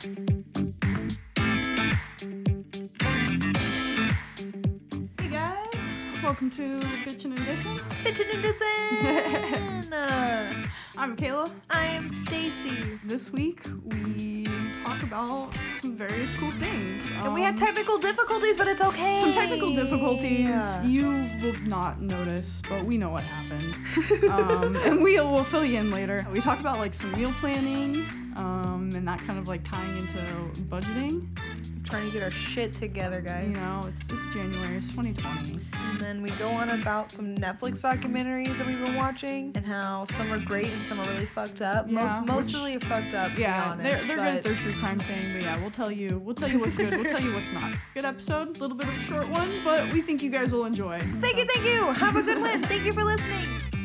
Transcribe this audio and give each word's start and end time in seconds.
Hey 0.00 0.16
guys, 5.30 6.08
welcome 6.22 6.50
to 6.52 6.80
Bitchin' 7.04 7.36
and 7.36 7.40
Dissin'. 7.40 7.76
Bitchin' 8.02 8.34
and 8.34 8.42
Dissin'. 8.42 10.70
I'm 10.98 11.16
Kayla. 11.18 11.54
I 11.68 11.84
am 11.84 12.08
Stacy. 12.08 12.98
This 13.04 13.30
week 13.30 13.60
we 13.84 14.46
talk 14.82 15.02
about 15.02 15.50
some 15.80 15.94
various 15.96 16.34
cool 16.36 16.50
things. 16.52 17.10
And 17.22 17.34
we 17.34 17.42
had 17.42 17.60
Um, 17.60 17.66
technical 17.66 17.98
difficulties, 17.98 18.56
but 18.56 18.68
it's 18.68 18.80
okay. 18.80 19.20
some 19.20 19.34
technical 19.34 19.74
difficulties 19.74 20.48
Yeah. 20.48 20.82
you 20.82 21.26
will 21.42 21.60
not 21.66 22.00
notice, 22.00 22.62
but 22.70 22.86
we 22.86 22.96
know 22.96 23.10
what 23.10 23.22
happened. 23.24 23.74
um, 24.30 24.76
and 24.76 25.02
we 25.02 25.20
will 25.20 25.44
fill 25.44 25.66
you 25.66 25.78
in 25.78 25.90
later. 25.90 26.26
We 26.32 26.40
talk 26.40 26.58
about 26.58 26.78
like 26.78 26.94
some 26.94 27.12
meal 27.12 27.34
planning 27.34 28.06
um, 28.40 28.90
and 28.94 29.06
that 29.06 29.18
kind 29.20 29.38
of 29.38 29.48
like 29.48 29.62
tying 29.64 29.96
into 29.98 30.18
budgeting. 30.64 31.26
Trying 31.84 32.06
to 32.06 32.12
get 32.12 32.22
our 32.22 32.30
shit 32.30 32.72
together, 32.72 33.20
guys. 33.20 33.48
You 33.48 33.60
know, 33.60 33.80
it's, 33.84 34.02
it's 34.08 34.34
January, 34.34 34.76
it's 34.76 34.94
2020. 34.94 35.58
And 35.90 36.00
then 36.00 36.22
we 36.22 36.30
go 36.32 36.48
on 36.50 36.68
about 36.70 37.10
some 37.10 37.34
Netflix 37.36 37.82
documentaries 37.82 38.58
that 38.58 38.66
we've 38.66 38.78
been 38.80 38.94
watching 38.94 39.50
and 39.56 39.66
how 39.66 40.04
some 40.04 40.32
are 40.32 40.38
great 40.38 40.66
and 40.66 40.72
some 40.72 41.00
are 41.00 41.06
really 41.08 41.26
fucked 41.26 41.62
up. 41.62 41.86
Yeah, 41.88 41.92
Most 41.94 42.20
which- 42.20 42.28
mostly 42.54 42.76
are 42.76 42.80
fucked 42.80 43.14
up. 43.14 43.36
Yeah, 43.36 43.74
be 43.74 43.82
they're 43.82 43.96
they're 44.04 44.16
but 44.16 44.32
good 44.34 44.42
their 44.44 44.54
true 44.54 44.74
crime 44.74 44.98
thing, 45.00 45.32
but 45.34 45.42
yeah, 45.42 45.60
we'll 45.60 45.70
tell 45.72 45.90
you 45.90 46.18
we'll 46.24 46.34
tell 46.34 46.48
you 46.48 46.60
what's 46.60 46.76
good, 46.76 46.94
we'll 46.94 47.04
tell 47.10 47.20
you 47.20 47.34
what's 47.34 47.52
not. 47.52 47.72
Good 47.94 48.04
episode, 48.04 48.56
a 48.56 48.60
little 48.60 48.76
bit 48.76 48.86
of 48.86 48.94
a 48.94 49.02
short 49.02 49.28
one, 49.28 49.48
but 49.64 49.92
we 49.92 50.00
think 50.00 50.22
you 50.22 50.30
guys 50.30 50.52
will 50.52 50.66
enjoy. 50.66 51.00
Thank 51.20 51.38
you, 51.38 51.44
thank 51.46 51.66
you. 51.66 51.82
Have 51.92 52.14
a 52.16 52.22
good 52.22 52.40
one. 52.40 52.62
Thank 52.64 52.84
you 52.84 52.92
for 52.92 53.02
listening. 53.02 53.79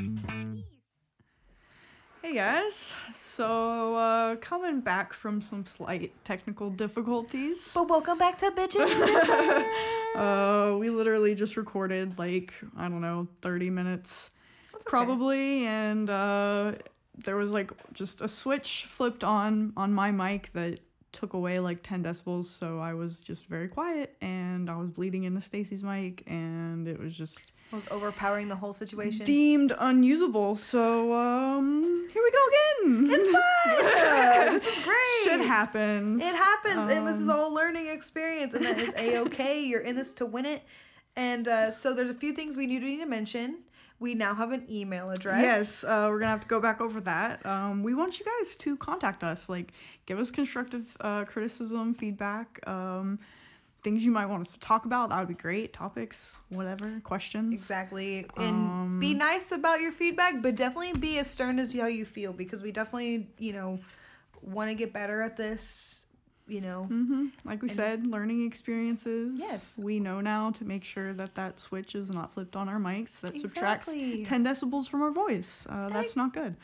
Hey 2.25 2.33
guys, 2.33 2.91
so 3.13 3.93
uh, 3.93 4.37
coming 4.37 4.81
back 4.81 5.13
from 5.13 5.41
some 5.41 5.63
slight 5.63 6.11
technical 6.23 6.71
difficulties. 6.71 7.69
But 7.71 7.87
welcome 7.87 8.17
back 8.17 8.39
to 8.39 8.49
Bitchin' 8.49 8.91
and 8.91 9.03
Dissin'. 9.03 9.65
Uh, 10.15 10.75
we 10.79 10.89
literally 10.89 11.35
just 11.35 11.55
recorded 11.55 12.17
like 12.17 12.51
I 12.75 12.89
don't 12.89 13.01
know, 13.01 13.27
thirty 13.43 13.69
minutes, 13.69 14.31
okay. 14.73 14.83
probably, 14.87 15.67
and 15.67 16.09
uh, 16.09 16.71
there 17.15 17.35
was 17.35 17.51
like 17.51 17.71
just 17.93 18.21
a 18.21 18.27
switch 18.27 18.87
flipped 18.89 19.23
on 19.23 19.73
on 19.77 19.93
my 19.93 20.09
mic 20.09 20.51
that 20.53 20.79
took 21.11 21.33
away 21.33 21.59
like 21.59 21.81
10 21.81 22.03
decibels 22.03 22.43
so 22.43 22.77
i 22.77 22.93
was 22.93 23.21
just 23.21 23.45
very 23.45 23.69
quiet 23.69 24.17
and 24.19 24.69
i 24.69 24.75
was 24.75 24.89
bleeding 24.89 25.23
into 25.23 25.39
stacy's 25.39 25.81
mic 25.81 26.21
and 26.27 26.89
it 26.89 26.99
was 26.99 27.17
just 27.17 27.53
was 27.71 27.85
overpowering 27.91 28.47
the 28.47 28.55
whole 28.55 28.71
situation. 28.73 29.25
deemed 29.25 29.73
unusable 29.79 30.55
so 30.55 31.13
um 31.13 32.07
here 32.13 32.23
we 32.23 32.31
go 32.31 32.45
again 32.47 33.07
it's 33.11 33.31
fun. 33.31 34.51
This 34.55 34.63
is 34.77 34.83
great. 34.83 35.23
shit 35.23 35.41
happens 35.41 36.21
It 36.21 36.35
happens, 36.35 36.85
and 36.87 37.05
this 37.07 37.17
is 37.17 37.23
Um, 37.29 37.31
all 37.31 37.51
a 37.51 37.53
learning 37.53 37.87
experience, 37.87 38.53
and 38.53 38.63
that 38.65 38.77
is 38.77 38.93
a 38.95 39.17
okay. 39.19 39.61
You're 39.69 39.81
in 39.81 39.95
this 39.95 40.13
to 40.13 40.25
win 40.25 40.45
it, 40.45 40.63
and 41.15 41.47
uh, 41.47 41.71
so 41.71 41.93
there's 41.93 42.09
a 42.09 42.13
few 42.13 42.31
things 42.33 42.55
we 42.55 42.67
need 42.67 42.79
to 42.81 43.05
mention. 43.05 43.57
We 43.99 44.13
now 44.13 44.33
have 44.35 44.51
an 44.51 44.65
email 44.69 45.09
address. 45.09 45.41
Yes, 45.41 45.83
uh, 45.83 46.07
we're 46.09 46.19
gonna 46.19 46.31
have 46.31 46.41
to 46.41 46.47
go 46.47 46.59
back 46.59 46.79
over 46.79 47.01
that. 47.01 47.45
Um, 47.45 47.81
we 47.83 47.93
want 47.93 48.19
you 48.19 48.25
guys 48.25 48.55
to 48.57 48.77
contact 48.77 49.23
us, 49.23 49.49
like 49.49 49.73
give 50.05 50.19
us 50.19 50.31
constructive 50.31 50.95
uh, 51.01 51.25
criticism, 51.25 51.93
feedback, 51.93 52.59
um, 52.67 53.19
things 53.85 54.03
you 54.03 54.11
might 54.11 54.25
want 54.25 54.41
us 54.45 54.51
to 54.51 54.59
talk 54.59 54.83
about. 54.85 55.09
That 55.09 55.19
would 55.19 55.27
be 55.29 55.33
great. 55.35 55.71
Topics, 55.71 56.41
whatever, 56.49 56.99
questions. 57.05 57.53
Exactly, 57.53 58.25
and 58.35 58.55
Um, 58.69 58.99
be 58.99 59.13
nice 59.13 59.51
about 59.53 59.79
your 59.79 59.91
feedback, 59.93 60.41
but 60.41 60.55
definitely 60.55 60.93
be 60.99 61.19
as 61.19 61.29
stern 61.29 61.59
as 61.59 61.71
how 61.73 61.85
you 61.85 62.03
feel 62.03 62.33
because 62.33 62.61
we 62.63 62.71
definitely, 62.73 63.29
you 63.39 63.53
know, 63.53 63.79
want 64.41 64.69
to 64.69 64.75
get 64.75 64.91
better 64.91 65.21
at 65.21 65.37
this. 65.37 66.01
You 66.47 66.61
know, 66.61 66.83
hmm 66.83 67.27
Like 67.43 67.63
we 67.63 67.69
And- 67.69 67.75
said, 67.75 68.05
learning 68.05 68.45
experiences. 68.45 69.39
Yes. 69.39 69.79
we 69.79 69.99
know 69.99 70.21
now 70.21 70.51
to 70.51 70.63
make 70.63 70.83
sure 70.83 71.11
that 71.13 71.33
that 71.35 71.59
switch 71.59 71.95
is 71.95 72.11
not 72.11 72.31
flipped 72.33 72.55
on 72.55 72.69
our 72.69 72.77
mics. 72.79 73.19
That 73.21 73.35
subtracts 73.37 73.91
ten 73.91 74.43
decibels 74.45 74.87
from 74.87 75.01
our 75.01 75.09
voice. 75.11 75.65
Uh, 75.67 75.89
that's 75.89 76.15
not 76.15 76.33
good. 76.33 76.55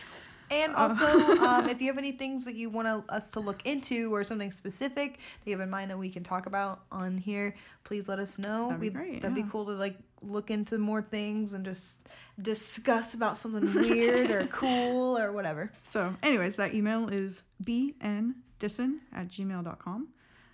And 0.52 0.74
Uh. 0.76 0.80
also, 0.80 1.06
um, 1.38 1.70
if 1.70 1.82
you 1.82 1.88
have 1.88 1.98
any 1.98 2.12
things 2.12 2.46
that 2.46 2.56
you 2.56 2.70
want 2.70 2.88
us 3.10 3.32
to 3.32 3.40
look 3.40 3.66
into 3.66 4.14
or 4.14 4.24
something 4.24 4.52
specific 4.52 5.14
that 5.44 5.50
you 5.50 5.54
have 5.54 5.62
in 5.62 5.70
mind 5.70 5.90
that 5.90 5.98
we 5.98 6.10
can 6.10 6.24
talk 6.24 6.46
about 6.46 6.84
on 6.92 7.18
here, 7.18 7.56
please 7.86 8.08
let 8.10 8.20
us 8.20 8.38
know. 8.38 8.66
That'd 8.68 8.82
be 8.82 8.90
We'd- 8.90 8.96
great, 8.96 9.22
That'd 9.22 9.38
yeah. 9.38 9.44
be 9.44 9.50
cool 9.50 9.66
to 9.66 9.72
like 9.72 9.98
look 10.22 10.52
into 10.52 10.78
more 10.78 11.02
things 11.02 11.54
and 11.54 11.66
just 11.66 12.08
discuss 12.40 13.14
about 13.16 13.38
something 13.38 13.74
weird 13.74 14.30
or 14.30 14.46
cool 14.52 15.18
or 15.18 15.32
whatever. 15.32 15.72
So, 15.84 16.16
anyways, 16.22 16.58
that 16.58 16.76
email 16.76 17.08
is 17.10 17.42
bndissin 17.64 19.00
at 19.14 19.30
gmail.com. 19.30 20.08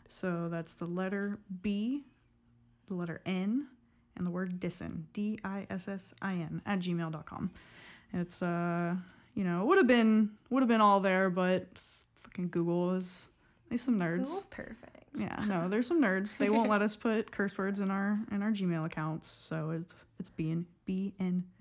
So 0.10 0.48
that's 0.50 0.76
the 0.76 0.86
letter 0.86 1.40
B, 1.62 2.06
the 2.88 2.94
letter 2.94 3.20
N, 3.26 3.68
and 4.16 4.26
the 4.26 4.32
word 4.32 4.60
dissin, 4.60 5.04
D 5.12 5.38
I 5.44 5.68
S 5.70 5.88
S 5.90 6.14
I 6.22 6.34
N, 6.36 6.62
at 6.66 6.80
gmail.com. 6.80 7.52
It's, 8.14 8.42
uh, 8.42 8.96
you 9.38 9.44
know, 9.44 9.62
it 9.62 9.68
would 9.68 9.78
have 9.78 9.86
been, 9.86 10.32
would 10.50 10.62
have 10.62 10.68
been 10.68 10.82
all 10.82 11.00
there, 11.00 11.30
but 11.30 11.68
fucking 12.24 12.50
Google 12.50 12.96
is, 12.96 13.28
they 13.70 13.78
some 13.78 14.00
nerds. 14.00 14.26
Cool's 14.26 14.48
perfect. 14.48 15.04
Yeah, 15.16 15.44
no, 15.48 15.70
there's 15.70 15.88
some 15.88 16.02
nerds. 16.02 16.38
They 16.38 16.50
won't 16.50 16.70
let 16.70 16.82
us 16.82 16.96
put 16.98 17.32
curse 17.32 17.56
words 17.56 17.80
in 17.80 17.92
our 17.92 18.20
in 18.32 18.42
our 18.42 18.52
Gmail 18.52 18.86
accounts, 18.86 19.30
so 19.30 19.72
it's 19.72 19.94
it's 20.20 20.30
being 20.32 20.66
B 20.86 21.14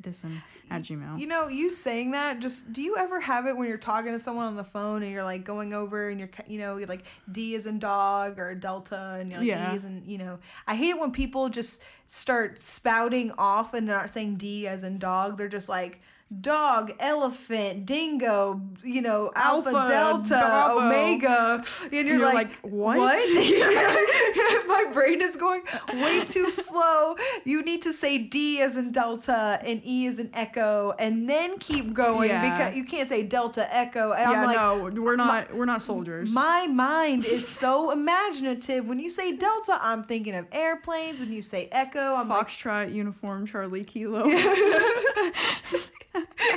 Dissin 0.03 0.41
at 0.71 0.83
Gmail. 0.83 1.19
You 1.19 1.27
know, 1.27 1.49
you 1.49 1.71
saying 1.71 2.13
that, 2.13 2.39
just 2.39 2.73
do 2.73 2.81
you 2.81 2.97
ever 2.97 3.21
have 3.21 3.47
it 3.47 3.57
when 3.57 3.69
you're 3.69 3.77
talking 3.77 4.13
to 4.13 4.19
someone 4.19 4.47
on 4.47 4.57
the 4.57 4.65
phone 4.65 5.03
and 5.03 5.13
you're 5.13 5.25
like 5.25 5.45
going 5.45 5.75
over 5.75 6.09
and 6.09 6.19
you're, 6.19 6.31
you 6.47 6.59
know, 6.59 6.79
you're 6.79 6.87
like 6.87 7.05
D 7.31 7.55
is 7.55 7.67
in 7.67 7.79
dog 7.79 8.39
or 8.39 8.55
delta 8.55 9.19
and 9.21 9.31
you're 9.31 9.41
like 9.41 9.49
Yeah. 9.49 9.73
E 9.73 9.77
is 9.77 9.85
in, 9.85 10.03
you 10.07 10.17
know, 10.17 10.39
I 10.67 10.77
hate 10.77 10.91
it 10.91 10.99
when 10.99 11.11
people 11.11 11.49
just 11.49 11.83
start 12.07 12.61
spouting 12.61 13.33
off 13.37 13.75
and 13.75 13.87
not 13.87 14.11
saying 14.11 14.37
D 14.37 14.67
as 14.67 14.85
in 14.85 14.99
dog. 14.99 15.37
They're 15.37 15.49
just 15.49 15.69
like 15.69 16.01
dog, 16.41 16.93
elephant, 16.99 17.87
dingo, 17.87 18.61
you 18.83 19.01
know, 19.01 19.31
alpha, 19.37 19.71
Alpha, 19.71 19.89
delta, 19.93 20.29
Bravo. 20.29 20.81
omega. 20.81 21.65
And 21.85 21.93
you're, 21.93 22.05
You're 22.05 22.19
like, 22.19 22.35
like, 22.35 22.59
what? 22.63 23.07
My 24.67 24.91
brain 24.93 25.23
is 25.23 25.37
going 25.37 25.63
way 25.95 26.25
too 26.25 26.51
slow. 26.51 27.15
You 27.45 27.63
need 27.63 27.83
to 27.83 27.93
say 27.93 28.19
D 28.19 28.61
as 28.61 28.77
in 28.77 28.91
delta 28.91 29.61
and 29.65 29.81
E 29.85 30.07
as 30.09 30.19
in 30.19 30.31
echo 30.35 30.95
and 30.99 31.29
then 31.29 31.59
keep 31.59 31.95
going 31.95 32.31
Yeah. 32.31 32.43
because 32.59 32.77
you 32.77 32.85
can't 32.85 33.09
say 33.09 33.23
delta 33.23 33.73
echo. 33.75 34.13
And 34.13 34.31
yeah, 34.31 34.41
I'm 34.41 34.47
like, 34.47 34.95
no, 34.95 35.01
we're 35.03 35.17
not 35.17 35.55
we're 35.55 35.65
not 35.65 35.81
soldiers. 35.81 36.33
my 36.33 36.67
mind 36.67 37.25
is 37.25 37.47
so 37.47 37.93
imaginative. 37.93 38.85
When 38.87 38.99
you 38.99 39.11
say 39.11 39.37
delta, 39.37 39.79
I'm 39.81 40.03
thinking 40.05 40.35
of 40.35 40.47
airplanes. 40.53 41.21
When 41.21 41.33
you 41.33 41.41
say 41.43 41.69
echo, 41.71 42.15
I'm 42.17 42.29
like, 42.29 42.49
Foxtrot 42.49 42.93
uniform 42.93 43.47
Charlie 43.47 43.85
Kilo. 43.85 44.25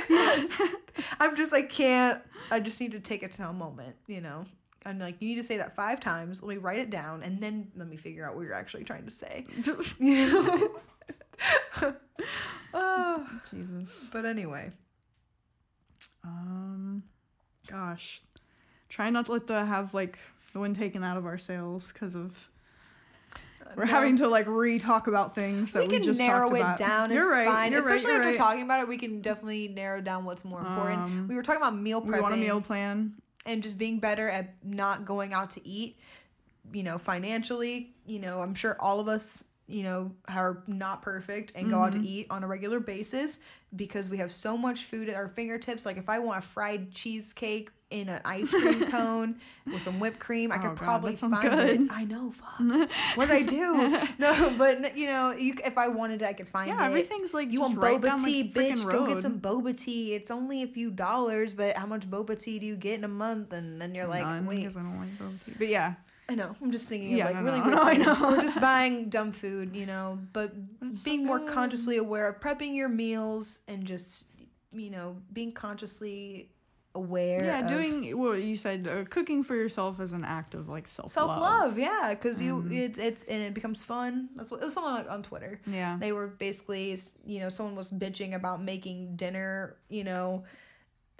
Yes. 0.08 0.60
I'm 1.20 1.36
just, 1.36 1.52
I 1.52 1.62
can't, 1.62 2.22
I 2.50 2.60
just 2.60 2.80
need 2.80 2.92
to 2.92 3.00
take 3.00 3.22
it 3.22 3.32
to 3.34 3.48
a 3.48 3.52
moment, 3.52 3.96
you 4.06 4.20
know? 4.20 4.44
I'm 4.84 4.98
like, 4.98 5.20
you 5.20 5.28
need 5.28 5.36
to 5.36 5.42
say 5.42 5.58
that 5.58 5.76
five 5.76 6.00
times. 6.00 6.42
Let 6.42 6.56
me 6.56 6.56
write 6.56 6.78
it 6.78 6.90
down 6.90 7.22
and 7.22 7.40
then 7.40 7.70
let 7.76 7.88
me 7.88 7.96
figure 7.96 8.26
out 8.26 8.34
what 8.34 8.42
you're 8.42 8.54
actually 8.54 8.84
trying 8.84 9.04
to 9.04 9.10
say. 9.10 9.46
You 9.98 10.26
know? 10.26 10.70
oh, 12.74 13.28
Jesus. 13.50 14.08
but 14.12 14.24
anyway. 14.24 14.70
Um, 16.24 17.02
gosh, 17.66 18.20
try 18.88 19.10
not 19.10 19.26
to 19.26 19.32
let 19.32 19.46
the 19.46 19.64
have 19.64 19.94
like 19.94 20.18
the 20.52 20.60
wind 20.60 20.76
taken 20.76 21.02
out 21.02 21.16
of 21.16 21.24
our 21.24 21.38
sails 21.38 21.92
because 21.92 22.14
of 22.14 22.48
we're 23.76 23.84
No. 23.84 23.90
having 23.92 24.16
to 24.18 24.28
like 24.28 24.46
re-talk 24.46 25.06
about 25.06 25.34
things 25.34 25.72
that 25.72 25.80
we 25.82 25.88
we, 25.88 25.94
can 25.94 26.02
just 26.02 26.18
narrow 26.20 26.48
talked 26.48 26.56
it 26.58 26.60
about. 26.60 26.78
down. 26.78 27.10
You're 27.12 27.22
it's 27.22 27.30
right. 27.32 27.46
fine. 27.46 27.72
Right, 27.72 27.78
Especially 27.80 28.10
you're 28.10 28.18
after 28.18 28.28
right. 28.30 28.36
talking 28.38 28.62
about 28.62 28.82
it, 28.82 28.88
we 28.88 28.98
can 28.98 29.20
definitely 29.20 29.68
narrow 29.68 30.00
down 30.00 30.24
what's 30.24 30.44
more 30.44 30.60
important. 30.60 31.00
Um, 31.02 31.26
we 31.28 31.34
were 31.36 31.42
talking 31.42 31.60
about 31.62 31.76
meal 31.76 32.00
We 32.00 32.20
want 32.20 32.34
a 32.34 32.36
meal 32.36 32.60
plan. 32.60 33.14
and 33.46 33.62
just 33.62 33.78
being 33.78 33.98
better 33.98 34.28
at 34.28 34.54
not 34.64 35.04
going 35.04 35.32
out 35.32 35.52
to 35.52 35.66
eat. 35.66 35.98
You 36.72 36.82
know, 36.82 36.98
financially. 36.98 37.94
You 38.06 38.20
know, 38.20 38.40
I'm 38.40 38.54
sure 38.54 38.76
all 38.80 39.00
of 39.00 39.08
us. 39.08 39.44
You 39.66 39.84
know, 39.84 40.10
are 40.26 40.64
not 40.66 41.00
perfect 41.00 41.52
and 41.54 41.70
go 41.70 41.78
out 41.78 41.92
to 41.92 41.98
Mhm. 41.98 42.04
eat 42.04 42.26
on 42.28 42.42
a 42.42 42.46
regular 42.48 42.80
basis 42.80 43.38
because 43.76 44.08
we 44.08 44.16
have 44.16 44.32
so 44.32 44.56
much 44.56 44.86
food 44.86 45.08
at 45.08 45.14
our 45.14 45.28
fingertips. 45.28 45.86
Like, 45.86 45.96
if 45.96 46.08
I 46.08 46.18
want 46.18 46.42
a 46.44 46.46
fried 46.48 46.90
cheesecake 46.92 47.70
in 47.90 48.08
an 48.08 48.20
ice 48.24 48.50
cream 48.50 48.86
cone 48.90 49.36
with 49.72 49.82
some 49.82 49.98
whipped 49.98 50.18
cream, 50.20 50.52
I 50.52 50.56
Oh, 50.56 50.58
could 50.60 50.68
God, 50.68 50.76
probably 50.76 51.16
find 51.16 51.42
good. 51.42 51.68
it. 51.82 51.88
I 51.90 52.04
know, 52.04 52.32
fuck. 52.32 52.88
what 53.16 53.28
did 53.28 53.36
I 53.36 53.42
do? 53.42 53.98
No, 54.18 54.54
but 54.56 54.96
you 54.96 55.06
know, 55.06 55.32
you, 55.32 55.54
if 55.64 55.76
I 55.76 55.88
wanted 55.88 56.22
it, 56.22 56.28
I 56.28 56.32
could 56.32 56.48
find 56.48 56.68
Yeah, 56.68 56.74
it. 56.74 56.78
Yeah, 56.80 56.86
everything's 56.86 57.34
like 57.34 57.50
You 57.50 57.60
want 57.62 57.78
right 57.78 58.00
boba 58.00 58.04
down 58.04 58.24
tea, 58.24 58.52
freaking 58.54 58.72
bitch? 58.78 58.84
road. 58.84 58.92
Go 58.92 59.06
get 59.14 59.22
some 59.22 59.40
boba 59.40 59.76
tea. 59.76 60.14
It's 60.14 60.30
only 60.30 60.62
a 60.62 60.66
few 60.66 60.90
dollars, 60.90 61.52
but 61.52 61.76
how 61.76 61.86
much 61.86 62.08
boba 62.08 62.38
tea 62.40 62.58
do 62.58 62.66
you 62.66 62.76
get 62.76 62.94
in 62.98 63.04
a 63.04 63.08
month? 63.08 63.52
And 63.52 63.80
then 63.80 63.94
you're 63.94 64.06
like, 64.06 64.22
None, 64.26 64.46
wait, 64.46 64.58
because 64.58 64.76
I 64.76 64.82
don't 64.82 64.98
like 64.98 65.18
boba 65.18 65.44
tea. 65.44 65.54
But 65.58 65.68
yeah, 65.68 65.94
I 66.28 66.36
know. 66.36 66.54
I'm 66.62 66.70
just 66.70 66.88
thinking 66.88 67.10
Yeah, 67.16 67.28
of 67.28 67.34
like 67.34 67.44
no, 67.44 67.50
really 67.50 67.60
no, 67.60 67.76
no, 67.76 67.82
I 67.82 67.96
know. 67.96 68.16
We're 68.30 68.40
just 68.40 68.60
buying 68.60 69.08
dumb 69.08 69.32
food, 69.32 69.74
you 69.74 69.86
know, 69.86 70.18
but 70.32 70.52
it's 70.82 71.00
so 71.00 71.04
being 71.10 71.26
more 71.26 71.40
consciously 71.40 71.96
aware 71.96 72.28
of 72.28 72.40
prepping 72.40 72.74
your 72.76 72.88
meals 72.88 73.62
and 73.66 73.84
just, 73.84 74.26
you 74.72 74.90
know, 74.90 75.16
being 75.32 75.50
consciously 75.52 76.50
aware. 76.94 77.44
Yeah, 77.44 77.66
doing 77.68 78.16
well. 78.18 78.36
You 78.36 78.56
said 78.56 78.88
uh, 78.88 79.04
cooking 79.08 79.42
for 79.44 79.54
yourself 79.54 80.00
is 80.00 80.12
an 80.12 80.24
act 80.24 80.54
of 80.54 80.68
like 80.68 80.88
self 80.88 81.12
self 81.12 81.30
love. 81.30 81.78
Yeah, 81.78 82.14
because 82.14 82.42
you 82.42 82.56
Mhm. 82.62 82.72
it's 82.78 82.98
it's 82.98 83.24
and 83.24 83.42
it 83.42 83.54
becomes 83.54 83.84
fun. 83.84 84.28
That's 84.36 84.50
what 84.50 84.60
it 84.60 84.64
was 84.64 84.74
someone 84.74 84.94
like 84.94 85.10
on 85.10 85.22
Twitter. 85.22 85.60
Yeah. 85.66 85.96
They 86.00 86.12
were 86.12 86.26
basically, 86.26 86.98
you 87.24 87.40
know, 87.40 87.48
someone 87.48 87.76
was 87.76 87.90
bitching 87.92 88.34
about 88.34 88.62
making 88.62 89.16
dinner, 89.16 89.76
you 89.88 90.04
know, 90.04 90.44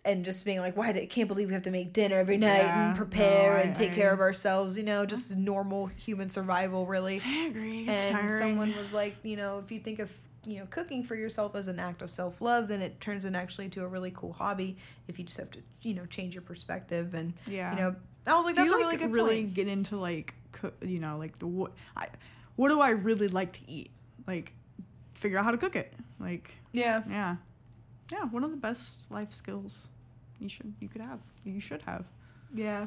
and 0.05 0.25
just 0.25 0.45
being 0.47 0.61
like, 0.61 0.77
why? 0.77 0.93
do- 0.93 1.07
can't 1.07 1.29
believe 1.29 1.49
we 1.49 1.55
have 1.55 1.63
to 1.65 1.71
make 1.71 1.93
dinner 1.93 2.17
every 2.17 2.39
night 2.39 2.59
Yeah, 2.63 2.89
and 2.89 2.97
prepare 2.97 3.53
no, 3.53 3.59
I- 3.59 3.63
and 3.63 3.75
take 3.75 3.93
I- 3.93 3.95
care 3.97 4.13
of 4.13 4.21
ourselves, 4.21 4.77
you 4.79 4.83
know, 4.83 5.05
just 5.07 5.37
normal 5.37 5.87
human 5.89 6.31
survival, 6.31 6.87
really. 6.87 7.21
I 7.25 7.47
agree. 7.49 7.83
It's 7.83 7.91
And 7.91 8.31
someone 8.39 8.75
was 8.77 8.93
like, 8.95 9.17
you 9.23 9.37
know, 9.37 9.59
if 9.59 9.71
you 9.71 9.79
think 9.79 9.99
of 9.99 10.11
you 10.45 10.59
know 10.59 10.67
cooking 10.71 11.03
for 11.03 11.15
yourself 11.15 11.55
as 11.55 11.69
an 11.69 11.79
act 11.79 12.03
of 12.03 12.11
self 12.11 12.41
love, 12.41 12.69
then 12.69 12.81
it 12.81 13.01
turns 13.01 13.25
in 13.25 13.35
actually 13.35 13.69
to 13.71 13.85
a 13.85 13.89
really 13.89 14.11
cool 14.11 14.33
hobby. 14.33 14.77
If 15.09 15.19
you 15.19 15.25
just 15.25 15.39
have 15.39 15.51
to, 15.53 15.61
you 15.83 15.95
know, 15.95 16.07
change 16.07 16.35
your 16.35 16.43
perspective 16.43 17.15
and 17.15 17.33
yeah. 17.47 17.73
you 17.73 17.81
know, 17.81 17.97
I 18.27 18.37
was 18.37 18.45
like, 18.47 18.57
that's 18.57 18.71
you, 18.71 18.75
a 18.75 18.79
really 18.79 18.93
like, 18.93 19.01
good 19.01 19.13
really 19.13 19.43
point. 19.45 19.55
get 19.55 19.69
into 19.69 19.99
like 19.99 20.35
you 20.83 20.99
know, 20.99 21.19
like 21.19 21.39
the 21.39 21.47
what 21.47 21.73
I 21.97 22.09
what 22.57 22.69
do 22.69 22.81
I 22.81 22.91
really 22.91 23.29
like 23.29 23.53
to 23.53 23.61
eat? 23.71 23.91
Like 24.27 24.53
figure 25.15 25.39
out 25.39 25.45
how 25.45 25.51
to 25.51 25.59
cook 25.59 25.77
it. 25.77 25.93
Like 26.19 26.53
Yeah. 26.73 27.03
yeah. 27.09 27.37
Yeah, 28.11 28.25
one 28.25 28.43
of 28.43 28.51
the 28.51 28.57
best 28.57 29.11
life 29.11 29.33
skills 29.33 29.89
you 30.39 30.49
should 30.49 30.75
you 30.81 30.89
could 30.89 31.03
have. 31.03 31.21
You 31.45 31.61
should 31.61 31.83
have. 31.83 32.05
Yeah. 32.55 32.87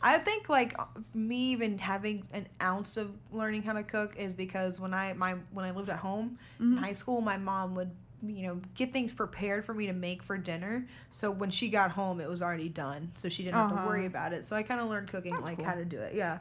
I 0.00 0.18
think 0.18 0.48
like 0.48 0.74
me 1.14 1.50
even 1.52 1.78
having 1.78 2.24
an 2.32 2.46
ounce 2.62 2.96
of 2.96 3.16
learning 3.32 3.62
how 3.64 3.72
to 3.72 3.82
cook 3.82 4.14
is 4.16 4.32
because 4.34 4.78
when 4.78 4.94
I 4.94 5.12
my 5.14 5.34
when 5.52 5.64
I 5.64 5.72
lived 5.72 5.88
at 5.88 5.98
home 5.98 6.38
in 6.60 6.76
Mhm. 6.76 6.78
high 6.78 6.92
school, 6.92 7.20
my 7.20 7.36
mom 7.36 7.74
would 7.74 7.90
you 8.22 8.42
know 8.46 8.60
get 8.74 8.92
things 8.92 9.12
prepared 9.12 9.64
for 9.64 9.74
me 9.74 9.86
to 9.86 9.92
make 9.92 10.22
for 10.22 10.38
dinner. 10.38 10.86
So 11.10 11.30
when 11.30 11.50
she 11.50 11.68
got 11.68 11.90
home, 11.92 12.20
it 12.20 12.28
was 12.28 12.42
already 12.42 12.68
done, 12.68 13.10
so 13.14 13.28
she 13.28 13.42
didn't 13.42 13.56
have 13.56 13.68
to 13.70 13.74
Uh-huh. 13.74 13.86
worry 13.88 14.06
about 14.06 14.32
it. 14.32 14.46
So 14.46 14.54
I 14.54 14.62
kind 14.62 14.80
of 14.80 14.88
learned 14.88 15.08
cooking 15.08 15.32
That's 15.32 15.44
like 15.48 15.56
cool. 15.56 15.64
how 15.64 15.74
to 15.74 15.84
do 15.84 16.00
it. 16.00 16.14
Yeah, 16.14 16.38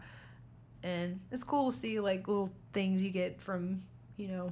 and 0.83 1.19
it's 1.31 1.44
cool 1.44 1.71
to 1.71 1.77
see 1.77 2.00
like 2.00 2.27
little 2.27 2.51
things 2.74 3.04
you 3.04 3.09
get 3.09 3.42
from 3.42 3.81
you 4.18 4.27
know 4.27 4.51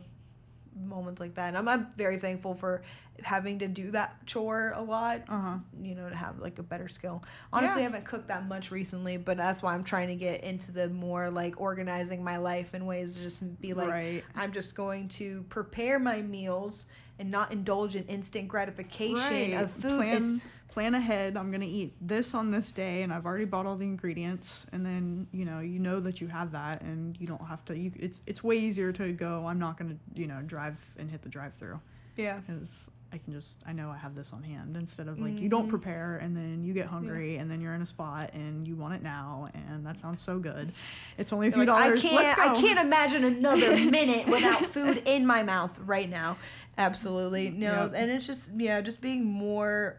moments 0.75 1.19
like 1.21 1.35
that. 1.35 1.49
And 1.49 1.57
I'm, 1.57 1.67
I'm 1.67 1.87
very 1.97 2.17
thankful 2.17 2.53
for 2.55 2.83
having 3.23 3.59
to 3.59 3.67
do 3.67 3.91
that 3.91 4.13
chore 4.25 4.73
a 4.75 4.81
lot 4.81 5.21
Uh-huh. 5.29 5.55
you 5.79 5.95
know, 5.95 6.09
to 6.09 6.15
have 6.15 6.39
like 6.39 6.59
a 6.59 6.63
better 6.63 6.89
skill. 6.89 7.23
Honestly, 7.53 7.81
Yeah. 7.81 7.87
I 7.87 7.91
haven't 7.91 8.05
cooked 8.05 8.27
that 8.27 8.45
much 8.47 8.71
recently, 8.71 9.15
but 9.17 9.37
that's 9.37 9.63
why 9.63 9.73
I'm 9.73 9.85
trying 9.85 10.09
to 10.09 10.15
get 10.15 10.43
into 10.43 10.71
the 10.73 10.89
more 10.89 11.29
like 11.29 11.59
organizing 11.61 12.23
my 12.23 12.37
life 12.37 12.75
in 12.75 12.85
ways 12.85 13.15
to 13.15 13.21
just 13.21 13.61
be 13.61 13.73
like, 13.73 13.89
right. 13.89 14.23
I'm 14.35 14.51
just 14.51 14.75
going 14.75 15.07
to 15.09 15.45
prepare 15.49 15.97
my 15.97 16.21
meals 16.21 16.89
and 17.17 17.31
not 17.31 17.53
indulge 17.53 17.95
in 17.95 18.03
instant 18.07 18.49
gratification 18.49 19.15
Right. 19.53 19.53
of 19.61 19.71
food. 19.71 20.01
Plan, 20.01 20.41
plan 20.75 20.93
ahead. 20.93 21.37
I'm 21.37 21.51
gonna 21.51 21.65
eat 21.65 21.95
this 22.01 22.35
on 22.35 22.51
this 22.51 22.71
day, 22.73 23.01
and 23.01 23.13
I've 23.13 23.25
already 23.25 23.45
bought 23.45 23.65
all 23.65 23.77
the 23.77 23.85
ingredients. 23.85 24.67
And 24.73 24.85
then 24.85 25.25
you 25.31 25.45
know 25.45 25.61
you 25.61 25.79
know 25.79 25.99
that 26.01 26.19
you 26.21 26.27
have 26.27 26.51
that, 26.51 26.81
and 26.81 27.17
you 27.19 27.25
don't 27.27 27.45
have 27.47 27.63
to. 27.65 27.77
You, 27.77 27.91
it's 27.95 28.21
it's 28.27 28.43
way 28.43 28.57
easier 28.57 28.91
to 28.91 29.13
go. 29.13 29.47
I'm 29.47 29.57
not 29.57 29.77
gonna 29.77 29.95
you 30.13 30.27
know 30.27 30.41
drive 30.45 30.77
and 30.99 31.09
hit 31.09 31.21
the 31.21 31.29
drive-through 31.29 31.79
yeah. 32.17 32.39
because 32.45 32.91
I 33.13 33.17
can 33.19 33.31
just 33.31 33.63
I 33.65 33.71
know 33.71 33.89
I 33.89 33.95
have 33.97 34.15
this 34.15 34.33
on 34.33 34.43
hand 34.43 34.75
instead 34.75 35.07
of 35.07 35.17
like 35.17 35.39
you 35.39 35.47
don't 35.47 35.67
Mhm. 35.67 35.69
prepare 35.69 36.17
and 36.17 36.35
then 36.35 36.65
you 36.65 36.73
get 36.73 36.87
hungry 36.87 37.37
and 37.37 37.49
then 37.49 37.61
you're 37.61 37.73
in 37.73 37.81
a 37.81 37.85
spot 37.85 38.31
and 38.33 38.67
you 38.67 38.75
want 38.75 38.95
it 38.95 39.01
now 39.03 39.47
and 39.53 39.85
that 39.85 39.97
sounds 39.97 40.21
so 40.21 40.39
good. 40.39 40.73
It's 41.17 41.31
only 41.31 41.47
a 41.47 41.51
few 41.51 41.61
Like, 41.63 41.69
I 41.69 41.83
dollars. 41.87 42.03
Let's 42.03 42.33
can't. 42.33 42.51
I 42.51 42.61
can't 42.61 42.79
imagine 42.79 43.23
another 43.23 43.77
minute 43.97 44.27
without 44.27 44.65
food 44.65 45.03
in 45.05 45.25
my 45.25 45.41
mouth 45.43 45.79
right 45.85 46.09
now. 46.09 46.35
Absolutely 46.77 47.49
no. 47.65 47.83
Yep. 47.83 47.93
And 47.95 48.11
it's 48.11 48.27
just 48.27 48.51
yeah, 48.59 48.81
just 48.81 48.99
being 49.01 49.23
more, 49.23 49.97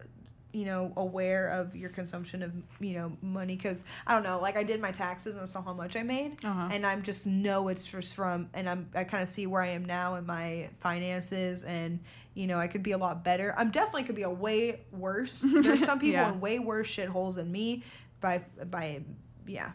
you 0.56 0.64
know, 0.64 0.92
aware 0.96 1.48
of 1.48 1.76
your 1.76 1.90
consumption 1.90 2.42
of 2.42 2.50
you 2.80 2.94
know 2.94 3.12
money 3.20 3.56
because 3.56 3.84
I 4.06 4.14
don't 4.14 4.22
know. 4.22 4.40
Like 4.40 4.56
I 4.56 4.62
did 4.64 4.80
my 4.80 4.92
taxes 4.92 5.34
and 5.34 5.42
I 5.42 5.46
saw 5.46 5.60
how 5.62 5.74
much 5.74 5.96
I 5.96 6.02
made, 6.02 6.44
Uh-huh. 6.44 6.68
and 6.72 6.86
I'm 6.86 7.02
just 7.02 7.26
know 7.26 7.68
it's 7.68 7.84
just 7.84 8.14
from 8.14 8.48
and 8.54 8.68
I'm 8.68 8.88
I 8.94 9.04
kind 9.04 9.22
of 9.22 9.28
see 9.28 9.46
where 9.46 9.62
I 9.62 9.68
am 9.68 9.84
now 9.84 10.14
in 10.16 10.26
my 10.26 10.70
finances 10.80 11.64
and. 11.64 12.00
You 12.38 12.46
know, 12.46 12.58
I 12.58 12.66
could 12.66 12.82
be 12.82 12.92
a 12.92 12.98
lot 12.98 13.24
better. 13.24 13.54
I'm 13.56 13.70
definitely 13.70 14.02
could 14.02 14.14
be 14.14 14.20
a 14.24 14.30
way 14.30 14.80
worse. 14.92 15.40
There's 15.62 15.82
some 15.82 15.98
people 15.98 16.20
Yeah. 16.20 16.32
in 16.34 16.38
way 16.38 16.58
worse 16.58 16.86
shitholes 16.86 17.36
than 17.36 17.50
me 17.50 17.82
by 18.20 18.42
by 18.70 19.00
yeah 19.46 19.70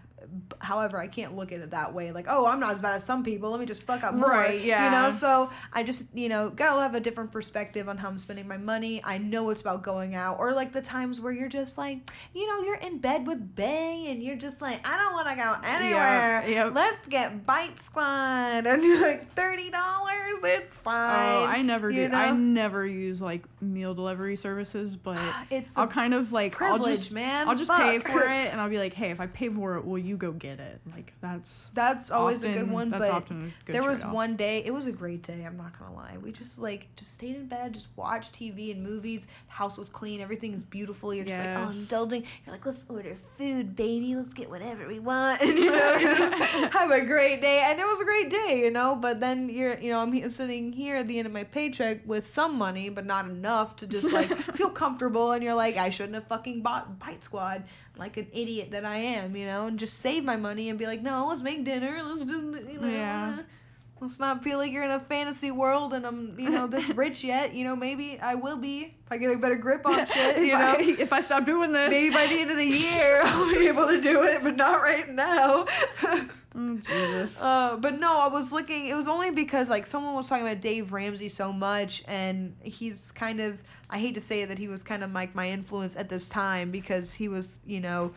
however 0.60 0.98
i 0.98 1.08
can't 1.08 1.36
look 1.36 1.52
at 1.52 1.60
it 1.60 1.72
that 1.72 1.94
way 1.94 2.12
like 2.12 2.26
oh 2.30 2.46
i'm 2.46 2.60
not 2.60 2.72
as 2.74 2.82
bad 2.82 2.94
as 2.96 3.04
some 3.04 3.24
people. 3.24 3.50
Let 3.52 3.60
me 3.60 3.66
just 3.66 3.84
fuck 3.86 4.04
up 4.04 4.14
more 4.14 4.30
Right, 4.30 4.62
yeah. 4.62 4.86
you 4.86 4.92
know? 4.92 5.12
So 5.12 5.50
i 5.74 5.84
just 5.84 6.16
you 6.16 6.30
know 6.30 6.50
gotta 6.50 6.82
have 6.82 6.96
a 6.96 7.00
different 7.00 7.32
perspective 7.32 7.90
on 7.90 7.98
how 7.98 8.08
i'm 8.10 8.20
spending 8.20 8.48
my 8.48 8.58
money. 8.58 9.02
I 9.04 9.18
know 9.18 9.50
it's 9.50 9.62
about 9.62 9.84
going 9.84 10.16
out 10.16 10.40
or 10.40 10.54
like 10.54 10.72
the 10.74 10.82
times 10.82 11.20
where 11.20 11.34
you're 11.34 11.50
just 11.50 11.78
like 11.78 12.10
you 12.34 12.48
know 12.48 12.64
you're 12.64 12.76
in 12.76 13.00
bed 13.00 13.28
with 13.28 13.56
bay 13.56 14.06
and 14.10 14.22
you're 14.24 14.36
just 14.36 14.62
like 14.62 14.88
i 14.88 14.98
don't 14.98 15.14
want 15.14 15.28
to 15.30 15.36
go 15.36 15.56
anywhere. 15.64 16.44
Yep. 16.48 16.76
let's 16.76 17.08
get 17.08 17.46
bite 17.46 17.80
squad. 17.84 18.66
And 18.66 18.84
you're 18.84 19.02
like 19.02 19.34
$30 19.36 19.72
it's 20.44 20.78
fine 20.78 21.12
Oh, 21.42 21.46
I 21.46 21.62
never 21.62 21.90
you 21.90 22.08
do. 22.08 22.16
I 22.16 22.32
never 22.32 22.86
use 22.86 23.22
like 23.22 23.44
meal 23.62 23.94
delivery 23.94 24.36
services, 24.36 24.96
but 24.96 25.20
it's 25.50 25.78
I'll 25.78 25.88
kind 25.88 26.14
of 26.14 26.32
like 26.32 26.54
I'll 26.62 26.78
privilege 26.78 27.00
just 27.00 27.12
man. 27.12 27.48
I'll 27.48 27.56
just 27.56 27.72
pay 27.72 28.00
for 28.00 28.24
it, 28.24 28.52
and 28.52 28.60
I'll 28.60 28.70
be 28.70 28.78
like, 28.78 28.94
hey, 28.94 29.12
if 29.12 29.20
I 29.20 29.28
pay 29.28 29.50
for 29.50 29.78
it, 29.78 29.86
will 29.86 29.98
you 30.00 30.11
go 30.18 30.32
get 30.32 30.60
it? 30.60 30.82
Like 30.92 31.14
that's 31.22 31.70
that's 31.74 32.12
always 32.12 32.44
a 32.44 32.50
good 32.50 32.70
one 32.70 32.90
but 32.90 33.10
often 33.10 33.54
good 33.66 33.74
there 33.74 33.84
was 33.84 34.00
trade-off. 34.00 34.14
one 34.14 34.36
day 34.36 34.64
it 34.66 34.74
was 34.74 34.88
a 34.88 34.92
great 34.92 35.24
day 35.24 35.44
i'm 35.46 35.58
not 35.58 35.78
gonna 35.78 35.94
lie. 35.96 36.18
We 36.22 36.32
just 36.32 36.60
like 36.60 36.88
just 36.96 37.14
stayed 37.14 37.36
in 37.36 37.48
bed 37.48 37.74
just 37.74 37.88
watched 37.96 38.34
tv 38.34 38.72
and 38.72 38.84
movies. 38.84 39.28
House 39.48 39.78
was 39.78 39.90
clean 39.90 40.22
everything 40.22 40.54
is 40.54 40.64
beautiful. 40.64 41.14
You're 41.14 41.26
just 41.26 41.40
like 41.40 41.58
oh 41.58 41.70
indulging. 41.70 42.24
You're 42.46 42.54
like 42.54 42.66
let's 42.66 42.86
order 42.90 43.18
food 43.38 43.76
baby. 43.76 44.16
Let's 44.16 44.34
get 44.34 44.50
whatever 44.50 44.88
we 44.88 45.00
want. 45.00 45.42
And 45.52 45.58
you 45.58 45.72
know 45.72 45.96
you 45.96 46.16
just 46.16 46.36
have 46.74 46.92
a 46.92 47.06
great 47.06 47.42
day. 47.42 47.64
And 47.66 47.80
it 47.80 47.86
was 47.86 48.02
a 48.02 48.06
great 48.06 48.30
day 48.30 48.62
you 48.64 48.72
know? 48.72 48.96
But 48.96 49.20
then 49.20 49.50
you're 49.50 49.78
you 49.80 49.92
know 49.92 50.00
i'm, 50.00 50.14
I'm 50.14 50.32
sitting 50.32 50.74
here 50.74 50.98
at 50.98 51.08
the 51.08 51.18
end 51.18 51.26
of 51.28 51.34
my 51.34 51.44
paycheck 51.44 52.08
with 52.08 52.30
some 52.30 52.58
money 52.58 52.90
but 52.90 53.06
not 53.06 53.26
enough 53.26 53.76
to 53.78 53.88
just 53.88 54.12
like 54.12 54.36
feel 54.56 54.70
comfortable. 54.70 55.32
And 55.32 55.44
you're 55.44 55.56
like 55.56 55.78
i 55.78 55.90
shouldn't 55.90 56.16
have 56.16 56.28
fucking 56.28 56.62
bought 56.62 57.00
bite 57.00 57.24
squad 57.24 57.64
like 57.98 58.18
an 58.18 58.28
idiot 58.34 58.72
that 58.72 58.86
i 58.86 58.96
am 58.96 59.36
you 59.36 59.46
know 59.46 59.68
and 59.68 59.78
just 59.80 60.00
save 60.00 60.24
my 60.24 60.36
money 60.38 60.70
and 60.70 60.80
be 60.80 60.86
like 60.86 61.02
no 61.02 61.28
let's 61.30 61.42
make 61.42 61.64
dinner 61.66 62.02
let's 62.04 62.24
do 62.26 62.60
you 62.70 62.80
know 62.80 62.88
Yeah. 62.88 63.40
Let's 64.00 64.20
not 64.20 64.44
feel 64.44 64.58
like 64.58 64.72
you're 64.72 64.84
in 64.84 64.90
a 64.90 65.00
fantasy 65.00 65.52
world 65.52 65.94
and 65.94 66.08
I'm, 66.08 66.34
you 66.40 66.50
know, 66.50 66.66
this 66.66 66.90
rich 66.96 67.24
yet. 67.24 67.54
You 67.54 67.64
know, 67.64 67.76
maybe 67.76 68.18
I 68.20 68.34
will 68.34 68.58
be 68.58 68.86
if 68.86 69.12
I 69.12 69.18
get 69.18 69.30
a 69.30 69.38
better 69.38 69.58
grip 69.58 69.86
on 69.86 70.04
shit, 70.12 70.44
you 70.44 70.56
I, 70.56 70.60
know. 70.60 70.76
if 70.80 71.14
I 71.14 71.22
stop 71.22 71.46
doing 71.46 71.72
this, 71.72 71.92
Maybe 71.92 72.12
by 72.12 72.26
the 72.26 72.40
end 72.40 72.50
of 72.50 72.58
the 72.58 72.66
year 72.66 73.22
I'll 73.24 73.54
be 73.54 73.68
able 73.68 73.86
to 73.86 74.02
do 74.02 74.24
it, 74.24 74.40
but 74.42 74.56
not 74.56 74.82
right 74.82 75.08
now. 75.08 75.68
Oh, 76.04 76.78
Jesus. 76.78 77.40
uh, 77.40 77.78
but 77.80 78.00
no, 78.00 78.18
I 78.18 78.28
was 78.28 78.52
looking. 78.52 78.88
It 78.88 78.96
was 78.96 79.08
only 79.08 79.30
because 79.30 79.70
like 79.70 79.86
someone 79.86 80.16
was 80.16 80.28
talking 80.28 80.48
about 80.48 80.62
Dave 80.62 80.92
Ramsey 80.94 81.30
so 81.30 81.54
much, 81.54 82.04
and 82.08 82.56
he's 82.64 83.12
kind 83.12 83.40
of. 83.40 83.62
I 83.92 84.00
hate 84.00 84.16
to 84.16 84.22
say 84.22 84.46
that 84.46 84.58
he 84.58 84.68
was 84.68 84.84
kind 84.84 85.04
of 85.04 85.12
like 85.12 85.36
my 85.36 85.50
influence 85.50 85.96
at 85.96 86.10
this 86.10 86.30
time 86.30 86.72
because 86.72 87.14
he 87.14 87.28
was, 87.28 87.60
you 87.66 87.82
know, 87.82 88.14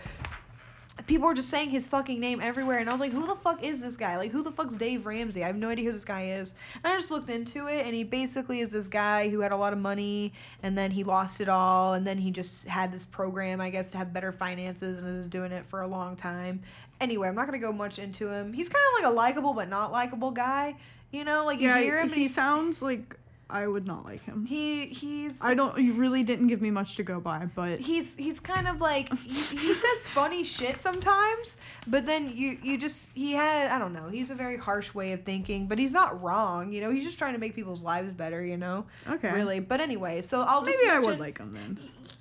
people 1.06 1.26
were 1.26 1.34
just 1.34 1.50
saying 1.50 1.70
his 1.70 1.88
fucking 1.88 2.20
name 2.20 2.40
everywhere 2.40 2.78
and 2.78 2.88
i 2.88 2.92
was 2.92 3.00
like 3.00 3.12
who 3.12 3.26
the 3.26 3.34
fuck 3.34 3.62
is 3.62 3.80
this 3.80 3.96
guy? 3.96 4.16
Like 4.16 4.30
who 4.30 4.42
the 4.42 4.52
fuck's 4.52 4.76
dave 4.76 5.06
ramsey? 5.06 5.42
I 5.42 5.48
have 5.48 5.56
no 5.56 5.68
idea 5.68 5.86
who 5.86 5.92
this 5.92 6.04
guy 6.04 6.26
is. 6.26 6.54
And 6.82 6.92
i 6.92 6.96
just 6.96 7.10
looked 7.10 7.28
into 7.28 7.66
it 7.66 7.84
and 7.84 7.94
he 7.94 8.04
basically 8.04 8.60
is 8.60 8.70
this 8.70 8.88
guy 8.88 9.28
who 9.28 9.40
had 9.40 9.52
a 9.52 9.56
lot 9.56 9.72
of 9.72 9.78
money 9.80 10.32
and 10.62 10.78
then 10.78 10.92
he 10.92 11.02
lost 11.02 11.40
it 11.40 11.48
all 11.48 11.94
and 11.94 12.06
then 12.06 12.18
he 12.18 12.30
just 12.30 12.66
had 12.68 12.92
this 12.92 13.04
program 13.04 13.60
i 13.60 13.70
guess 13.70 13.90
to 13.90 13.98
have 13.98 14.12
better 14.12 14.30
finances 14.30 15.02
and 15.02 15.16
was 15.16 15.26
doing 15.26 15.50
it 15.52 15.66
for 15.66 15.82
a 15.82 15.86
long 15.86 16.14
time. 16.14 16.62
Anyway 17.00 17.28
i'm 17.28 17.34
not 17.34 17.46
gonna 17.46 17.58
go 17.58 17.72
much 17.72 17.98
into 17.98 18.30
him. 18.30 18.52
He's 18.52 18.68
kind 18.68 18.84
of 18.92 19.02
like 19.02 19.12
a 19.12 19.14
likable 19.14 19.52
but 19.52 19.68
not 19.68 19.90
likable 19.90 20.30
guy 20.30 20.76
you 21.10 21.24
know? 21.24 21.46
Like 21.46 21.60
you 21.60 21.72
hear 21.72 22.00
him 22.00 22.10
he 22.10 22.28
sounds 22.28 22.82
like 22.82 23.16
I 23.50 23.66
would 23.66 23.86
not 23.86 24.04
like 24.04 24.22
him. 24.24 24.46
he 24.46 24.86
he's 24.86 25.42
I 25.42 25.54
don't. 25.54 25.78
You 25.78 25.92
really 25.94 26.22
didn't 26.22 26.46
give 26.48 26.62
me 26.62 26.70
much 26.70 26.96
to 26.96 27.02
go 27.02 27.20
by, 27.20 27.46
but 27.54 27.78
he's 27.78 28.16
he's 28.16 28.40
kind 28.40 28.66
of 28.66 28.80
like 28.80 29.12
he, 29.18 29.32
he 29.32 29.74
says 29.74 30.08
funny 30.08 30.44
shit 30.44 30.80
sometimes 30.80 31.58
but 31.86 32.06
then 32.06 32.26
you 32.34 32.56
you 32.62 32.78
just 32.78 33.14
he 33.14 33.32
had 33.32 33.70
i 33.70 33.78
don't 33.78 33.92
know 33.92 34.08
he's 34.08 34.30
a 34.30 34.34
very 34.34 34.56
harsh 34.56 34.94
way 34.94 35.12
of 35.12 35.22
thinking 35.24 35.66
but 35.66 35.78
he's 35.78 35.92
not 35.92 36.20
wrong 36.22 36.72
you 36.72 36.80
know 36.80 36.90
he's 36.90 37.04
just 37.04 37.18
trying 37.18 37.32
to 37.34 37.38
make 37.40 37.54
people's 37.54 37.82
lives 37.82 38.12
better 38.12 38.44
you 38.44 38.56
know 38.56 38.84
okay. 39.08 39.32
really 39.32 39.60
but 39.60 39.80
anyway 39.80 40.20
so 40.20 40.42
i'll 40.48 40.64
just 40.64 40.78
Maybe 40.82 40.90
I 40.90 40.98
would 40.98 41.18
like 41.18 41.38
him 41.38 41.52
then. 41.52 41.78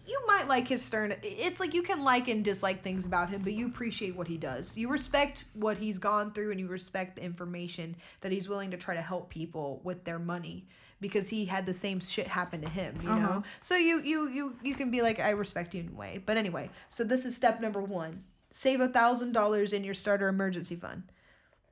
you 0.08 0.20
might 0.27 0.48
like 0.48 0.68
his 0.68 0.82
stern 0.82 1.15
it's 1.24 1.60
like 1.60 1.74
you 1.74 1.84
can 1.84 2.03
like 2.03 2.27
and 2.27 2.44
dislike 2.44 2.84
things 2.84 3.06
about 3.06 3.30
him 3.30 3.42
but 3.42 3.53
you 3.53 3.68
appreciate 3.68 4.15
what 4.15 4.27
he 4.27 4.38
does 4.38 4.77
you 4.77 4.89
respect 4.89 5.46
what 5.53 5.77
he's 5.77 6.00
gone 6.00 6.32
through 6.32 6.51
and 6.51 6.60
you 6.60 6.68
respect 6.68 7.15
the 7.15 7.24
information 7.24 7.96
that 8.22 8.32
he's 8.32 8.50
willing 8.50 8.72
to 8.72 8.77
try 8.77 8.96
to 8.96 9.01
help 9.01 9.30
people 9.30 9.80
with 9.84 10.03
their 10.03 10.20
money 10.20 10.65
because 11.04 11.28
he 11.30 11.46
had 11.46 11.66
the 11.68 11.74
same 11.74 12.00
shit 12.00 12.26
happen 12.28 12.62
to 12.62 12.70
him 12.70 12.96
you 13.04 13.10
Uh-huh. 13.10 13.20
know 13.20 13.44
so 13.62 13.76
you 13.76 14.02
you 14.02 14.28
you 14.30 14.56
you 14.64 14.74
can 14.74 14.90
be 14.90 15.02
like 15.04 15.20
i 15.20 15.30
respect 15.30 15.76
you 15.76 15.82
in 15.82 15.90
a 15.90 15.98
way 16.04 16.14
but 16.26 16.36
anyway 16.38 16.70
so 16.90 17.04
this 17.04 17.26
is 17.26 17.36
step 17.36 17.62
number 17.62 17.82
one 17.82 18.24
save 18.52 18.82
a 18.82 18.88
thousand 18.88 19.34
dollars 19.34 19.74
in 19.74 19.84
your 19.84 19.94
starter 19.94 20.28
emergency 20.28 20.76
fund 20.76 21.04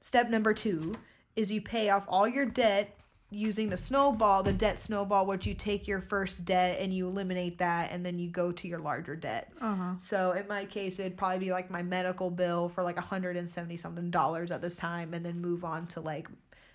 step 0.01 0.29
number 0.29 0.53
two 0.53 0.93
is 1.35 1.51
you 1.51 1.61
pay 1.61 1.89
off 1.89 2.03
all 2.07 2.27
your 2.27 2.45
debt 2.45 2.95
using 3.33 3.69
the 3.69 3.77
snowball, 3.77 4.43
the 4.43 4.51
debt 4.51 4.77
snowball, 4.77 5.25
which 5.25 5.45
you 5.45 5.53
take 5.53 5.87
your 5.87 6.01
first 6.01 6.43
debt 6.43 6.77
and 6.81 6.93
you 6.93 7.07
eliminate 7.07 7.59
that, 7.59 7.89
and 7.89 8.05
then 8.05 8.19
you 8.19 8.29
go 8.29 8.51
to 8.51 8.67
your 8.67 8.79
larger 8.79 9.15
debt. 9.15 9.49
Uh 9.61 9.73
huh. 9.75 9.93
So 9.99 10.31
in 10.33 10.45
my 10.49 10.65
case, 10.65 10.99
it'd 10.99 11.15
probably 11.15 11.39
be 11.39 11.51
like 11.53 11.71
my 11.71 11.81
medical 11.81 12.29
bill 12.29 12.67
for 12.67 12.83
like 12.83 12.97
a 12.97 13.07
hundred 13.13 13.37
and 13.37 13.49
seventy 13.49 13.77
something 13.77 14.09
dollars 14.11 14.51
at 14.51 14.61
this 14.61 14.75
time, 14.75 15.13
and 15.13 15.25
then 15.25 15.39
move 15.39 15.63
on 15.63 15.87
to 15.93 16.01
like, 16.01 16.27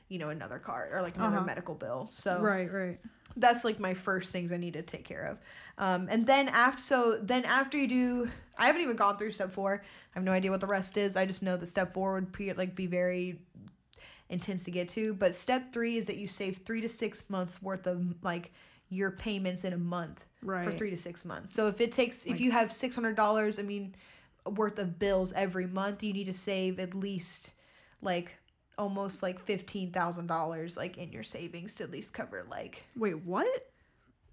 you 0.09 0.19
know, 0.19 0.29
another 0.31 0.59
card 0.59 0.93
or 0.93 1.03
like 1.03 1.17
another 1.17 1.37
Uh-huh. 1.37 1.47
medical 1.47 1.75
bill. 1.75 2.09
So 2.13 2.41
Right. 2.43 2.71
Right. 2.73 2.99
that's 3.37 3.65
like 3.65 3.79
my 3.81 3.95
first 3.95 4.31
things 4.33 4.53
I 4.53 4.57
need 4.57 4.75
to 4.75 4.83
take 4.83 5.05
care 5.05 5.25
of. 5.25 5.39
Um, 5.79 6.09
and 6.11 6.27
then 6.27 6.49
after, 6.49 6.81
so 6.81 7.19
then 7.21 7.45
after 7.45 7.77
you 7.77 7.87
do, 7.89 8.31
I 8.57 8.67
haven't 8.67 8.83
even 8.83 8.97
gone 8.97 9.19
through 9.19 9.33
step 9.33 9.51
four. 9.53 9.83
I 9.83 10.19
have 10.19 10.25
no 10.25 10.33
idea 10.33 10.51
what 10.51 10.61
the 10.61 10.67
rest 10.67 10.97
is. 10.97 11.17
I 11.17 11.27
just 11.27 11.43
know 11.43 11.57
that 11.57 11.67
step 11.67 11.93
four 11.93 12.15
would 12.15 12.33
be 12.33 12.53
like 12.55 12.75
be 12.75 12.87
very 12.87 13.41
intense 14.29 14.65
to 14.65 14.71
get 14.71 14.89
to. 14.91 15.13
But 15.15 15.35
step 15.35 15.73
three 15.73 15.97
is 15.99 16.07
that 16.07 16.17
you 16.17 16.27
save 16.29 16.59
three 16.59 16.81
to 16.81 16.89
six 16.89 17.29
months 17.29 17.61
worth 17.63 17.87
of 17.87 18.15
like 18.23 18.53
your 18.89 19.11
payments 19.11 19.65
in 19.65 19.73
a 19.73 19.79
month 19.79 20.25
Right. 20.43 20.65
for 20.65 20.71
three 20.73 20.91
to 20.91 20.97
six 20.97 21.25
months. 21.25 21.53
So 21.53 21.67
if 21.67 21.81
it 21.81 21.93
takes, 21.93 22.25
if 22.27 22.41
you 22.41 22.53
have 22.53 22.73
six 22.73 22.95
hundred 22.95 23.17
dollars, 23.17 23.59
I 23.59 23.63
mean, 23.63 23.95
worth 24.47 24.79
of 24.79 24.99
bills 24.99 25.33
every 25.33 25.67
month, 25.67 26.03
you 26.03 26.13
need 26.13 26.27
to 26.27 26.33
save 26.33 26.79
at 26.79 26.95
least 26.95 27.51
like 28.01 28.37
almost 28.79 29.23
like 29.23 29.41
fifteen 29.41 29.91
thousand 29.93 30.27
dollars 30.27 30.77
like 30.77 30.99
in 30.99 31.11
your 31.13 31.23
savings 31.23 31.75
to 31.77 31.85
at 31.85 31.91
least 31.91 32.13
cover 32.15 32.45
like 32.51 32.85
Wait. 32.97 33.15
What? 33.25 33.47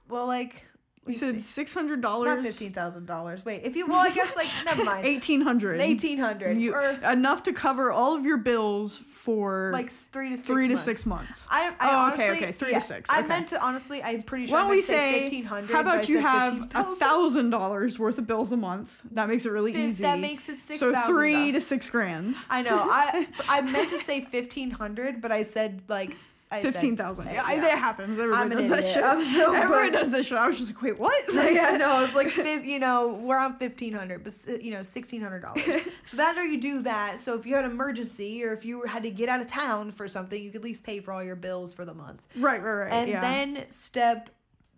well, 0.09 0.27
like 0.27 0.65
You 1.07 1.13
said 1.13 1.41
six 1.41 1.73
hundred 1.73 2.01
not 2.01 2.09
dollars. 2.09 2.45
fifteen 2.45 2.73
thousand 2.73 3.05
dollars. 3.05 3.43
Wait, 3.45 3.61
if 3.63 3.75
you 3.75 3.87
well, 3.87 3.99
I 3.99 4.11
guess 4.11 4.35
like 4.35 4.47
never 4.65 4.83
mind, 4.83 5.05
Eighteen 5.05 5.41
hundred. 5.41 5.79
eighteen 5.81 6.17
hundred 6.17 6.57
or 6.73 6.81
enough 7.09 7.43
to 7.43 7.53
cover 7.53 7.91
all 7.91 8.15
of 8.15 8.25
your 8.25 8.37
bills 8.37 9.01
for 9.23 9.69
like 9.71 9.89
three 9.89 10.31
to 10.31 10.35
six 10.35 10.47
three 10.47 10.67
to 10.67 10.73
months. 10.73 10.83
six 10.83 11.05
months. 11.05 11.47
I, 11.49 11.73
I 11.79 11.91
Oh, 11.91 11.97
honestly, 11.97 12.23
okay, 12.25 12.37
okay, 12.37 12.51
three 12.51 12.67
to 12.67 12.73
yeah, 12.73 12.79
six, 12.79 13.09
I 13.09 13.21
meant 13.21 13.47
to 13.49 13.63
honestly. 13.63 14.03
I'm 14.03 14.21
pretty 14.21 14.47
sure. 14.47 14.57
Why 14.57 14.63
I 14.63 14.67
don't 14.67 14.71
we 14.75 14.81
say 14.81 15.21
fifteen 15.21 15.45
hundred? 15.45 15.73
How 15.73 15.79
about 15.79 16.09
you 16.09 16.19
have 16.19 16.69
a 16.75 16.83
thousand 16.95 17.49
dollars 17.49 17.97
worth 17.97 18.17
of 18.17 18.27
bills 18.27 18.51
a 18.51 18.57
month? 18.57 19.01
That 19.11 19.29
makes 19.29 19.45
it 19.45 19.51
really 19.51 19.73
easy. 19.73 20.03
That 20.03 20.19
makes 20.19 20.49
it 20.49 20.57
six 20.57 20.79
so 20.81 20.93
three 21.07 21.53
to 21.53 21.61
six 21.61 21.89
grand. 21.89 22.35
I 22.49 22.63
know. 22.63 22.77
I 22.77 23.27
I 23.47 23.61
meant 23.61 23.89
to 23.91 23.97
say 23.97 24.21
fifteen 24.25 24.71
hundred, 24.71 25.21
but 25.21 25.31
I 25.31 25.43
said 25.43 25.83
like 25.87 26.17
I 26.53 26.61
Fifteen 26.61 26.95
thousand. 26.95 27.25
Yeah, 27.25 27.49
yeah. 27.49 27.61
that 27.61 27.77
happens. 27.79 28.19
Everybody 28.19 28.43
I'm 28.43 28.49
does 28.49 28.69
that 28.69 28.79
idiot. 28.79 28.93
shit. 28.93 29.03
I'm 29.03 29.23
so 29.23 29.53
Everyone 29.63 29.91
does 29.91 30.11
this 30.11 30.27
shit. 30.27 30.37
I 30.37 30.47
was 30.47 30.57
just 30.57 30.69
like, 30.73 30.81
wait, 30.81 30.99
what? 30.99 31.19
yeah, 31.33 31.77
no, 31.77 32.03
it's 32.05 32.15
like 32.15 32.35
you 32.65 32.79
know 32.79 33.19
we're 33.21 33.39
on 33.39 33.57
fifteen 33.57 33.93
hundred, 33.93 34.23
but 34.23 34.33
you 34.63 34.71
know 34.71 34.83
sixteen 34.83 35.21
hundred 35.21 35.41
dollars. 35.41 35.63
so 36.05 36.17
that's 36.17 36.37
how 36.37 36.43
you 36.43 36.59
do 36.61 36.81
that. 36.83 37.19
So 37.19 37.35
if 37.35 37.45
you 37.45 37.55
had 37.55 37.65
an 37.65 37.71
emergency 37.71 38.43
or 38.43 38.53
if 38.53 38.65
you 38.65 38.83
had 38.83 39.03
to 39.03 39.11
get 39.11 39.29
out 39.29 39.41
of 39.41 39.47
town 39.47 39.91
for 39.91 40.07
something, 40.07 40.41
you 40.41 40.51
could 40.51 40.61
at 40.61 40.63
least 40.63 40.83
pay 40.83 40.99
for 40.99 41.11
all 41.11 41.23
your 41.23 41.35
bills 41.35 41.73
for 41.73 41.85
the 41.85 41.93
month. 41.93 42.21
right, 42.37 42.61
right, 42.61 42.73
right. 42.73 42.93
And 42.93 43.09
yeah. 43.09 43.21
then 43.21 43.65
step, 43.69 44.29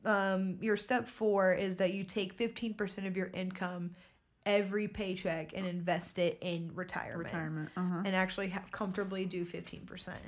um, 0.06 0.58
your 0.62 0.78
step 0.78 1.08
four 1.08 1.54
is 1.54 1.76
that 1.78 1.94
you 1.94 2.04
take 2.04 2.34
fifteen 2.34 2.74
percent 2.74 3.08
of 3.08 3.18
your 3.18 3.32
income 3.34 3.92
every 4.46 4.88
paycheck 4.88 5.54
and 5.56 5.66
invest 5.66 6.20
it 6.20 6.38
in 6.42 6.72
retirement, 6.76 7.26
retirement. 7.26 7.70
Uh 7.76 7.82
huh. 7.82 8.02
and 8.06 8.16
actually 8.16 8.50
ha- 8.50 8.64
comfortably 8.72 9.26
do 9.26 9.44
fifteen 9.44 9.82
percent. 9.86 10.22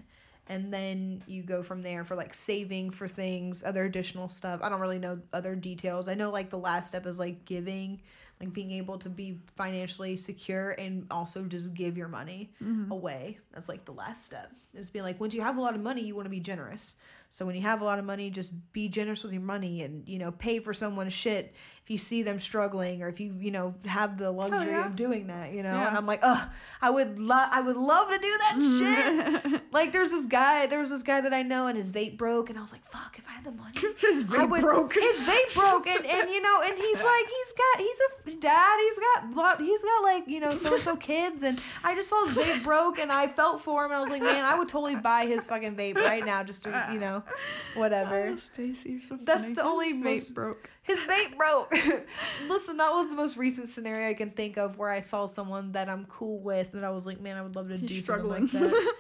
And 0.50 0.74
then 0.74 1.24
you 1.28 1.44
go 1.44 1.62
from 1.64 1.82
there 1.82 2.04
for 2.06 2.16
like 2.16 2.34
saving 2.34 2.92
for 2.92 3.08
things, 3.08 3.64
other 3.64 3.86
additional 3.86 4.28
stuff. 4.30 4.62
I 4.64 4.70
don't 4.70 4.80
really 4.82 5.00
know 5.00 5.20
other 5.34 5.56
details. 5.56 6.08
I 6.08 6.14
know 6.14 6.32
like 6.32 6.50
the 6.50 6.58
last 6.58 6.88
step 6.88 7.06
is 7.06 7.20
like 7.20 7.44
giving, 7.46 8.02
like 8.40 8.54
being 8.54 8.72
able 8.72 8.98
to 9.00 9.10
be 9.10 9.40
financially 9.58 10.16
secure 10.16 10.72
and 10.72 11.06
also 11.12 11.44
just 11.46 11.74
give 11.74 11.98
your 11.98 12.08
money 12.08 12.52
Mm-hmm. 12.64 12.92
away. 12.92 13.40
That's 13.54 13.68
like 13.68 13.84
the 13.86 13.92
last 13.92 14.26
step. 14.26 14.52
Is 14.74 14.90
being 14.90 15.04
like 15.04 15.20
once 15.20 15.34
you 15.34 15.42
have 15.42 15.58
a 15.58 15.62
lot 15.62 15.76
of 15.76 15.82
money, 15.82 16.02
you 16.02 16.16
want 16.16 16.26
to 16.28 16.30
be 16.30 16.40
generous. 16.40 16.96
So 17.30 17.46
when 17.46 17.56
you 17.56 17.62
have 17.64 17.82
a 17.82 17.84
lot 17.84 18.00
of 18.00 18.06
money, 18.06 18.30
just 18.30 18.54
be 18.72 18.88
generous 18.88 19.24
with 19.24 19.34
your 19.34 19.42
money 19.42 19.82
and 19.84 20.08
you 20.08 20.18
know 20.18 20.32
pay 20.32 20.60
for 20.60 20.74
someone's 20.74 21.12
shit 21.14 21.54
if 21.88 21.92
you 21.92 21.98
see 21.98 22.22
them 22.22 22.38
struggling 22.38 23.02
or 23.02 23.08
if 23.08 23.18
you 23.22 23.32
you 23.40 23.50
know 23.50 23.74
have 23.86 24.18
the 24.18 24.28
oh, 24.28 24.34
luxury 24.34 24.72
yeah. 24.72 24.88
of 24.88 24.98
doing 24.98 25.28
that. 25.28 25.54
You 25.54 25.64
know, 25.64 25.72
Yeah. 25.72 25.88
and 25.88 25.96
I'm 25.96 26.06
like, 26.06 26.20
oh 26.22 26.50
I 26.82 26.90
would 26.90 27.18
love 27.18 27.48
I 27.50 27.62
would 27.62 27.78
love 27.78 28.10
to 28.10 28.18
do 28.18 28.38
that 28.40 28.56
mm-hmm. 28.60 29.48
shit. 29.48 29.62
Like 29.72 29.92
there's 29.92 30.12
this 30.12 30.26
guy, 30.26 30.66
there 30.66 30.80
was 30.80 30.90
this 30.90 31.04
guy 31.04 31.22
that 31.22 31.34
I 31.34 31.44
know, 31.44 31.68
and 31.68 31.78
his 31.78 31.92
vape 31.92 32.18
broke, 32.18 32.50
and 32.50 32.58
I 32.58 32.62
was 32.62 32.72
like, 32.72 32.90
"Fuck! 32.90 33.20
If 33.20 33.26
I 33.28 33.34
had 33.34 33.44
the 33.44 33.52
money, 33.52 33.74
His 33.76 34.24
vape 34.24 34.40
I 34.40 34.46
would." 34.46 34.62
broke. 34.62 34.96
His 34.96 35.28
vape 35.28 35.54
broke, 35.54 35.86
and, 35.86 36.04
and 36.04 36.30
you 36.30 36.42
know, 36.42 36.62
and 36.66 36.76
he's 36.76 36.96
like, 36.96 37.26
he's 37.28 37.54
got, 37.54 37.80
he's 37.80 38.00
a 38.34 38.40
dad, 38.40 38.80
he's 38.80 39.36
got, 39.36 39.62
he's 39.62 39.84
got 39.84 40.04
like, 40.04 40.28
you 40.28 40.40
know, 40.40 40.52
so 40.52 40.74
and 40.74 40.84
so 40.84 40.96
kids, 40.96 41.44
and 41.44 41.62
I 41.84 41.94
just 41.94 42.10
saw 42.10 42.26
his 42.26 42.36
vape 42.36 42.64
broke, 42.64 42.98
and 42.98 43.12
I 43.12 43.28
felt 43.28 43.62
for 43.62 43.86
him, 43.86 43.92
and 43.92 43.98
I 43.98 44.02
was 44.02 44.10
like, 44.10 44.24
man, 44.24 44.46
I 44.46 44.56
would 44.58 44.68
totally 44.70 44.96
buy 44.96 45.26
his 45.26 45.46
fucking 45.46 45.76
vape 45.76 45.96
right 45.96 46.26
now, 46.26 46.44
just 46.44 46.64
to, 46.64 46.90
you 46.92 47.00
know, 47.00 47.22
whatever. 47.76 48.30
Oh, 48.30 48.38
Stacy, 48.38 49.04
so 49.04 49.20
That's 49.22 49.52
the 49.52 49.64
only 49.64 49.90
His 49.90 50.04
most- 50.04 50.32
vape 50.32 50.36
broke. 50.36 50.70
His 50.88 51.00
vape 51.00 51.38
broke. 51.38 51.74
Listen, 52.48 52.78
that 52.78 52.92
was 52.92 53.10
the 53.10 53.16
most 53.16 53.38
recent 53.38 53.70
scenario 53.70 54.10
I 54.10 54.14
can 54.14 54.32
think 54.32 54.58
of 54.58 54.78
where 54.78 54.90
I 54.90 55.00
saw 55.00 55.26
someone 55.26 55.72
that 55.74 55.90
I'm 55.90 56.06
cool 56.06 56.40
with, 56.40 56.74
and 56.74 56.86
I 56.86 56.90
was 56.92 57.06
like, 57.06 57.20
man, 57.22 57.38
I 57.38 57.42
would 57.42 57.56
love 57.56 57.68
to 57.70 57.78
He's 57.78 57.90
do 57.90 58.02
struggling. 58.02 58.48
something 58.48 58.72
like 58.72 58.84
that. 58.84 58.94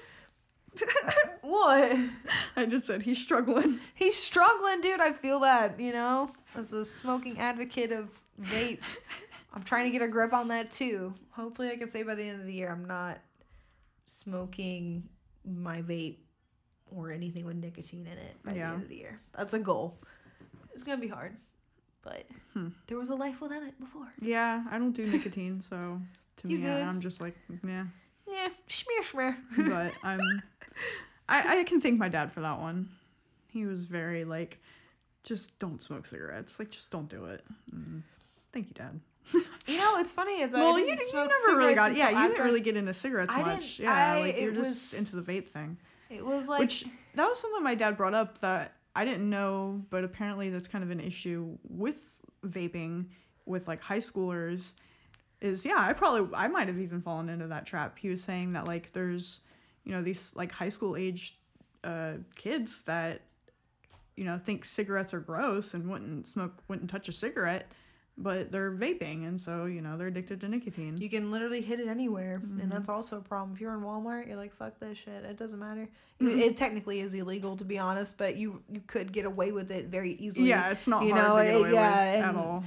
what? 1.42 1.98
I 2.56 2.66
just 2.68 2.86
said 2.86 3.02
he's 3.02 3.22
struggling. 3.22 3.80
He's 3.96 4.16
struggling, 4.16 4.82
dude. 4.82 5.00
I 5.02 5.12
feel 5.14 5.40
that, 5.42 5.80
you 5.80 5.92
know, 5.94 6.30
as 6.56 6.74
a 6.74 6.86
smoking 6.86 7.40
advocate 7.40 7.92
of 7.92 8.10
vapes, 8.42 8.98
I'm 9.54 9.64
trying 9.64 9.86
to 9.86 9.92
get 9.92 10.02
a 10.02 10.08
grip 10.08 10.34
on 10.34 10.50
that 10.50 10.72
too. 10.72 11.14
Hopefully, 11.32 11.70
I 11.72 11.78
can 11.78 11.88
say 11.88 12.04
by 12.04 12.16
the 12.16 12.24
end 12.24 12.40
of 12.42 12.46
the 12.46 12.54
year, 12.54 12.70
I'm 12.72 12.86
not 12.86 13.20
smoking 14.06 15.04
my 15.46 15.82
vape 15.82 16.18
or 16.96 17.12
anything 17.12 17.46
with 17.46 17.56
nicotine 17.58 18.08
in 18.08 18.18
it 18.18 18.36
by 18.44 18.52
Yeah. 18.54 18.68
the 18.68 18.74
end 18.74 18.84
of 18.84 18.90
the 18.90 18.96
year. 18.98 19.20
That's 19.36 19.54
a 19.54 19.60
goal. 19.60 19.98
It's 20.74 20.84
gonna 20.84 21.02
be 21.02 21.08
hard, 21.08 21.36
but 22.08 22.26
Hmm. 22.54 22.70
there 22.88 22.98
was 22.98 23.10
a 23.10 23.16
life 23.16 23.42
without 23.42 23.64
it 23.64 23.80
before. 23.80 24.08
Yeah, 24.22 24.64
I 24.72 24.78
don't 24.80 24.92
do 24.94 25.06
nicotine, 25.06 25.62
so 25.62 26.02
to 26.38 26.48
You 26.48 26.58
me, 26.58 26.64
good? 26.64 26.82
I'm 26.82 27.02
just 27.02 27.20
like, 27.22 27.36
yeah. 27.68 27.86
Yeah, 28.30 28.48
schmear 28.68 29.04
schmear. 29.04 29.38
But 29.70 29.94
I'm, 30.04 30.20
I 31.30 31.60
I 31.60 31.64
can 31.64 31.82
thank 31.82 31.98
my 32.00 32.10
dad 32.10 32.32
for 32.32 32.42
that 32.42 32.60
one. 32.60 32.90
He 33.48 33.66
was 33.66 33.86
very 33.86 34.26
like, 34.26 34.60
just 35.24 35.58
don't 35.60 35.82
smoke 35.82 36.06
cigarettes. 36.08 36.60
Like, 36.60 36.70
just 36.72 36.90
don't 36.92 37.10
do 37.10 37.26
it. 37.26 37.44
Mm. 37.74 38.02
Thank 38.54 38.68
you, 38.68 38.74
Dad. 38.74 39.00
you 39.68 39.78
know, 39.78 39.98
it's 40.00 40.14
funny 40.14 40.42
as 40.42 40.54
I 40.54 40.60
well, 40.60 40.76
didn't 40.76 41.00
you, 41.00 41.20
you 41.20 41.30
never 41.48 41.58
really 41.60 41.76
got 41.76 41.96
yeah 41.98 42.10
you 42.10 42.30
didn't 42.30 42.46
really 42.46 42.62
get 42.62 42.78
into 42.78 42.94
cigarettes 42.94 43.34
I 43.36 43.42
much 43.44 43.78
yeah 43.78 43.92
I- 44.14 44.20
like 44.22 44.40
you're 44.40 44.52
it 44.52 44.56
just 44.56 44.94
into 44.94 45.18
the 45.18 45.22
vape 45.22 45.50
thing 45.50 45.76
It 46.10 46.26
was 46.26 46.48
like 46.48 46.62
which 46.62 46.86
that 47.16 47.28
was 47.28 47.38
something 47.38 47.62
my 47.62 47.76
dad 47.76 47.98
brought 47.98 48.14
up 48.14 48.40
that 48.40 48.77
I 48.98 49.06
didn't 49.06 49.30
know 49.30 49.82
but 49.90 50.04
apparently 50.04 50.50
that's 50.50 50.68
kind 50.68 50.84
of 50.84 50.90
an 50.90 51.00
issue 51.00 51.58
with 51.64 52.20
vaping 52.46 53.06
with 53.46 53.68
like 53.68 53.82
high 53.82 54.00
schoolers 54.00 54.74
is 55.40 55.66
yeah 55.66 55.78
I 55.78 55.94
probably 55.94 56.36
I 56.36 56.48
might 56.48 56.68
have 56.68 56.80
even 56.80 57.02
fallen 57.02 57.30
into 57.30 57.48
that 57.48 57.66
trap. 57.66 57.98
He 58.00 58.10
was 58.10 58.24
saying 58.24 58.54
that 58.54 58.68
like 58.68 58.94
there's 58.94 59.42
you 59.84 59.92
know 59.92 60.02
these 60.02 60.34
like 60.36 60.52
high 60.52 60.70
school 60.70 60.96
age 60.96 61.38
uh 61.84 62.14
kids 62.36 62.84
that 62.84 63.22
you 64.16 64.26
know 64.26 64.38
think 64.38 64.66
cigarettes 64.66 65.14
are 65.14 65.20
gross 65.20 65.74
and 65.74 65.90
wouldn't 65.90 66.28
smoke 66.28 66.64
wouldn't 66.68 66.90
touch 66.90 67.08
a 67.08 67.14
cigarette 67.14 67.72
but 68.18 68.52
they're 68.52 68.72
vaping 68.72 69.28
and 69.28 69.40
so 69.40 69.66
you 69.66 69.82
know 69.82 69.96
they're 69.98 70.08
addicted 70.08 70.42
to 70.42 70.48
nicotine 70.48 70.98
You 70.98 71.10
can 71.10 71.30
literally 71.32 71.62
hit 71.62 71.80
it 71.80 71.88
anywhere, 71.88 72.42
Mm-hmm. 72.44 72.62
and 72.62 72.72
that's 72.72 72.90
also 72.90 73.18
a 73.18 73.22
problem. 73.22 73.54
If 73.54 73.62
you're 73.62 73.74
in 73.74 73.82
Walmart, 73.82 74.28
you're 74.28 74.38
like, 74.38 74.54
"Fuck 74.56 74.80
this 74.80 74.98
shit." 74.98 75.24
It 75.24 75.38
doesn't 75.38 75.60
matter. 75.60 75.88
Mm-hmm. 76.22 76.40
It 76.40 76.58
technically 76.58 77.00
is 77.02 77.14
illegal, 77.14 77.56
to 77.58 77.64
be 77.66 77.78
honest, 77.78 78.18
but 78.18 78.36
you 78.36 78.62
you 78.72 78.82
could 78.88 79.12
get 79.12 79.26
away 79.26 79.52
with 79.52 79.70
it 79.72 79.86
very 79.88 80.12
easily. 80.14 80.50
yeah 80.50 80.70
it's 80.72 80.88
not 80.88 81.04
you 81.04 81.14
hard 81.14 81.48
know, 81.48 81.58
to 81.64 81.64
get 81.64 81.70
it- 81.70 81.74
yeah, 81.76 82.16
with 82.16 82.24
at 82.24 82.30
and- 82.30 82.38
all 82.38 82.64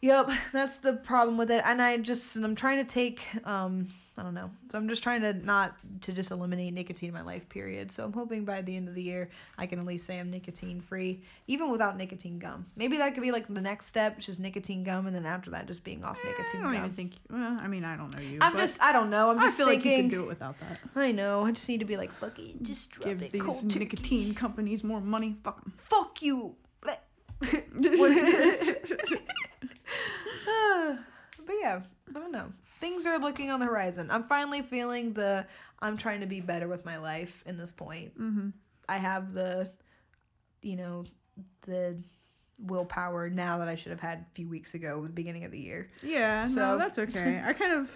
Yep, 0.00 0.30
that's 0.52 0.78
the 0.78 0.94
problem 0.94 1.36
with 1.36 1.50
it. 1.50 1.62
And 1.64 1.80
I 1.80 1.96
just 1.98 2.36
and 2.36 2.44
I'm 2.44 2.54
trying 2.54 2.78
to 2.78 2.84
take 2.84 3.24
um 3.44 3.88
I 4.16 4.22
don't 4.22 4.34
know. 4.34 4.48
So 4.70 4.78
I'm 4.78 4.88
just 4.88 5.02
trying 5.02 5.22
to 5.22 5.32
not 5.32 5.74
to 6.02 6.12
just 6.12 6.30
eliminate 6.30 6.72
nicotine 6.72 7.08
in 7.08 7.14
my 7.14 7.22
life 7.22 7.48
period. 7.48 7.90
So 7.90 8.04
I'm 8.04 8.12
hoping 8.12 8.44
by 8.44 8.62
the 8.62 8.76
end 8.76 8.86
of 8.88 8.94
the 8.94 9.02
year 9.02 9.28
I 9.58 9.66
can 9.66 9.80
at 9.80 9.86
least 9.86 10.06
say 10.06 10.20
I'm 10.20 10.30
nicotine 10.30 10.80
free, 10.80 11.20
even 11.48 11.68
without 11.68 11.96
nicotine 11.96 12.38
gum. 12.38 12.66
Maybe 12.76 12.96
that 12.98 13.14
could 13.14 13.24
be 13.24 13.32
like 13.32 13.52
the 13.52 13.60
next 13.60 13.86
step, 13.86 14.20
just 14.20 14.38
nicotine 14.38 14.84
gum, 14.84 15.08
and 15.08 15.16
then 15.16 15.26
after 15.26 15.50
that 15.50 15.66
just 15.66 15.82
being 15.82 16.04
off 16.04 16.16
I 16.24 16.28
nicotine 16.28 16.62
don't 16.62 16.72
gum. 16.72 16.84
even 16.84 16.92
think. 16.92 17.14
Well, 17.28 17.58
I 17.60 17.66
mean, 17.66 17.84
I 17.84 17.96
don't 17.96 18.14
know 18.14 18.20
you. 18.20 18.38
I'm 18.40 18.56
just 18.56 18.80
I 18.80 18.92
don't 18.92 19.10
know. 19.10 19.30
I'm 19.30 19.40
I 19.40 19.42
just 19.46 19.56
feel 19.56 19.66
like 19.66 19.78
you 19.78 19.82
thinking 19.90 20.10
can 20.10 20.18
do 20.20 20.24
it 20.24 20.28
without 20.28 20.60
that. 20.60 20.78
I 20.94 21.10
know. 21.10 21.44
I 21.44 21.50
just 21.50 21.68
need 21.68 21.80
to 21.80 21.84
be 21.86 21.96
like, 21.96 22.12
fuck 22.12 22.38
it, 22.38 22.62
just 22.62 22.92
drop 22.92 23.08
Give 23.08 23.20
it 23.20 23.32
these 23.32 23.42
cold 23.42 23.68
turkey. 23.68 23.78
nicotine 23.80 24.34
companies 24.34 24.84
more 24.84 25.00
money. 25.00 25.38
Fuck 25.42 25.64
them. 25.64 25.72
Fuck 25.78 26.22
you. 26.22 26.54
but 31.46 31.54
yeah, 31.60 31.80
I 32.14 32.18
don't 32.18 32.32
know. 32.32 32.52
Things 32.64 33.06
are 33.06 33.18
looking 33.18 33.50
on 33.50 33.60
the 33.60 33.66
horizon. 33.66 34.08
I'm 34.10 34.24
finally 34.24 34.62
feeling 34.62 35.12
the 35.12 35.46
I'm 35.80 35.96
trying 35.96 36.20
to 36.20 36.26
be 36.26 36.40
better 36.40 36.68
with 36.68 36.84
my 36.84 36.96
life 36.98 37.42
in 37.46 37.56
this 37.56 37.72
point. 37.72 38.18
mm-hmm. 38.18 38.48
I 38.88 38.96
have 38.98 39.32
the, 39.32 39.70
you 40.62 40.76
know, 40.76 41.04
the 41.62 41.96
willpower 42.58 43.30
now 43.30 43.58
that 43.58 43.68
I 43.68 43.74
should 43.74 43.90
have 43.90 44.00
had 44.00 44.18
a 44.18 44.34
few 44.34 44.48
weeks 44.48 44.74
ago, 44.74 44.98
at 44.98 45.08
the 45.08 45.12
beginning 45.12 45.44
of 45.44 45.50
the 45.50 45.58
year. 45.58 45.90
Yeah, 46.02 46.46
So- 46.46 46.54
no, 46.54 46.78
that's 46.78 46.98
okay. 47.06 47.42
I 47.44 47.52
kind 47.54 47.72
of, 47.72 47.90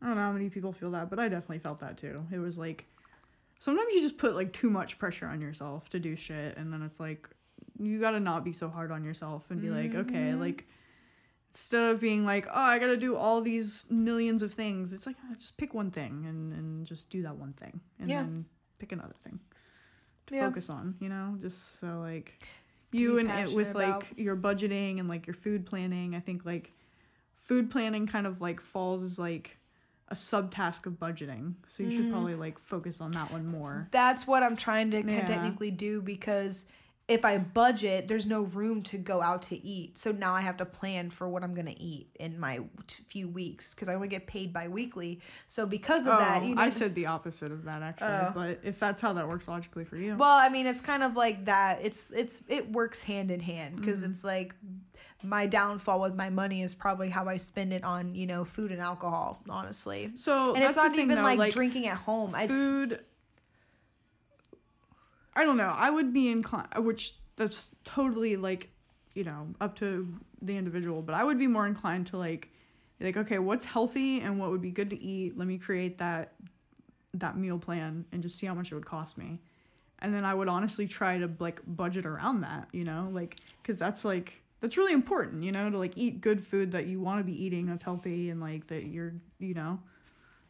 I 0.00 0.06
don't 0.06 0.16
know 0.16 0.22
how 0.22 0.32
many 0.32 0.48
people 0.50 0.72
feel 0.72 0.92
that, 0.92 1.10
but 1.10 1.18
I 1.18 1.28
definitely 1.28 1.58
felt 1.58 1.80
that 1.80 1.98
too. 1.98 2.24
It 2.32 2.38
was 2.38 2.56
like 2.56 2.86
sometimes 3.58 3.92
you 3.94 4.00
just 4.00 4.18
put 4.18 4.34
like 4.34 4.52
too 4.52 4.70
much 4.70 4.98
pressure 4.98 5.26
on 5.26 5.40
yourself 5.40 5.88
to 5.90 5.98
do 5.98 6.16
shit 6.16 6.56
and 6.56 6.72
then 6.72 6.82
it's 6.82 7.00
like 7.00 7.28
you 7.78 7.98
got 7.98 8.10
to 8.10 8.20
not 8.20 8.44
be 8.44 8.52
so 8.52 8.68
hard 8.68 8.92
on 8.92 9.02
yourself 9.04 9.50
and 9.50 9.60
be 9.60 9.70
like 9.70 9.94
okay 9.94 10.34
like 10.34 10.66
instead 11.54 11.90
of 11.92 12.00
being 12.00 12.24
like 12.24 12.46
oh 12.48 12.60
i 12.60 12.78
gotta 12.78 12.96
do 12.96 13.16
all 13.16 13.40
these 13.40 13.84
millions 13.88 14.42
of 14.42 14.52
things 14.52 14.92
it's 14.92 15.06
like 15.06 15.16
ah, 15.24 15.34
just 15.34 15.56
pick 15.56 15.72
one 15.72 15.90
thing 15.90 16.24
and, 16.28 16.52
and 16.52 16.86
just 16.86 17.08
do 17.10 17.22
that 17.22 17.36
one 17.36 17.52
thing 17.52 17.80
and 18.00 18.10
Yeah. 18.10 18.22
then 18.22 18.44
pick 18.78 18.90
another 18.92 19.14
thing 19.22 19.38
to 20.26 20.34
Yeah. 20.34 20.48
focus 20.48 20.68
on 20.68 20.96
you 21.00 21.08
know 21.08 21.36
just 21.40 21.78
so 21.78 22.00
like 22.00 22.42
you 22.92 23.18
and 23.18 23.30
it 23.30 23.52
with 23.52 23.74
like 23.74 24.12
your 24.16 24.36
budgeting 24.36 24.98
and 24.98 25.08
like 25.08 25.26
your 25.26 25.34
food 25.34 25.64
planning 25.66 26.14
i 26.14 26.20
think 26.20 26.44
like 26.44 26.72
food 27.34 27.70
planning 27.70 28.06
kind 28.06 28.26
of 28.26 28.40
like 28.40 28.60
falls 28.60 29.02
as 29.04 29.18
like 29.18 29.56
a 30.08 30.14
subtask 30.14 30.86
of 30.86 30.94
budgeting 30.94 31.54
so 31.66 31.82
you 31.82 31.90
should 31.90 32.06
Mhm. 32.06 32.10
probably 32.10 32.34
like 32.34 32.58
focus 32.58 33.00
on 33.00 33.12
that 33.12 33.30
one 33.30 33.46
more 33.46 33.88
That's 33.90 34.26
what 34.26 34.42
I'm 34.42 34.56
trying 34.56 34.90
to 34.90 35.02
Yeah. 35.02 35.26
technically 35.26 35.70
do 35.70 36.02
because 36.02 36.68
if 37.06 37.22
I 37.24 37.36
budget, 37.36 38.08
there's 38.08 38.24
no 38.24 38.42
room 38.42 38.82
to 38.84 38.96
go 38.96 39.20
out 39.20 39.42
to 39.42 39.62
eat. 39.66 39.98
So 39.98 40.10
now 40.10 40.32
I 40.34 40.40
have 40.40 40.56
to 40.56 40.64
plan 40.64 41.10
for 41.10 41.28
what 41.28 41.42
I'm 41.44 41.52
going 41.52 41.66
to 41.66 41.78
eat 41.78 42.08
in 42.18 42.40
my 42.40 42.60
t- 42.86 43.02
few 43.06 43.28
weeks 43.28 43.74
because 43.74 43.88
I 43.90 43.96
want 43.96 44.10
to 44.10 44.16
get 44.16 44.26
paid 44.26 44.54
bi-weekly. 44.54 45.20
So 45.46 45.66
because 45.66 46.06
of 46.06 46.18
that, 46.18 46.40
Oh, 46.42 46.46
you 46.46 46.54
know, 46.54 46.62
I 46.62 46.70
said 46.70 46.94
the 46.94 47.04
opposite 47.06 47.52
of 47.52 47.64
that 47.64 47.82
actually, 47.82 48.08
Oh. 48.08 48.32
but 48.34 48.60
if 48.62 48.78
that's 48.78 49.02
how 49.02 49.12
that 49.12 49.28
works 49.28 49.48
logically 49.48 49.84
for 49.84 49.96
you, 49.96 50.16
Well, 50.16 50.36
I 50.38 50.48
mean, 50.48 50.66
it's 50.66 50.80
kind 50.80 51.02
of 51.02 51.14
like 51.14 51.44
that. 51.44 51.80
It's 51.82 52.10
it's 52.10 52.42
it 52.48 52.72
works 52.72 53.02
hand 53.02 53.30
in 53.30 53.40
hand 53.40 53.76
because 53.76 54.00
Mm-hmm. 54.00 54.10
it's 54.10 54.24
like 54.24 54.54
my 55.22 55.46
downfall 55.46 56.00
with 56.00 56.14
my 56.14 56.30
money 56.30 56.62
is 56.62 56.74
probably 56.74 57.08
how 57.10 57.26
I 57.28 57.36
spend 57.38 57.72
it 57.74 57.84
on 57.84 58.14
you 58.14 58.26
know 58.26 58.44
food 58.46 58.72
and 58.72 58.80
alcohol, 58.80 59.42
honestly. 59.50 60.12
so 60.16 60.54
And 60.54 60.62
that's 60.62 60.70
it's 60.70 60.76
not 60.84 60.94
even 60.98 61.16
though, 61.16 61.22
like, 61.22 61.52
drinking 61.52 61.86
at 61.86 61.96
home. 61.98 62.34
It's, 62.34 62.50
food. 62.50 63.00
I 65.36 65.44
don't 65.44 65.56
know. 65.56 65.74
I 65.76 65.90
would 65.90 66.12
be 66.12 66.28
inclined, 66.28 66.68
which 66.78 67.14
that's 67.36 67.70
totally 67.84 68.36
like, 68.36 68.70
you 69.14 69.24
know, 69.24 69.48
up 69.60 69.76
to 69.76 70.08
the 70.40 70.56
individual. 70.56 71.02
But 71.02 71.14
I 71.14 71.24
would 71.24 71.38
be 71.38 71.46
more 71.46 71.66
inclined 71.66 72.06
to 72.08 72.16
like, 72.16 72.50
like, 73.00 73.16
okay, 73.16 73.38
what's 73.38 73.64
healthy 73.64 74.20
and 74.20 74.38
what 74.38 74.50
would 74.50 74.62
be 74.62 74.70
good 74.70 74.90
to 74.90 75.02
eat? 75.02 75.36
Let 75.36 75.48
me 75.48 75.58
create 75.58 75.98
that 75.98 76.34
that 77.14 77.36
meal 77.36 77.58
plan 77.58 78.04
and 78.10 78.22
just 78.22 78.38
see 78.38 78.46
how 78.46 78.54
much 78.54 78.72
it 78.72 78.74
would 78.74 78.86
cost 78.86 79.16
me. 79.16 79.40
And 80.00 80.12
then 80.12 80.24
I 80.24 80.34
would 80.34 80.48
honestly 80.48 80.86
try 80.86 81.18
to 81.18 81.30
like 81.38 81.60
budget 81.66 82.06
around 82.06 82.42
that, 82.42 82.68
you 82.72 82.84
know, 82.84 83.08
like 83.12 83.36
because 83.62 83.78
that's 83.78 84.04
like 84.04 84.34
that's 84.60 84.76
really 84.76 84.92
important, 84.92 85.42
you 85.44 85.52
know, 85.52 85.70
to 85.70 85.78
like 85.78 85.92
eat 85.96 86.20
good 86.20 86.42
food 86.42 86.72
that 86.72 86.86
you 86.86 87.00
want 87.00 87.20
to 87.20 87.24
be 87.24 87.44
eating 87.44 87.66
that's 87.66 87.84
healthy 87.84 88.30
and 88.30 88.40
like 88.40 88.66
that 88.68 88.86
you're, 88.86 89.14
you 89.38 89.54
know, 89.54 89.78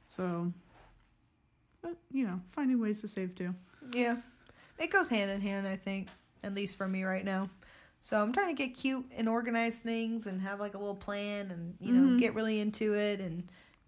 so. 0.08 0.52
But 1.82 1.96
you 2.10 2.26
know, 2.26 2.40
finding 2.50 2.80
ways 2.80 3.02
to 3.02 3.08
save 3.08 3.34
too. 3.34 3.54
yeah, 3.92 4.16
it 4.78 4.90
goes 4.90 5.08
hand 5.08 5.30
in 5.30 5.40
hand. 5.40 5.66
I 5.66 5.76
think 5.76 6.08
at 6.42 6.54
least 6.54 6.76
for 6.76 6.86
me 6.88 7.04
right 7.04 7.24
now. 7.24 7.50
So 8.00 8.20
I'm 8.20 8.32
trying 8.32 8.54
to 8.54 8.66
get 8.66 8.74
cute 8.76 9.06
and 9.16 9.28
organize 9.28 9.76
things 9.76 10.26
and 10.26 10.42
have 10.42 10.60
like 10.60 10.74
a 10.74 10.78
little 10.78 10.94
plan 10.94 11.50
and 11.50 11.74
you 11.80 11.92
know 11.92 12.08
Mhm. 12.16 12.18
get 12.20 12.34
really 12.34 12.60
into 12.60 12.94
it 12.94 13.18
and 13.20 13.44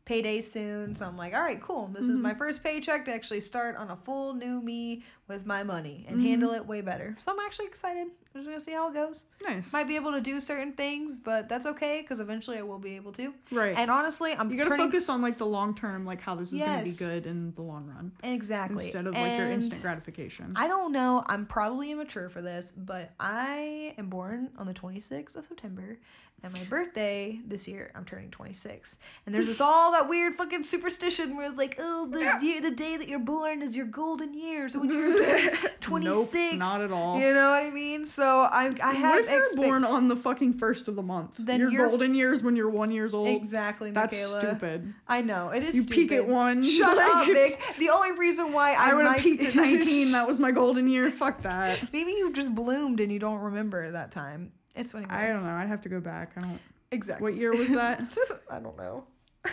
payday 0.06 0.40
soon. 0.40 0.94
So 0.94 1.04
I'm 1.04 1.16
like, 1.18 1.34
all 1.34 1.40
right, 1.42 1.60
cool. 1.60 1.88
This 1.88 2.06
is 2.06 2.18
Mhm. 2.20 2.22
my 2.22 2.34
first 2.34 2.62
paycheck 2.62 3.04
to 3.06 3.12
actually 3.12 3.40
start 3.40 3.76
on 3.76 3.90
a 3.90 3.96
full 3.96 4.34
new 4.34 4.62
me 4.62 5.02
with 5.28 5.44
my 5.44 5.64
money 5.64 6.06
and 6.08 6.18
Mhm. 6.18 6.22
handle 6.22 6.52
it 6.52 6.64
way 6.64 6.80
better. 6.80 7.16
So 7.18 7.32
I'm 7.32 7.40
actually 7.40 7.66
excited. 7.66 8.06
I'm 8.36 8.42
just 8.42 8.48
gonna 8.50 8.60
see 8.60 8.72
how 8.72 8.88
it 8.90 8.94
goes. 8.94 9.24
Nice. 9.42 9.72
Might 9.72 9.88
be 9.88 9.96
able 9.96 10.12
to 10.12 10.20
do 10.20 10.40
certain 10.40 10.72
things, 10.72 11.16
but 11.18 11.48
that's 11.48 11.64
okay 11.64 12.02
because 12.02 12.20
eventually 12.20 12.58
I 12.58 12.62
will 12.62 12.78
be 12.78 12.96
able 12.96 13.12
to. 13.12 13.32
right. 13.50 13.74
And 13.78 13.90
honestly, 13.90 14.34
I'm 14.34 14.50
you 14.50 14.58
gotta 14.58 14.68
turning 14.68 14.86
focus 14.88 15.08
on 15.08 15.22
like 15.22 15.38
the 15.38 15.46
long 15.46 15.74
term, 15.74 16.04
like 16.04 16.20
how 16.20 16.34
this 16.34 16.52
is 16.52 16.60
gonna 16.60 16.84
be 16.84 16.92
good 16.92 17.24
in 17.26 17.54
the 17.54 17.62
long 17.62 17.86
run, 17.86 18.12
exactly 18.22 18.84
instead 18.84 19.06
of 19.06 19.14
like 19.14 19.38
your 19.38 19.48
instant 19.50 19.80
gratification. 19.80 20.52
I 20.54 20.66
don't 20.68 20.92
know. 20.92 21.24
I'm 21.26 21.46
probably 21.46 21.92
immature 21.92 22.28
for 22.28 22.42
this, 22.42 22.72
but 22.72 23.12
I 23.18 23.94
am 23.96 24.10
born 24.10 24.50
on 24.58 24.66
the 24.66 24.74
26th 24.74 25.36
of 25.36 25.46
September, 25.46 25.98
and 26.42 26.52
my 26.52 26.64
birthday 26.64 27.40
this 27.46 27.66
year, 27.66 27.90
I'm 27.94 28.04
turning 28.04 28.30
26. 28.30 28.98
And 29.24 29.34
there's 29.34 29.46
this 29.46 29.60
all 29.62 29.92
that 29.92 30.08
weird 30.10 30.34
fucking 30.36 30.64
superstition 30.64 31.36
where 31.36 31.46
it's 31.48 31.56
like, 31.56 31.76
oh, 31.78 32.08
the 32.12 32.20
Yeah. 32.20 32.40
year, 32.40 32.60
the 32.60 32.72
day 32.72 32.98
that 32.98 33.08
you're 33.08 33.18
born 33.18 33.62
is 33.62 33.74
your 33.74 33.86
golden 33.86 34.34
year. 34.34 34.68
So 34.68 34.80
when 34.80 34.90
you're 34.90 35.50
26, 35.80 36.34
Nope, 36.34 36.58
not 36.58 36.80
at 36.82 36.92
all. 36.92 37.18
You 37.18 37.32
know 37.32 37.50
what 37.50 37.62
I 37.64 37.70
mean? 37.70 38.04
So 38.04 38.25
I, 38.28 38.74
I 38.82 38.92
have 38.94 39.14
what 39.14 39.24
if 39.24 39.30
you're 39.30 39.38
expect- 39.40 39.56
born 39.66 39.84
on 39.84 40.08
the 40.08 40.16
fucking 40.16 40.54
first 40.58 40.88
of 40.88 40.96
the 40.96 41.02
month? 41.02 41.32
Then 41.38 41.60
your 41.60 41.70
you're- 41.70 41.88
golden 41.88 42.14
years 42.14 42.42
when 42.42 42.56
you're 42.56 42.68
one 42.70 42.90
years 42.90 43.14
old. 43.14 43.28
Exactly, 43.28 43.90
That's 43.90 44.12
Michaela. 44.14 44.40
stupid. 44.40 44.94
I 45.08 45.22
know 45.22 45.50
it 45.50 45.62
is. 45.62 45.74
You 45.76 45.82
stupid. 45.82 45.96
peak 46.08 46.12
at 46.12 46.26
one. 46.28 46.64
Shut 46.68 46.96
like- 46.96 47.06
up, 47.08 47.26
Vic. 47.26 47.62
The 47.78 47.90
only 47.90 48.12
reason 48.12 48.52
why 48.52 48.72
I, 48.74 48.90
I 48.90 48.94
would 48.94 49.06
have 49.06 49.18
peaked 49.18 49.42
at 49.44 49.54
19. 49.56 50.12
That 50.12 50.26
was 50.26 50.38
my 50.38 50.50
golden 50.50 50.88
year. 50.88 51.10
Fuck 51.10 51.42
that. 51.42 51.80
Maybe 51.92 52.12
you 52.12 52.32
just 52.32 52.54
bloomed 52.54 53.00
and 53.00 53.12
you 53.12 53.18
don't 53.18 53.40
remember 53.40 53.90
that 53.92 54.10
time. 54.12 54.52
It's 54.74 54.92
funny. 54.92 55.06
I 55.08 55.28
don't 55.28 55.42
know. 55.44 55.50
I'd 55.50 55.68
have 55.68 55.80
to 55.82 55.88
go 55.88 56.00
back. 56.00 56.32
I 56.36 56.40
don't. 56.40 56.60
exactly. 56.90 57.22
What 57.30 57.38
year 57.40 57.50
was 57.56 57.68
that? 57.70 58.02
I 58.50 58.58
don't 58.58 58.76
know. 58.76 59.04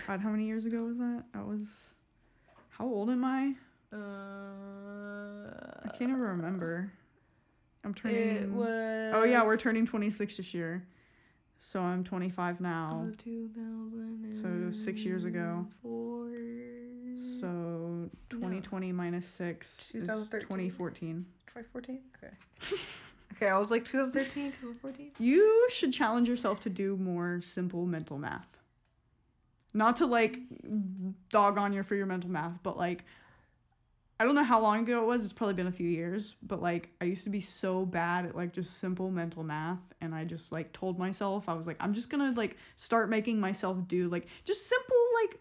God, 0.07 0.19
how 0.19 0.29
many 0.29 0.45
years 0.45 0.65
ago 0.65 0.83
was 0.83 0.97
that? 0.97 1.23
I 1.33 1.41
was. 1.43 1.86
How 2.69 2.86
old 2.86 3.09
am 3.09 3.23
I? 3.23 3.53
Uh, 3.93 3.97
I 5.86 5.88
can't 5.89 6.09
even 6.09 6.19
remember. 6.19 6.91
I'm 7.83 7.93
turning. 7.93 8.17
It 8.17 8.49
was. 8.49 9.13
Oh 9.13 9.23
yeah, 9.23 9.43
we're 9.43 9.57
turning 9.57 9.85
26 9.85 10.37
this 10.37 10.53
year. 10.53 10.83
So 11.59 11.81
I'm 11.81 12.03
25 12.03 12.59
now. 12.59 13.07
Oh, 13.09 14.31
so 14.33 14.71
six 14.71 15.05
years 15.05 15.23
ago. 15.23 15.65
Four. 15.81 16.29
So 17.39 18.09
2020 18.29 18.91
minus 18.91 19.27
6 19.27 19.95
is 19.95 20.29
2014. 20.29 21.25
2014. 21.47 21.99
Okay. 22.17 22.33
okay, 23.33 23.47
I 23.47 23.57
was 23.57 23.71
like 23.71 23.85
2013, 23.85 24.51
2014. 24.51 25.11
You 25.19 25.67
should 25.69 25.93
challenge 25.93 26.27
yourself 26.27 26.59
to 26.61 26.69
do 26.69 26.97
more 26.97 27.39
simple 27.39 27.85
mental 27.85 28.17
math. 28.17 28.57
Not 29.73 29.97
to 29.97 30.05
like 30.05 30.39
dog 31.29 31.57
on 31.57 31.71
you 31.71 31.81
for 31.83 31.95
your 31.95 32.05
mental 32.05 32.29
math, 32.29 32.59
but 32.61 32.77
like 32.77 33.05
I 34.19 34.26
don't 34.26 34.36
know 34.36 34.43
how 34.43 34.62
long 34.62 34.82
ago 34.82 35.02
it 35.02 35.06
was. 35.06 35.23
It's 35.23 35.34
probably 35.34 35.56
been 35.56 35.67
a 35.67 35.71
few 35.71 35.88
years, 35.88 36.36
but 36.41 36.62
like 36.62 36.89
I 37.02 37.06
used 37.06 37.23
to 37.23 37.30
be 37.30 37.41
so 37.41 37.86
bad 37.86 38.26
at 38.26 38.36
like 38.36 38.54
just 38.54 38.80
simple 38.80 39.10
mental 39.10 39.43
math 39.43 39.82
and 40.02 40.13
I 40.13 40.23
just 40.23 40.52
like 40.52 40.71
told 40.71 40.99
myself 40.99 41.49
I 41.49 41.54
was 41.54 41.67
like 41.67 41.78
I'm 41.80 41.93
just 41.93 42.10
going 42.10 42.32
to 42.32 42.39
like 42.39 42.58
start 42.76 43.10
making 43.10 43.39
myself 43.39 43.78
do 43.88 44.08
like 44.10 44.28
just 44.45 44.69
simple 44.69 44.97
like 45.21 45.39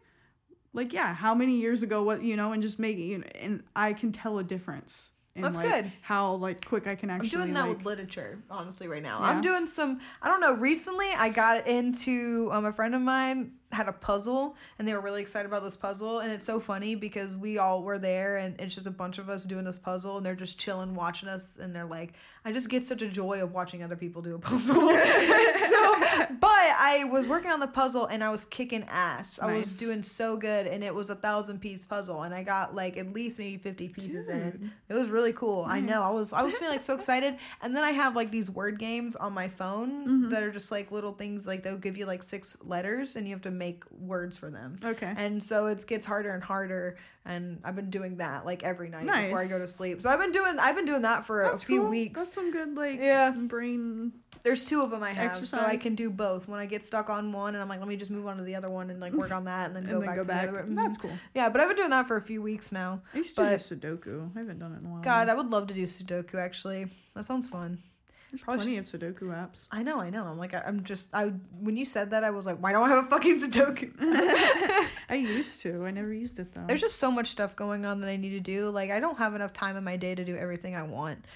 like 0.73 0.93
yeah, 0.93 1.15
how 1.15 1.35
many 1.35 1.61
years 1.61 1.83
ago 1.83 2.03
what, 2.03 2.23
you 2.23 2.37
know, 2.37 2.53
and 2.53 2.63
just 2.63 2.79
make 2.79 2.97
it 2.97 3.03
you 3.03 3.19
know, 3.19 3.27
and 3.41 3.63
I 3.77 3.93
can 3.93 4.11
tell 4.11 4.39
a 4.39 4.45
difference. 4.45 5.11
In, 5.35 5.43
That's 5.43 5.57
like, 5.57 5.71
good. 5.71 5.93
How 6.03 6.35
like 6.35 6.65
quick 6.65 6.87
I 6.87 6.95
can 6.95 7.09
actually. 7.09 7.29
I'm 7.29 7.45
doing 7.45 7.55
that 7.55 7.69
like, 7.69 7.77
with 7.79 7.87
literature, 7.87 8.43
honestly, 8.51 8.89
right 8.89 9.03
now. 9.03 9.19
Yeah. 9.21 9.29
I'm 9.29 9.41
doing 9.41 9.67
some, 9.67 10.01
I 10.21 10.29
don't 10.29 10.41
know, 10.41 10.55
recently 10.55 11.07
I 11.17 11.31
got 11.31 11.67
into, 11.67 12.51
um, 12.53 12.67
a 12.67 12.73
friend 12.73 12.95
of 12.95 13.01
mine 13.01 13.53
had 13.73 13.89
a 13.89 13.93
puzzle 13.93 14.57
and 14.79 14.87
they 14.87 14.93
were 14.95 15.01
really 15.01 15.23
excited 15.23 15.47
about 15.47 15.63
this 15.63 15.77
puzzle. 15.77 16.21
And 16.21 16.31
it's 16.33 16.45
so 16.45 16.61
funny 16.61 16.95
because 16.95 17.35
we 17.37 17.59
all 17.59 17.83
were 17.83 17.99
there 17.99 18.37
and 18.37 18.61
it's 18.61 18.75
just 18.75 18.87
a 18.87 18.91
bunch 18.91 19.19
of 19.19 19.29
us 19.29 19.45
doing 19.45 19.65
this 19.65 19.79
puzzle 19.79 20.17
and 20.19 20.27
they're 20.27 20.35
just 20.35 20.59
chilling 20.59 20.95
watching 20.95 21.29
us. 21.29 21.57
And 21.61 21.75
they're 21.75 21.85
like, 21.87 22.15
I 22.45 22.53
just 22.53 22.69
get 22.69 22.87
such 22.87 23.03
a 23.03 23.09
joy 23.09 23.43
of 23.43 23.53
watching 23.53 23.83
other 23.83 23.97
people 23.97 24.21
do 24.21 24.35
a 24.35 24.39
puzzle. 24.39 24.75
so, 24.81 25.95
but 26.41 26.49
I 26.51 27.05
was 27.11 27.27
working 27.29 27.51
on 27.51 27.61
the 27.61 27.67
puzzle 27.69 28.07
and 28.07 28.23
I 28.23 28.31
was 28.31 28.45
kicking 28.45 28.85
ass. 28.89 29.39
I 29.41 29.57
was 29.57 29.77
doing 29.79 30.03
so 30.03 30.37
good 30.37 30.67
and 30.67 30.83
it 30.85 30.95
was 30.95 31.09
a 31.11 31.15
thousand 31.15 31.61
piece 31.61 31.85
puzzle 31.85 32.23
and 32.23 32.35
I 32.35 32.43
got 32.43 32.75
like 32.75 32.97
at 32.97 33.13
least 33.13 33.39
maybe 33.39 33.57
50 33.59 33.89
pieces 33.91 34.29
in. 34.29 34.73
It 34.89 34.95
was 34.95 35.09
really 35.09 35.33
cool. 35.33 35.65
I 35.67 35.81
know. 35.81 36.03
I 36.03 36.11
was 36.11 36.33
I 36.33 36.43
was 36.43 36.57
feeling 36.57 36.73
like 36.75 36.83
so 36.83 36.95
excited. 36.95 37.37
And 37.63 37.77
then 37.77 37.85
I 37.85 37.91
have 37.93 38.17
like 38.17 38.31
these 38.31 38.51
word 38.51 38.79
games 38.79 39.17
on 39.17 39.33
my 39.33 39.49
phone 39.49 39.73
Mhm. 40.03 40.31
that 40.31 40.43
are 40.43 40.51
just 40.51 40.71
like 40.73 40.91
little 40.91 41.13
things 41.13 41.47
like 41.47 41.63
they'll 41.63 41.77
give 41.77 41.97
you 41.97 42.07
like 42.07 42.23
six 42.23 42.57
letters 42.63 43.17
and 43.17 43.27
you 43.27 43.35
have 43.35 43.43
to 43.43 43.51
make 43.63 43.85
words 43.91 44.37
for 44.37 44.51
them. 44.51 44.79
Okay. 44.85 45.15
And 45.17 45.43
so 45.43 45.67
it 45.67 45.87
gets 45.87 46.05
harder 46.07 46.33
and 46.35 46.43
harder 46.43 46.97
and 47.25 47.61
I've 47.65 47.77
been 47.77 47.91
doing 47.91 48.17
that 48.17 48.45
like 48.45 48.63
every 48.65 48.89
night 48.89 49.07
before 49.07 49.39
I 49.39 49.47
go 49.47 49.59
to 49.59 49.69
sleep. 49.69 50.03
So 50.03 50.11
I've 50.11 50.19
been 50.19 50.33
doing 50.33 50.59
I've 50.59 50.75
been 50.75 50.87
doing 50.87 51.03
that 51.03 51.25
for 51.25 51.49
That's 51.51 51.63
a 51.63 51.67
few 51.67 51.81
cool. 51.83 51.91
weeks. 51.91 52.21
That's 52.21 52.33
some 52.33 52.51
good 52.51 52.77
like 52.77 52.99
Yeah. 52.99 53.31
brain. 53.31 54.13
There's 54.43 54.65
two 54.65 54.83
of 54.83 54.91
them 54.91 55.05
I 55.05 55.11
have, 55.11 55.47
so 55.47 55.61
I 55.61 55.77
can 55.77 55.95
do 55.95 56.11
both. 56.11 56.49
When 56.49 56.59
I 56.59 56.67
get 56.67 56.83
stuck 56.83 57.09
on 57.09 57.31
one, 57.31 57.55
and 57.55 57.63
I'm 57.63 57.69
like, 57.69 57.79
let 57.79 57.87
me 57.87 57.95
just 57.95 58.11
move 58.11 58.27
on 58.27 58.39
to 58.39 58.43
the 58.43 58.57
other 58.57 58.69
one 58.69 58.91
and 58.91 58.99
like 58.99 59.13
work 59.13 59.31
on 59.39 59.45
that, 59.45 59.69
and 59.69 59.77
then 59.77 59.85
And 59.85 59.93
go 59.93 59.99
then 60.01 60.07
back 60.09 60.17
go 60.17 60.23
to 60.23 60.29
back. 60.29 60.51
the 60.51 60.59
other. 60.59 60.67
That's 60.69 60.99
mm-hmm. 60.99 61.09
cool. 61.09 61.17
Yeah, 61.33 61.49
but 61.49 61.61
I've 61.61 61.69
been 61.69 61.77
doing 61.77 61.91
that 61.91 62.09
for 62.09 62.17
a 62.17 62.21
few 62.21 62.43
weeks 62.43 62.73
now. 62.73 63.03
I 63.15 63.19
used 63.19 63.37
to 63.37 63.43
do 63.43 63.49
Sudoku. 63.57 64.31
I 64.35 64.41
haven't 64.41 64.59
done 64.59 64.73
it 64.73 64.81
in 64.81 64.87
a 64.87 64.89
while. 64.89 65.03
God, 65.03 65.29
I 65.29 65.35
would 65.35 65.51
love 65.51 65.69
to 65.69 65.75
do 65.75 65.85
Sudoku. 65.85 66.35
Actually, 66.35 66.89
that 67.15 67.25
sounds 67.25 67.49
fun. 67.49 67.85
There's 68.33 68.43
probably 68.43 68.65
plenty 68.65 68.79
of 68.79 68.87
Sudoku 68.87 69.25
apps. 69.25 69.67
I 69.71 69.83
know, 69.83 70.01
I 70.01 70.09
know. 70.09 70.25
I'm 70.25 70.39
like, 70.39 70.55
I, 70.55 70.63
I'm 70.67 70.85
just, 70.85 71.15
I 71.15 71.35
when 71.61 71.77
you 71.77 71.85
said 71.85 72.11
that, 72.13 72.25
I 72.25 72.31
was 72.31 72.47
like, 72.47 72.57
why 72.63 72.73
don't 72.73 72.91
I 72.91 72.95
have 72.95 73.05
a 73.05 73.09
fucking 73.09 73.41
Sudoku? 73.41 73.93
I 75.11 75.17
used 75.17 75.61
to. 75.63 75.85
I 75.85 75.91
never 75.91 76.15
used 76.15 76.39
it 76.39 76.55
though. 76.55 76.65
There's 76.67 76.81
just 76.81 76.97
so 76.97 77.11
much 77.11 77.29
stuff 77.29 77.55
going 77.55 77.85
on 77.85 78.01
that 78.01 78.09
I 78.09 78.17
need 78.17 78.31
to 78.31 78.41
do. 78.41 78.71
Like, 78.71 78.91
I 78.91 79.01
don't 79.01 79.19
have 79.19 79.35
enough 79.35 79.53
time 79.53 79.77
in 79.77 79.85
my 79.85 79.97
day 79.99 80.15
to 80.15 80.25
do 80.25 80.35
everything 80.35 80.75
I 80.75 80.83
want. 80.83 81.27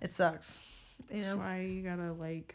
It 0.00 0.14
sucks. 0.14 0.62
You 1.10 1.20
That's 1.20 1.26
know, 1.26 1.36
why 1.36 1.60
you 1.60 1.82
gotta 1.82 2.14
like 2.14 2.54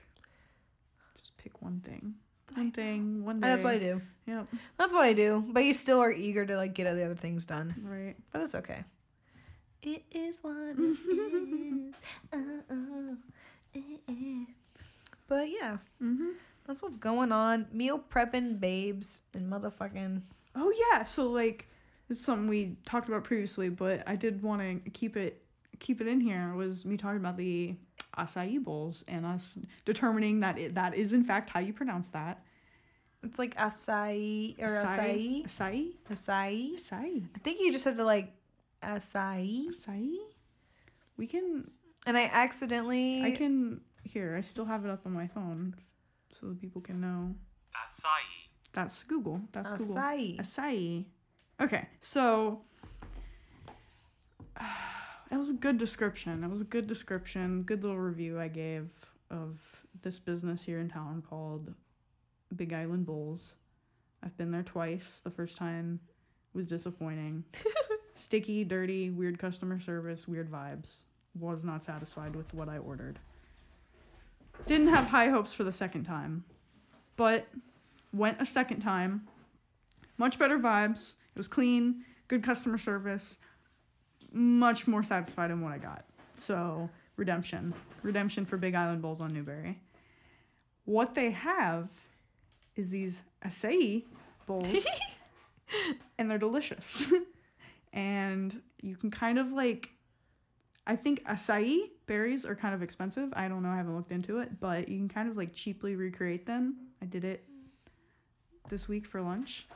just 1.20 1.38
pick 1.38 1.62
one 1.62 1.80
thing. 1.82 2.16
One 2.56 2.72
thing. 2.72 3.24
One 3.24 3.42
day. 3.42 3.48
that's 3.48 3.64
what 3.64 3.76
I 3.76 3.78
do. 3.78 4.02
Yep. 4.26 4.48
That's 4.78 4.92
what 4.94 5.04
I 5.04 5.14
do. 5.14 5.44
But 5.48 5.66
you 5.66 5.76
still 5.76 6.00
are 6.00 6.12
eager 6.12 6.46
to 6.48 6.58
like 6.58 6.74
get 6.74 6.88
all 6.88 6.96
the 6.96 7.06
other 7.06 7.16
things 7.16 7.46
done. 7.46 7.76
Right. 7.84 8.16
But 8.32 8.42
it's 8.42 8.56
okay. 8.56 8.84
It 9.84 10.04
is 10.12 10.40
what 10.42 10.56
it 10.78 10.80
is. 10.80 11.96
Uh-uh. 12.34 13.16
It 13.74 14.02
is. 14.08 14.48
But 15.28 15.50
yeah, 15.50 15.78
Mm-hmm. 16.02 16.30
that's 16.68 16.82
what's 16.82 16.98
going 16.98 17.32
on. 17.32 17.68
Meal 17.72 18.00
prepping 18.00 18.60
babes 18.60 19.22
and 19.34 19.52
motherfucking. 19.52 20.22
Oh 20.56 20.74
yeah, 20.92 21.04
so 21.06 21.30
like 21.32 21.68
this 22.08 22.20
is 22.20 22.26
something 22.26 22.48
we 22.48 22.78
talked 22.86 23.08
about 23.08 23.24
previously, 23.24 23.70
but 23.70 24.04
I 24.08 24.16
did 24.16 24.42
want 24.44 24.62
to 24.84 24.90
keep 24.92 25.16
it 25.18 25.44
keep 25.80 26.02
it 26.02 26.08
in 26.08 26.20
here. 26.22 26.54
Was 26.54 26.86
me 26.86 26.98
talking 26.98 27.18
about 27.18 27.38
the 27.38 27.76
acai 28.18 28.64
bowls 28.64 29.04
and 29.08 29.26
us 29.26 29.58
determining 29.86 30.42
that 30.42 30.60
it, 30.60 30.76
that 30.76 30.94
is 30.94 31.14
in 31.14 31.24
fact 31.24 31.50
how 31.50 31.60
you 31.60 31.74
pronounce 31.74 32.10
that. 32.10 32.44
It's 33.24 33.40
like 33.40 33.56
acai 33.56 34.60
or 34.62 34.68
acai. 34.68 35.46
acai, 35.46 35.92
Acai. 36.12 36.74
acai, 36.76 37.24
I 37.36 37.40
think 37.40 37.62
you 37.62 37.72
just 37.72 37.86
have 37.86 37.98
to 37.98 38.04
like 38.04 38.34
acai. 38.84 39.68
acai. 39.70 40.18
We 41.18 41.26
can. 41.28 41.72
And 42.06 42.18
I 42.18 42.30
accidentally. 42.32 43.24
I 43.24 43.32
can. 43.32 43.82
Here, 44.04 44.36
I 44.38 44.42
still 44.42 44.66
have 44.66 44.86
it 44.86 44.92
up 44.92 45.06
on 45.06 45.14
my 45.14 45.28
phone, 45.28 45.76
so 46.30 46.48
that 46.48 46.60
people 46.60 46.82
can 46.82 47.00
know. 47.00 47.36
Acai. 47.76 48.44
That's 48.74 49.04
Google. 49.04 49.42
That's 49.52 49.72
Google. 49.74 49.96
Acai. 49.96 50.40
Acai. 50.40 51.06
Okay, 51.62 51.88
so 52.02 52.62
that 54.60 55.38
was 55.38 55.50
a 55.50 55.54
good 55.54 55.78
description. 55.78 56.42
That 56.42 56.50
was 56.50 56.62
a 56.62 56.66
good 56.66 56.88
description. 56.88 57.64
Good 57.64 57.84
little 57.84 58.00
review 58.00 58.40
I 58.40 58.48
gave 58.48 58.92
of 59.30 59.84
this 60.02 60.20
business 60.20 60.64
here 60.64 60.80
in 60.80 60.90
town 60.90 61.24
called 61.28 61.74
Big 62.56 62.74
Island 62.74 63.06
Bowls. 63.06 63.56
I've 64.24 64.38
been 64.38 64.52
there 64.52 64.64
twice. 64.64 65.22
The 65.24 65.32
first 65.32 65.58
time 65.58 66.00
was 66.54 66.68
disappointing. 66.68 67.46
Sticky, 68.16 68.64
dirty, 68.64 69.10
weird 69.10 69.40
customer 69.40 69.80
service, 69.80 70.28
weird 70.28 70.52
vibes. 70.52 70.98
Was 71.40 71.66
not 71.66 71.84
satisfied 71.84 72.36
with 72.36 72.54
what 72.54 72.70
I 72.70 72.78
ordered. 72.78 73.20
Didn't 74.68 74.90
have 74.90 75.08
high 75.08 75.30
hopes 75.30 75.54
for 75.54 75.64
the 75.64 75.72
second 75.72 76.04
time, 76.04 76.44
but 77.16 77.48
went 78.14 78.42
a 78.42 78.46
second 78.46 78.82
time. 78.82 79.28
Much 80.18 80.38
better 80.38 80.60
vibes. 80.60 81.14
It 81.36 81.38
was 81.38 81.48
clean, 81.48 82.06
good 82.28 82.44
customer 82.44 82.78
service. 82.78 83.38
Much 84.32 84.88
more 84.88 85.04
satisfied 85.04 85.52
in 85.52 85.62
what 85.62 85.74
I 85.74 85.80
got. 85.80 86.06
So, 86.36 86.90
redemption. 87.18 87.74
Redemption 88.04 88.46
for 88.46 88.58
Big 88.58 88.76
Island 88.76 89.02
Bowls 89.02 89.22
on 89.22 89.34
Newberry. 89.34 89.80
What 90.86 91.16
they 91.16 91.32
have 91.32 91.90
is 92.76 92.90
these 92.90 93.22
acai 93.46 94.04
bowls, 94.46 94.86
and 96.18 96.30
they're 96.30 96.38
delicious. 96.38 97.12
and 97.94 98.62
you 98.82 98.96
can 98.96 99.12
kind 99.12 99.38
of 99.38 99.52
like, 99.52 99.92
I 100.86 100.96
think 100.96 101.24
acai 101.26 101.90
berries 102.08 102.46
are 102.46 102.56
kind 102.56 102.76
of 102.76 102.82
expensive. 102.84 103.30
I 103.36 103.48
don't 103.48 103.64
know, 103.64 103.70
I 103.70 103.78
haven't 103.78 103.96
looked 103.96 104.12
into 104.12 104.40
it, 104.40 104.60
but 104.60 104.90
you 104.90 104.98
can 104.98 105.10
kind 105.10 105.30
of 105.30 105.38
like 105.38 105.54
cheaply 105.54 105.96
recreate 105.96 106.46
them. 106.46 106.76
I 107.02 107.06
did 107.06 107.24
it 107.24 107.46
this 108.70 108.88
week 108.88 109.06
for 109.06 109.22
lunch. 109.22 109.68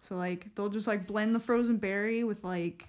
So 0.00 0.16
like 0.16 0.54
they'll 0.54 0.68
just 0.68 0.86
like 0.86 1.06
blend 1.06 1.34
the 1.34 1.38
frozen 1.40 1.76
berry 1.76 2.24
with 2.24 2.42
like 2.42 2.88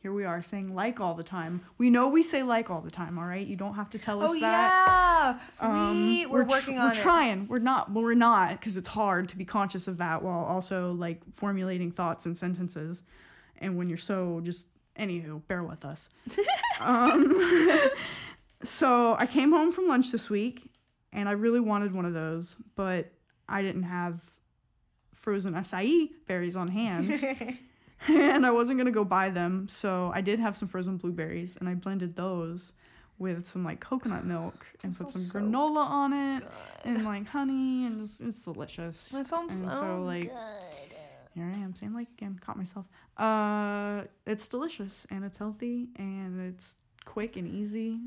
here 0.00 0.12
we 0.12 0.24
are 0.24 0.42
saying 0.42 0.74
like 0.74 1.00
all 1.00 1.14
the 1.14 1.22
time. 1.22 1.62
We 1.78 1.88
know 1.90 2.08
we 2.08 2.22
say 2.22 2.42
like 2.42 2.68
all 2.70 2.80
the 2.82 2.90
time, 2.90 3.18
all 3.18 3.24
right? 3.24 3.46
You 3.46 3.56
don't 3.56 3.74
have 3.74 3.88
to 3.90 3.98
tell 3.98 4.20
us 4.22 4.32
Oh 4.34 4.40
that. 4.40 5.38
yeah, 5.62 5.66
Um, 5.66 6.04
sweet. 6.04 6.26
we're, 6.30 6.44
tr- 6.44 6.50
working 6.50 6.78
on 6.78 6.86
We're 6.88 6.92
it. 6.92 6.96
trying. 7.02 7.48
We're 7.48 7.58
not. 7.60 7.90
Well, 7.92 8.02
we're 8.04 8.14
not 8.14 8.50
because 8.60 8.76
it's 8.76 8.88
hard 8.88 9.30
to 9.30 9.36
be 9.36 9.44
conscious 9.46 9.88
of 9.88 9.96
that 9.98 10.22
while 10.22 10.44
also 10.44 10.92
like 10.92 11.22
formulating 11.32 11.90
thoughts 11.90 12.26
and 12.26 12.36
sentences. 12.36 13.04
And 13.58 13.78
when 13.78 13.88
you're 13.88 13.96
so 13.96 14.40
just 14.44 14.66
anywho, 14.98 15.46
bear 15.46 15.62
with 15.62 15.84
us. 15.84 16.08
um, 16.80 17.42
so 18.62 19.16
I 19.18 19.26
came 19.26 19.52
home 19.52 19.72
from 19.72 19.88
lunch 19.88 20.10
this 20.12 20.30
week, 20.30 20.70
and 21.12 21.28
I 21.28 21.32
really 21.32 21.60
wanted 21.60 21.92
one 21.92 22.04
of 22.04 22.14
those, 22.14 22.56
but 22.76 23.12
I 23.48 23.62
didn't 23.62 23.84
have 23.84 24.20
frozen 25.14 25.54
acai 25.54 26.10
berries 26.26 26.56
on 26.56 26.68
hand. 26.68 27.10
and 28.08 28.44
I 28.44 28.50
wasn't 28.50 28.78
gonna 28.78 28.90
go 28.90 29.04
buy 29.04 29.30
them, 29.30 29.68
so 29.68 30.10
I 30.14 30.20
did 30.20 30.38
have 30.38 30.56
some 30.56 30.68
frozen 30.68 30.96
blueberries, 30.98 31.56
and 31.56 31.68
I 31.68 31.74
blended 31.74 32.16
those 32.16 32.72
with 33.18 33.46
some 33.46 33.64
like 33.64 33.80
coconut 33.80 34.24
milk 34.24 34.66
and 34.84 34.96
put 34.96 35.10
some 35.10 35.22
so 35.22 35.38
granola 35.38 35.86
on 35.86 36.12
it 36.12 36.44
and 36.84 37.04
like 37.04 37.26
honey, 37.26 37.86
and 37.86 37.98
just 38.00 38.20
it's 38.20 38.44
delicious. 38.44 39.08
That 39.10 39.26
sounds 39.26 39.54
and 39.54 39.70
so 39.72 39.78
so 39.78 40.02
like 40.02 40.32
here 41.34 41.50
I 41.52 41.58
am 41.58 41.74
saying 41.74 41.94
like 41.94 42.08
again, 42.16 42.38
caught 42.44 42.56
myself. 42.56 42.86
Uh, 43.16 44.02
it's 44.26 44.48
delicious 44.48 45.06
and 45.10 45.24
it's 45.24 45.38
healthy 45.38 45.88
and 45.96 46.40
it's 46.40 46.76
quick 47.04 47.36
and 47.36 47.48
easy. 47.48 47.98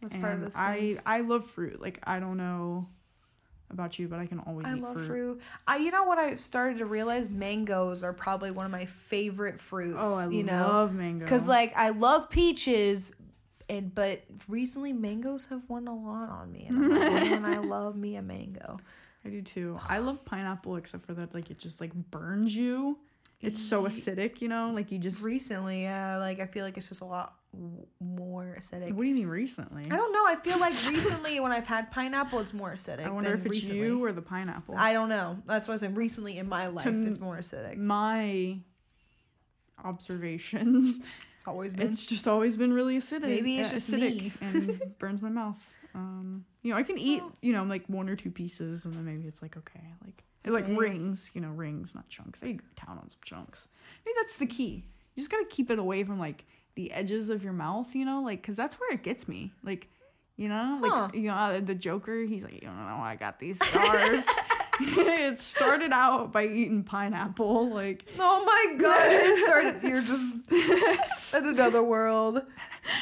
That's 0.00 0.14
and 0.14 0.22
part 0.22 0.34
of 0.34 0.40
this. 0.40 0.56
I 0.56 0.96
I 1.04 1.20
love 1.20 1.44
fruit. 1.44 1.80
Like 1.80 2.00
I 2.04 2.18
don't 2.18 2.36
know 2.36 2.88
about 3.70 3.98
you, 3.98 4.08
but 4.08 4.18
I 4.18 4.26
can 4.26 4.40
always 4.40 4.66
I 4.66 4.72
love 4.72 4.94
fruit. 4.94 5.06
fruit. 5.06 5.42
I, 5.66 5.76
you 5.76 5.90
know 5.90 6.04
what 6.04 6.18
I 6.18 6.36
started 6.36 6.78
to 6.78 6.86
realize? 6.86 7.28
Mangoes 7.28 8.02
are 8.02 8.12
probably 8.12 8.50
one 8.50 8.66
of 8.66 8.72
my 8.72 8.86
favorite 8.86 9.60
fruits. 9.60 9.98
Oh, 9.98 10.16
I 10.16 10.28
you 10.28 10.42
know, 10.42 10.66
love 10.66 10.94
mango. 10.94 11.24
because 11.24 11.46
like 11.46 11.72
I 11.76 11.90
love 11.90 12.30
peaches, 12.30 13.14
and 13.68 13.94
but 13.94 14.22
recently 14.48 14.92
mangoes 14.92 15.46
have 15.46 15.62
won 15.68 15.86
a 15.86 15.94
lot 15.94 16.30
on 16.30 16.52
me, 16.52 16.66
and, 16.68 16.84
I'm 16.84 16.90
like, 16.90 17.00
man, 17.42 17.44
I 17.44 17.58
love 17.58 17.96
me 17.96 18.16
a 18.16 18.22
mango. 18.22 18.78
I 19.24 19.28
do 19.28 19.42
too. 19.42 19.78
I 19.88 19.98
love 19.98 20.24
pineapple, 20.24 20.76
except 20.76 21.04
for 21.04 21.14
that, 21.14 21.34
like 21.34 21.50
it 21.50 21.58
just 21.58 21.80
like 21.80 21.92
burns 21.94 22.56
you. 22.56 22.98
It's 23.42 23.62
so 23.62 23.84
acidic, 23.84 24.40
you 24.42 24.48
know. 24.48 24.70
Like 24.74 24.92
you 24.92 24.98
just. 24.98 25.22
Recently, 25.22 25.82
yeah, 25.82 26.18
like 26.18 26.40
I 26.40 26.46
feel 26.46 26.64
like 26.64 26.76
it's 26.76 26.88
just 26.88 27.00
a 27.00 27.06
lot 27.06 27.34
w- 27.54 27.86
more 27.98 28.54
acidic. 28.58 28.92
What 28.92 29.02
do 29.02 29.08
you 29.08 29.14
mean 29.14 29.28
recently? 29.28 29.84
I 29.90 29.96
don't 29.96 30.12
know. 30.12 30.24
I 30.26 30.36
feel 30.36 30.58
like 30.58 30.72
recently 30.86 31.40
when 31.40 31.50
I've 31.52 31.66
had 31.66 31.90
pineapple, 31.90 32.40
it's 32.40 32.52
more 32.52 32.74
acidic. 32.74 33.06
I 33.06 33.10
wonder 33.10 33.32
if 33.32 33.46
it's 33.46 33.50
recently. 33.54 33.78
you 33.78 34.04
or 34.04 34.12
the 34.12 34.20
pineapple. 34.22 34.74
I 34.76 34.92
don't 34.92 35.08
know. 35.08 35.38
That's 35.46 35.66
what 35.68 35.72
I'm 35.74 35.78
saying. 35.78 35.94
Recently 35.94 36.36
in 36.38 36.48
my 36.50 36.66
life, 36.66 36.86
m- 36.86 37.06
it's 37.06 37.18
more 37.18 37.38
acidic. 37.38 37.76
My 37.78 38.58
observations. 39.84 41.00
It's 41.36 41.46
always 41.48 41.72
been. 41.72 41.88
It's 41.88 42.04
just 42.04 42.28
always 42.28 42.58
been 42.58 42.72
really 42.74 42.98
acidic. 42.98 43.22
Maybe 43.22 43.58
it's 43.58 43.70
uh, 43.70 43.74
just 43.76 43.90
acidic 43.90 44.14
me. 44.20 44.32
and 44.42 44.98
burns 44.98 45.22
my 45.22 45.30
mouth. 45.30 45.76
Um, 45.94 46.44
you 46.62 46.72
know, 46.72 46.78
I 46.78 46.82
can 46.82 46.98
eat, 46.98 47.22
you 47.42 47.52
know, 47.52 47.64
like 47.64 47.84
one 47.88 48.08
or 48.08 48.16
two 48.16 48.30
pieces, 48.30 48.84
and 48.84 48.94
then 48.94 49.04
maybe 49.04 49.26
it's 49.26 49.42
like 49.42 49.56
okay, 49.56 49.80
like 50.04 50.22
they're 50.42 50.54
like 50.54 50.66
rings, 50.68 51.30
you 51.34 51.40
know, 51.40 51.50
rings, 51.50 51.94
not 51.94 52.08
chunks. 52.08 52.40
I 52.42 52.52
go 52.52 52.64
down 52.86 52.98
on 52.98 53.10
some 53.10 53.20
chunks. 53.24 53.68
I 53.74 54.00
mean, 54.06 54.14
that's 54.18 54.36
the 54.36 54.46
key. 54.46 54.84
You 55.14 55.20
just 55.20 55.30
gotta 55.30 55.46
keep 55.50 55.70
it 55.70 55.78
away 55.78 56.04
from 56.04 56.18
like 56.18 56.44
the 56.76 56.92
edges 56.92 57.28
of 57.30 57.42
your 57.42 57.52
mouth, 57.52 57.94
you 57.94 58.04
know, 58.04 58.22
like 58.22 58.40
because 58.42 58.56
that's 58.56 58.78
where 58.78 58.92
it 58.92 59.02
gets 59.02 59.26
me. 59.26 59.52
Like, 59.62 59.88
you 60.36 60.48
know, 60.48 60.78
like 60.80 60.92
Huh. 60.92 61.08
you 61.12 61.22
know, 61.22 61.34
uh, 61.34 61.60
the 61.60 61.74
Joker. 61.74 62.22
He's 62.22 62.44
like, 62.44 62.62
you 62.62 62.68
know, 62.68 62.72
I 63.02 63.16
got 63.16 63.38
these 63.38 63.58
scars. 63.58 64.26
it 64.80 65.38
started 65.38 65.92
out 65.92 66.32
by 66.32 66.46
eating 66.46 66.84
pineapple, 66.84 67.68
like 67.70 68.04
Oh 68.18 68.44
my 68.44 68.76
god! 68.80 69.06
It 69.12 69.46
started. 69.46 69.82
You're 69.82 70.00
just 70.00 70.36
in 71.34 71.48
another 71.48 71.82
world 71.82 72.42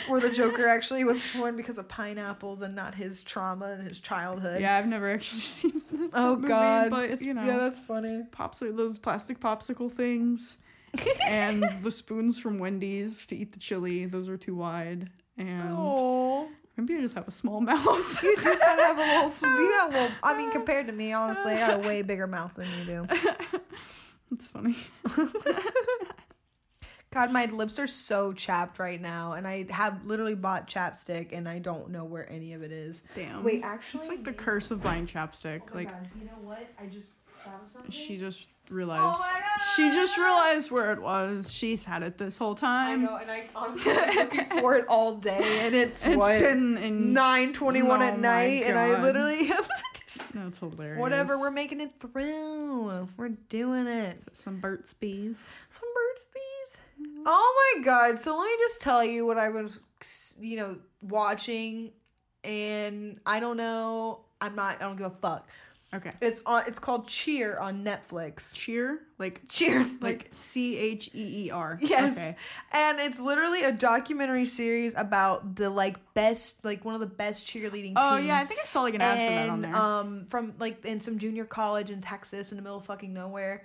where 0.09 0.21
the 0.21 0.31
Joker 0.31 0.69
actually 0.69 1.05
was 1.05 1.25
born 1.37 1.57
because 1.57 1.79
of 1.79 1.89
pineapples 1.89 2.63
and 2.63 2.75
not 2.75 2.95
his 2.95 3.23
trauma 3.23 3.67
and 3.67 3.89
his 3.89 3.99
childhood. 3.99 4.61
yeah, 4.61 4.77
I've 4.77 4.87
never 4.87 5.11
actually 5.11 5.41
seen. 5.41 5.83
that 5.93 6.11
Oh 6.15 6.37
movie, 6.37 6.49
god! 6.49 6.91
but 6.91 7.05
It's- 7.05 7.23
you 7.23 7.35
know, 7.35 7.45
yeah, 7.45 7.59
that's 7.59 7.83
funny. 7.83 8.25
popsicle 8.31 8.77
those 8.77 8.99
plastic 8.99 9.41
popsicle 9.41 9.91
things 9.93 10.57
and 11.27 11.63
the 11.83 11.91
spoons 11.91 12.39
from 12.39 12.59
Wendy's 12.59 13.27
to 13.29 13.37
eat 13.37 13.53
the 13.53 13.59
chili. 13.59 14.07
Those 14.07 14.29
are 14.29 14.37
too 14.39 14.55
wide. 14.55 15.11
And 15.37 15.73
Oh, 15.77 16.49
maybe 16.77 16.97
I 16.97 17.01
just 17.01 17.15
have 17.15 17.29
a 17.29 17.31
small 17.31 17.61
mouth. 17.63 18.23
you 18.23 18.35
do 18.37 18.43
kind 18.43 18.57
of 18.61 18.61
have 18.79 18.99
a 18.99 19.27
little. 19.27 19.61
You 19.63 19.71
got 19.71 19.91
a 19.91 19.93
little. 19.93 20.11
I 20.23 20.37
mean, 20.37 20.51
compared 20.51 20.87
to 20.87 20.93
me, 20.93 21.13
honestly, 21.13 21.53
I 21.53 21.59
got 21.67 21.85
a 21.85 21.87
way 21.87 22.03
bigger 22.03 22.27
mouth 22.27 22.53
than 22.57 22.67
you 22.79 22.85
do. 22.85 23.07
It's 24.33 24.49
funny. 24.49 24.77
God, 27.11 27.33
my 27.33 27.47
lips 27.47 27.79
are 27.79 27.87
so 27.87 28.33
chapped 28.35 28.79
right 28.79 29.01
now, 29.01 29.33
and 29.33 29.47
I 29.49 29.67
have 29.71 30.05
literally 30.05 30.35
bought 30.35 30.69
chapstick, 30.69 31.29
and 31.37 31.49
I 31.49 31.59
don't 31.59 31.89
know 31.91 32.05
where 32.05 32.31
any 32.31 32.53
of 32.53 32.63
it 32.63 32.71
is. 32.71 33.05
Damn. 33.15 33.43
Wait, 33.45 33.63
actually, 33.65 34.01
It's 34.01 34.09
like 34.11 34.25
the 34.25 34.33
curse 34.35 34.71
of 34.71 34.83
buying 34.83 35.07
chapstick. 35.07 35.63
Oh 35.65 35.71
my 35.75 35.77
like 35.81 35.89
God, 35.91 36.09
you 36.19 36.27
know 36.27 36.33
what? 36.43 36.69
I 36.81 36.87
just 36.87 37.15
thought 37.45 37.63
of 37.65 37.71
something. 37.71 37.91
she 37.91 38.19
just 38.19 38.49
oh 38.71 38.75
realized. 38.75 39.17
Oh 39.19 39.21
my 39.21 39.41
God! 39.41 39.65
She 39.75 39.89
just 39.91 40.19
realized 40.19 40.71
where 40.71 40.93
it 40.93 41.01
was. 41.01 41.51
She's 41.51 41.83
had 41.87 42.03
it 42.03 42.19
this 42.19 42.37
whole 42.37 42.55
time. 42.55 43.01
I 43.01 43.05
know, 43.07 43.17
and 43.17 43.31
I 43.31 43.45
honestly 43.57 43.93
was 43.95 44.15
looking 44.17 44.45
for 44.61 44.77
it 44.77 44.87
all 44.89 45.17
day, 45.17 45.61
and 45.63 45.75
it's, 45.75 46.05
It's 46.05 46.15
what 46.17 46.39
been 46.41 46.77
in. 46.77 47.15
nine 47.15 47.55
twenty 47.55 47.83
one 47.83 48.03
Oh 48.03 48.07
at 48.07 48.17
my 48.17 48.21
night, 48.21 48.65
and 48.65 48.79
I 48.79 48.91
God. 48.93 49.03
literally 49.03 49.51
That's 50.35 50.59
hilarious. 50.59 51.01
whatever. 51.01 51.39
We're 51.41 51.51
making 51.51 51.81
it 51.81 51.93
through. 52.01 53.09
We're 53.17 53.29
doing 53.49 53.87
it. 53.87 54.21
some 54.33 54.61
Burt's 54.61 54.93
Bees. 54.93 55.49
Some 55.71 55.89
Burt's 55.95 56.27
Bees. 56.27 56.77
Oh 57.27 57.75
my 57.77 57.85
god! 57.85 58.19
So 58.19 58.37
let 58.37 58.47
me 58.47 58.57
just 58.61 58.81
tell 58.81 59.05
you 59.05 59.27
what 59.27 59.39
I 59.39 59.49
was, 59.49 59.79
you 60.41 60.57
know, 60.57 60.79
watching, 61.03 61.93
and 62.45 63.21
I 63.27 63.41
don't 63.41 63.57
know. 63.57 64.21
I'm 64.41 64.55
not. 64.55 64.77
I 64.81 64.85
don't 64.85 64.97
give 64.97 65.07
a 65.07 65.11
fuck. 65.11 65.49
Okay. 65.95 66.11
It's 66.21 66.43
on. 66.45 66.65
It's 66.67 66.79
called 66.79 67.09
Cheer 67.09 67.59
on 67.59 67.83
Netflix. 67.83 68.55
Cheer, 68.55 69.01
like 69.19 69.41
Cheer, 69.49 69.87
like 70.03 70.29
C 70.33 70.77
H 70.77 71.09
E 71.15 71.47
E 71.47 71.51
R. 71.51 71.79
Yes. 71.81 72.17
Okay. 72.19 72.37
And 72.73 73.01
it's 73.01 73.19
literally 73.19 73.63
a 73.63 73.73
documentary 73.73 74.45
series 74.45 74.95
about 74.97 75.57
the 75.57 75.71
like 75.71 75.97
best 76.13 76.63
like 76.65 76.85
one 76.85 76.95
of 76.95 77.01
the 77.01 77.07
best 77.07 77.47
cheerleading 77.47 77.83
teams. 77.95 77.97
Oh 77.97 78.17
yeah, 78.19 78.37
I 78.37 78.45
think 78.45 78.61
I 78.63 78.67
saw 78.67 78.83
like 78.83 78.95
an 78.95 79.01
ad 79.01 79.17
for 79.17 79.35
that 79.35 79.51
on 79.51 79.61
there. 79.63 79.75
um 79.77 80.27
from 80.29 80.55
like 80.59 80.85
in 80.85 81.01
some 81.01 81.19
junior 81.19 81.47
college 81.47 81.91
in 81.91 82.03
Texas 82.03 82.53
in 82.53 82.57
the 82.57 82.63
middle 82.63 82.79
of 82.79 82.85
fucking 82.85 83.15
nowhere. 83.15 83.65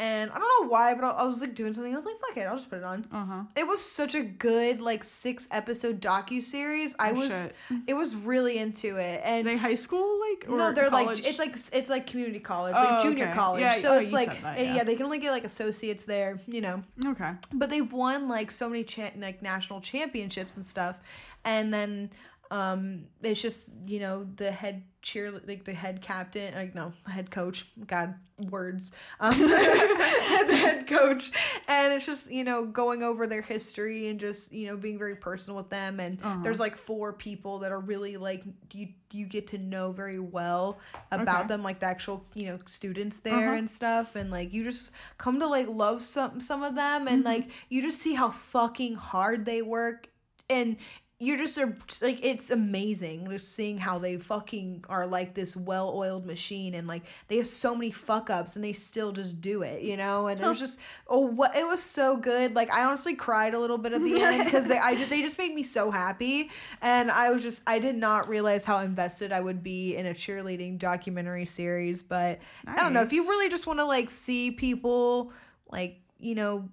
And 0.00 0.30
I 0.30 0.38
don't 0.38 0.62
know 0.62 0.70
why, 0.70 0.94
but 0.94 1.04
I, 1.04 1.10
I 1.10 1.24
was 1.24 1.42
like 1.42 1.54
doing 1.54 1.74
something. 1.74 1.92
I 1.92 1.96
was 1.96 2.06
like, 2.06 2.18
"Fuck 2.26 2.36
it, 2.38 2.46
I'll 2.46 2.56
just 2.56 2.70
put 2.70 2.78
it 2.78 2.84
on." 2.84 3.04
uh 3.12 3.24
huh. 3.26 3.42
It 3.54 3.66
was 3.66 3.84
such 3.84 4.14
a 4.14 4.22
good 4.22 4.80
like 4.80 5.04
six 5.04 5.46
episode 5.50 6.00
docu 6.00 6.42
series. 6.42 6.96
I 6.98 7.10
Oh, 7.10 7.14
was 7.14 7.28
shit. 7.68 7.82
it 7.86 7.92
was 7.92 8.16
really 8.16 8.56
into 8.56 8.96
it, 8.96 9.20
Are 9.20 9.26
and 9.26 9.46
they 9.46 9.58
high 9.58 9.74
school 9.74 10.18
like 10.30 10.48
or 10.48 10.56
no, 10.56 10.72
they're 10.72 10.88
college? 10.88 11.20
like 11.20 11.28
it's 11.28 11.38
like 11.38 11.54
it's 11.78 11.90
like 11.90 12.06
community 12.06 12.40
college, 12.40 12.74
Oh, 12.78 12.82
like 12.82 13.02
junior 13.02 13.24
okay. 13.26 13.34
college. 13.34 13.60
Yeah, 13.60 13.72
so 13.72 13.92
oh, 13.94 13.98
it's 13.98 14.10
like 14.10 14.40
that, 14.42 14.58
yeah. 14.58 14.76
yeah. 14.76 14.84
they 14.84 14.94
can 14.96 15.04
only 15.04 15.18
get 15.18 15.32
like 15.32 15.44
associates 15.44 16.06
there, 16.06 16.38
you 16.46 16.62
know. 16.62 16.82
okay. 17.04 17.32
But 17.52 17.68
they've 17.68 17.92
won 17.92 18.26
like 18.26 18.50
so 18.52 18.70
many 18.70 18.84
cha- 18.84 19.10
like 19.18 19.42
national 19.42 19.82
championships 19.82 20.56
and 20.56 20.64
stuff, 20.64 20.96
and 21.44 21.74
then 21.74 22.10
um 22.50 23.04
it's 23.22 23.40
just 23.40 23.70
you 23.86 24.00
know 24.00 24.26
the 24.36 24.50
head 24.50 24.82
cheer 25.02 25.30
like 25.46 25.64
the 25.64 25.72
head 25.72 26.00
captain 26.02 26.52
like 26.54 26.74
no 26.74 26.92
head 27.06 27.30
coach 27.30 27.66
god 27.86 28.14
words 28.50 28.92
um 29.20 29.38
the 29.48 30.56
head 30.56 30.86
coach 30.86 31.30
and 31.68 31.92
it's 31.92 32.04
just 32.06 32.30
you 32.30 32.42
know 32.44 32.66
going 32.66 33.02
over 33.02 33.26
their 33.26 33.40
history 33.42 34.08
and 34.08 34.18
just 34.18 34.52
you 34.52 34.66
know 34.66 34.76
being 34.76 34.98
very 34.98 35.14
personal 35.16 35.56
with 35.56 35.70
them 35.70 36.00
and 36.00 36.18
Uh-huh. 36.22 36.38
there's 36.42 36.58
like 36.60 36.76
four 36.76 37.12
people 37.12 37.60
that 37.60 37.70
are 37.72 37.80
really 37.80 38.16
like 38.16 38.42
you 38.72 38.88
you 39.12 39.26
get 39.26 39.46
to 39.48 39.58
know 39.58 39.92
very 39.92 40.18
well 40.18 40.78
about 41.12 41.40
Okay. 41.42 41.48
them 41.48 41.62
like 41.62 41.80
the 41.80 41.86
actual 41.86 42.24
you 42.34 42.46
know 42.46 42.58
students 42.66 43.20
there 43.20 43.48
Uh-huh. 43.48 43.58
and 43.58 43.70
stuff 43.70 44.16
and 44.16 44.30
like 44.30 44.52
you 44.52 44.64
just 44.64 44.92
come 45.18 45.38
to 45.40 45.46
like 45.46 45.68
love 45.68 46.02
some 46.02 46.40
some 46.40 46.62
of 46.62 46.74
them 46.74 47.06
and 47.08 47.18
Mm-hmm. 47.18 47.26
like 47.26 47.50
you 47.68 47.80
just 47.80 47.98
see 48.00 48.14
how 48.14 48.30
fucking 48.30 48.94
hard 48.96 49.44
they 49.44 49.62
work 49.62 50.08
and 50.48 50.76
you're 51.22 51.36
just 51.36 51.58
like 52.00 52.24
it's 52.24 52.50
amazing 52.50 53.28
just 53.28 53.54
seeing 53.54 53.76
how 53.76 53.98
they 53.98 54.16
fucking 54.16 54.82
are 54.88 55.06
like 55.06 55.34
this 55.34 55.54
well-oiled 55.54 56.24
machine 56.24 56.74
and 56.74 56.88
like 56.88 57.02
they 57.28 57.36
have 57.36 57.46
so 57.46 57.74
many 57.74 57.90
fuck 57.90 58.30
ups 58.30 58.56
and 58.56 58.64
they 58.64 58.72
still 58.72 59.12
just 59.12 59.42
do 59.42 59.60
it 59.60 59.82
you 59.82 59.98
know? 59.98 60.28
And 60.28 60.40
it 60.40 60.46
was 60.46 60.58
just 60.58 60.80
oh 61.06 61.20
what 61.20 61.54
it 61.54 61.66
was 61.66 61.82
so 61.82 62.16
good. 62.16 62.54
Like 62.54 62.72
i 62.72 62.84
honestly 62.84 63.14
cried 63.14 63.52
a 63.52 63.60
little 63.60 63.76
bit 63.76 63.92
at 63.92 64.02
the 64.02 64.20
end 64.22 64.46
because 64.46 64.66
they 64.66 64.78
i 64.78 64.94
just 64.94 65.10
they 65.10 65.20
just 65.20 65.36
made 65.36 65.54
me 65.54 65.62
so 65.62 65.90
happy. 65.90 66.50
And 66.80 67.10
i 67.10 67.30
was 67.30 67.42
just 67.42 67.62
i 67.68 67.78
did 67.78 67.96
not 67.96 68.26
realize 68.26 68.64
how 68.64 68.78
invested 68.78 69.30
i 69.30 69.40
would 69.40 69.62
be 69.62 69.96
in 69.96 70.06
a 70.06 70.14
cheerleading 70.14 70.78
documentary 70.78 71.44
series 71.44 72.02
but 72.02 72.38
i 72.66 72.76
don't 72.76 72.94
know 72.94 73.02
if 73.02 73.12
you 73.12 73.24
really 73.24 73.50
just 73.50 73.66
want 73.66 73.78
to 73.78 73.84
like 73.84 74.08
see 74.08 74.50
people 74.50 75.32
like 75.70 76.00
you 76.18 76.34
know 76.34 76.68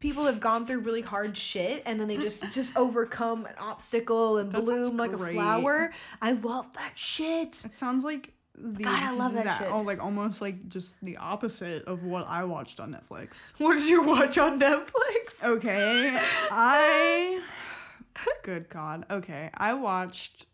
people 0.00 0.24
have 0.24 0.40
gone 0.40 0.66
through 0.66 0.80
really 0.80 1.02
hard 1.02 1.36
shit 1.36 1.82
and 1.86 1.98
then 2.00 2.08
they 2.08 2.16
just 2.16 2.52
just 2.52 2.76
overcome 2.76 3.46
an 3.46 3.54
obstacle 3.58 4.38
and 4.38 4.52
That 4.52 4.62
bloom 4.62 4.96
like 4.96 5.12
a 5.12 5.18
flower 5.18 5.92
i 6.20 6.32
love 6.32 6.66
that 6.74 6.92
shit 6.96 7.64
It 7.64 7.76
sounds 7.76 8.04
like 8.04 8.32
the 8.58 8.84
God, 8.84 9.02
I 9.02 9.14
love 9.14 9.34
that 9.34 9.40
exact- 9.40 9.64
shit. 9.64 9.72
Oh, 9.72 9.80
like 9.82 10.02
almost 10.02 10.40
like 10.40 10.68
just 10.70 10.94
the 11.02 11.18
opposite 11.18 11.84
of 11.84 12.04
what 12.04 12.26
I 12.26 12.44
watched 12.44 12.80
on 12.80 12.90
Netflix. 12.94 13.52
what 13.58 13.76
did 13.76 13.86
you 13.86 14.02
watch 14.02 14.38
on 14.38 14.58
netflix 14.58 15.44
Okay, 15.44 16.18
I. 16.50 17.42
Good 18.42 18.70
God. 18.70 19.04
Okay, 19.10 19.50
I 19.54 19.74
watched. 19.74 20.46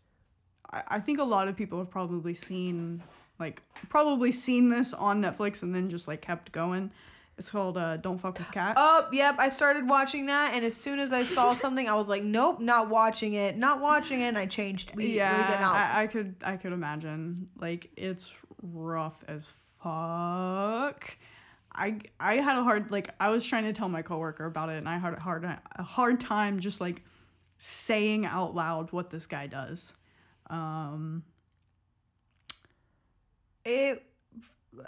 I, 0.69 0.83
I 0.87 0.99
think 0.99 1.19
a 1.19 1.23
lot 1.23 1.47
of 1.47 1.55
people 1.55 1.77
have 1.79 1.89
probably 1.89 2.33
seen, 2.33 3.01
like, 3.39 3.61
probably 3.87 4.33
seen 4.33 4.67
this 4.69 4.93
on 4.93 5.21
Netflix 5.21 5.63
and 5.63 5.73
then 5.73 5.89
just 5.89 6.05
like 6.05 6.19
kept 6.21 6.51
going. 6.51 6.91
It's 7.37 7.49
called 7.49 7.77
uh, 7.77 7.97
"Don't 7.97 8.17
Fuck 8.19 8.37
with 8.37 8.51
Cats." 8.51 8.77
oh 8.79 9.07
yep 9.11 9.35
i 9.39 9.49
started 9.49 9.87
watching 9.87 10.27
that 10.27 10.53
and 10.53 10.63
as 10.63 10.75
soon 10.75 10.99
as 10.99 11.11
i 11.11 11.23
saw 11.23 11.53
something 11.63 11.89
i 11.89 11.95
was 11.95 12.07
like 12.07 12.23
nope 12.23 12.59
not 12.59 12.89
watching 12.89 13.33
it 13.33 13.57
not 13.57 13.81
watching 13.81 14.21
it 14.21 14.25
and 14.25 14.37
i 14.37 14.45
changed 14.45 14.93
we, 14.95 15.05
we 15.05 15.15
yeah, 15.15 15.57
out 15.59 15.75
I, 15.75 16.03
I 16.03 16.07
could 16.07 16.35
I 16.43 16.57
could 16.57 16.73
imagine. 16.73 17.49
Like 17.59 17.89
it's 17.95 18.33
rough 18.61 19.23
as 19.27 19.53
fuck. 19.81 21.17
I 21.75 21.99
I 22.19 22.35
had 22.35 22.57
a 22.57 22.63
hard 22.63 22.91
like 22.91 23.09
I 23.19 23.29
was 23.29 23.45
trying 23.45 23.63
to 23.65 23.73
tell 23.73 23.89
my 23.89 24.01
coworker 24.01 24.45
about 24.45 24.69
it, 24.69 24.77
and 24.77 24.87
I 24.87 24.97
had 24.97 25.13
a 25.13 25.19
hard 25.19 25.43
a 25.43 25.83
hard 25.83 26.19
time 26.19 26.59
just 26.59 26.79
like 26.79 27.03
saying 27.57 28.25
out 28.25 28.53
loud 28.53 28.91
what 28.91 29.09
this 29.09 29.27
guy 29.27 29.47
does. 29.47 29.93
Um, 30.49 31.23
it 33.65 34.03
uh, 34.77 34.83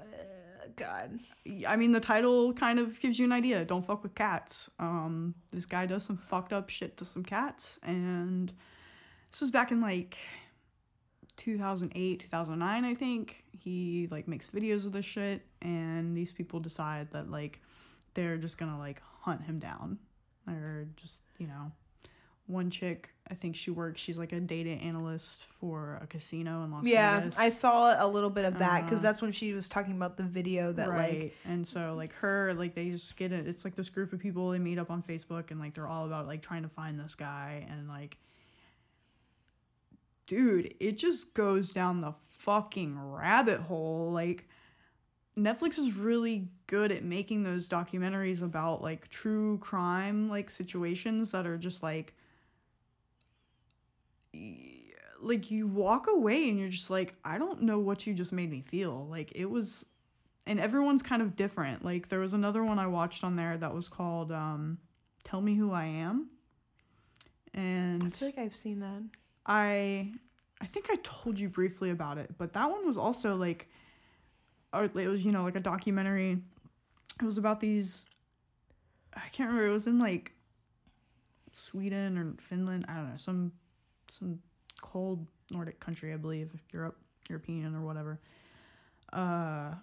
god 0.75 1.19
I 1.67 1.75
mean, 1.75 1.91
the 1.91 1.99
title 1.99 2.53
kind 2.53 2.79
of 2.79 2.99
gives 2.99 3.19
you 3.19 3.25
an 3.25 3.31
idea. 3.31 3.63
Don't 3.65 3.85
fuck 3.85 4.03
with 4.03 4.15
cats. 4.15 4.69
Um, 4.79 5.35
this 5.51 5.65
guy 5.65 5.85
does 5.85 6.03
some 6.03 6.17
fucked 6.17 6.53
up 6.53 6.69
shit 6.69 6.97
to 6.97 7.05
some 7.05 7.23
cats, 7.23 7.79
and 7.83 8.51
this 9.31 9.41
was 9.41 9.51
back 9.51 9.71
in 9.71 9.79
like 9.79 10.17
2008, 11.37 12.21
2009, 12.21 12.85
I 12.85 12.95
think. 12.95 13.43
He 13.51 14.07
like 14.11 14.27
makes 14.27 14.49
videos 14.49 14.85
of 14.85 14.91
this 14.91 15.05
shit, 15.05 15.45
and 15.61 16.15
these 16.15 16.33
people 16.33 16.59
decide 16.59 17.11
that 17.11 17.29
like 17.29 17.61
they're 18.15 18.37
just 18.37 18.57
gonna 18.57 18.79
like 18.79 19.01
hunt 19.21 19.43
him 19.43 19.59
down. 19.59 19.99
Or 20.47 20.87
just 20.95 21.21
you 21.37 21.47
know, 21.47 21.71
one 22.47 22.69
chick. 22.69 23.09
I 23.29 23.33
think 23.33 23.55
she 23.55 23.71
works. 23.71 23.99
She's 23.99 24.19
like 24.19 24.33
a 24.33 24.39
data 24.39 24.69
analyst 24.69 25.45
for 25.45 25.97
a 25.99 26.05
casino 26.05 26.63
in 26.63 26.69
Las 26.71 26.85
yeah 26.85 27.19
Vegas. 27.21 27.39
i 27.39 27.49
saw 27.49 27.95
a 27.97 28.07
little 28.07 28.29
bit 28.29 28.45
of 28.45 28.59
that 28.59 28.83
because 28.83 28.99
Uh, 28.99 29.01
that's 29.01 29.21
when 29.21 29.31
she 29.31 29.53
was 29.53 29.67
talking 29.67 29.95
about 29.95 30.15
the 30.15 30.23
video 30.23 30.71
that 30.71 30.89
like 30.89 30.97
right 30.97 31.33
and 31.43 31.67
so 31.67 31.95
like 31.95 32.13
her 32.13 32.53
like 32.53 32.75
they 32.75 32.91
just 32.91 33.17
get 33.17 33.31
it 33.31 33.47
it's 33.47 33.65
like 33.65 33.75
this 33.75 33.89
group 33.89 34.13
of 34.13 34.19
people 34.19 34.51
they 34.51 34.59
meet 34.59 34.77
up 34.77 34.91
on 34.91 35.01
facebook 35.01 35.49
and 35.49 35.59
like 35.59 35.73
they're 35.73 35.87
all 35.87 36.05
about 36.05 36.27
like 36.27 36.43
trying 36.43 36.61
to 36.61 36.69
find 36.69 36.99
this 36.99 37.15
guy 37.15 37.65
and 37.67 37.87
like 37.87 38.17
dude 40.27 40.73
it 40.79 40.97
just 40.97 41.33
goes 41.33 41.69
down 41.69 41.99
the 42.01 42.13
fucking 42.37 42.99
rabbit 43.11 43.59
hole 43.61 44.11
like 44.11 44.47
netflix 45.37 45.77
is 45.77 45.93
really 45.95 46.47
good 46.67 46.91
at 46.91 47.03
making 47.03 47.43
those 47.43 47.67
documentaries 47.69 48.41
about 48.41 48.81
like 48.81 49.07
true 49.09 49.57
crime 49.59 50.29
like 50.29 50.49
situations 50.49 51.31
that 51.31 51.45
are 51.45 51.57
just 51.57 51.83
like 51.83 52.13
like 55.21 55.49
you 55.49 55.67
walk 55.67 56.07
away 56.07 56.49
and 56.49 56.59
you're 56.59 56.69
just 56.69 56.89
like 56.89 57.15
i 57.23 57.37
don't 57.37 57.61
know 57.61 57.79
what 57.79 58.05
you 58.05 58.13
just 58.13 58.31
made 58.31 58.49
me 58.49 58.61
feel. 58.61 59.07
Like 59.09 59.31
it 59.35 59.45
was 59.45 59.85
and 60.47 60.59
everyone's 60.59 61.01
kind 61.01 61.21
of 61.23 61.35
different. 61.35 61.83
Like 61.83 62.09
there 62.09 62.19
was 62.19 62.33
another 62.33 62.63
one 62.63 62.79
i 62.79 62.87
watched 62.87 63.23
on 63.23 63.35
there 63.35 63.57
that 63.57 63.73
was 63.73 63.89
called 63.89 64.31
um 64.31 64.77
tell 65.23 65.41
me 65.41 65.55
who 65.55 65.71
i 65.71 65.85
am. 65.85 66.29
And 67.53 68.03
i 68.05 68.09
feel 68.09 68.27
like 68.27 68.37
i've 68.37 68.55
seen 68.55 68.79
that. 68.79 69.03
I 69.45 70.11
i 70.61 70.65
think 70.65 70.89
i 70.89 70.95
told 71.03 71.37
you 71.39 71.49
briefly 71.49 71.89
about 71.89 72.17
it 72.17 72.29
but 72.37 72.53
that 72.53 72.69
one 72.69 72.85
was 72.87 72.97
also 72.97 73.35
like 73.35 73.67
or 74.71 74.85
it 74.85 74.93
was 74.95 75.25
you 75.25 75.31
know 75.31 75.43
like 75.43 75.55
a 75.55 75.59
documentary. 75.59 76.37
It 77.21 77.25
was 77.25 77.37
about 77.37 77.61
these 77.61 78.07
i 79.15 79.27
can't 79.31 79.49
remember 79.49 79.69
it 79.69 79.73
was 79.73 79.87
in 79.87 79.99
like 79.99 80.33
sweden 81.53 82.17
or 82.17 82.33
finland 82.41 82.85
i 82.89 82.95
don't 82.95 83.09
know 83.09 83.17
some 83.17 83.53
some 84.17 84.39
cold 84.81 85.25
nordic 85.51 85.79
country 85.79 86.13
i 86.13 86.17
believe 86.17 86.53
europe 86.71 86.97
european 87.29 87.75
or 87.75 87.81
whatever. 87.81 88.19
Uh 89.13 89.73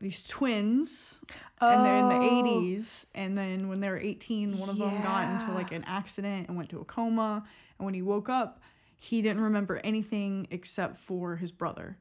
these 0.00 0.24
twins 0.24 1.18
and 1.60 1.82
they're 1.84 1.96
in 1.96 2.08
the 2.08 2.16
Oh. 2.16 2.20
80s 2.20 3.06
and 3.14 3.36
then 3.36 3.68
when 3.68 3.80
they 3.80 3.88
were 3.88 3.96
18 3.98 4.58
one 4.58 4.68
of 4.68 4.76
them 4.76 5.02
got 5.02 5.30
into 5.32 5.52
like 5.54 5.72
an 5.72 5.84
accident 5.86 6.48
and 6.48 6.56
went 6.56 6.68
to 6.68 6.80
a 6.80 6.84
coma 6.84 7.42
and 7.78 7.84
when 7.86 7.94
he 7.94 8.02
woke 8.02 8.28
up 8.28 8.60
he 8.98 9.22
didn't 9.22 9.42
remember 9.42 9.80
anything 9.84 10.46
except 10.50 10.96
for 10.96 11.36
his 11.36 11.52
brother. 11.52 11.98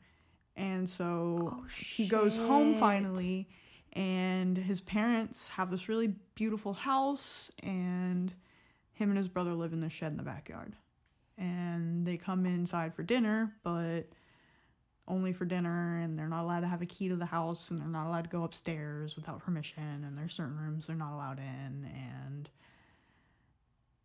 And 0.57 0.89
so 0.89 1.51
Oh, 1.53 1.65
he 1.77 2.07
goes 2.07 2.35
home 2.37 2.75
finally 2.75 3.47
and 3.93 4.57
his 4.57 4.81
parents 4.81 5.47
have 5.49 5.71
this 5.71 5.87
really 5.87 6.13
beautiful 6.35 6.73
house 6.73 7.49
and 7.63 8.33
him 8.93 9.09
and 9.09 9.17
his 9.17 9.27
brother 9.29 9.53
live 9.53 9.71
in 9.73 9.79
the 9.81 9.89
shed 9.89 10.11
in 10.11 10.17
the 10.17 10.23
backyard 10.23 10.75
and 11.37 12.05
they 12.05 12.17
come 12.17 12.45
inside 12.45 12.93
for 12.93 13.03
dinner 13.03 13.53
but 13.63 14.03
only 15.07 15.33
for 15.33 15.45
dinner 15.45 15.99
and 15.99 16.17
they're 16.17 16.27
not 16.27 16.43
allowed 16.43 16.61
to 16.61 16.67
have 16.67 16.81
a 16.81 16.85
key 16.85 17.07
to 17.09 17.15
the 17.15 17.25
house 17.25 17.69
and 17.69 17.79
they're 17.79 17.87
not 17.87 18.07
allowed 18.07 18.23
to 18.23 18.29
go 18.29 18.43
upstairs 18.43 19.15
without 19.15 19.39
permission 19.39 20.03
and 20.03 20.17
there's 20.17 20.33
certain 20.33 20.57
rooms 20.57 20.87
they're 20.87 20.95
not 20.95 21.13
allowed 21.13 21.39
in 21.39 21.89
and 21.93 22.49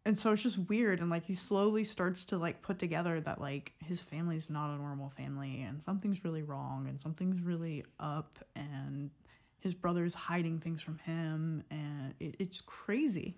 and 0.04 0.18
so 0.18 0.32
it's 0.32 0.42
just 0.42 0.58
weird 0.68 1.00
and 1.00 1.10
like 1.10 1.24
he 1.24 1.34
slowly 1.34 1.84
starts 1.84 2.24
to 2.24 2.38
like 2.38 2.62
put 2.62 2.78
together 2.78 3.20
that 3.20 3.40
like 3.40 3.72
his 3.84 4.02
family's 4.02 4.50
not 4.50 4.74
a 4.74 4.78
normal 4.78 5.08
family 5.08 5.62
and 5.62 5.82
something's 5.82 6.24
really 6.24 6.42
wrong 6.42 6.86
and 6.88 7.00
something's 7.00 7.40
really 7.40 7.84
up 7.98 8.38
and 8.56 9.10
his 9.60 9.74
brother's 9.74 10.14
hiding 10.14 10.58
things 10.58 10.82
from 10.82 10.98
him 10.98 11.62
and 11.70 12.14
it, 12.18 12.34
it's 12.38 12.60
crazy 12.60 13.36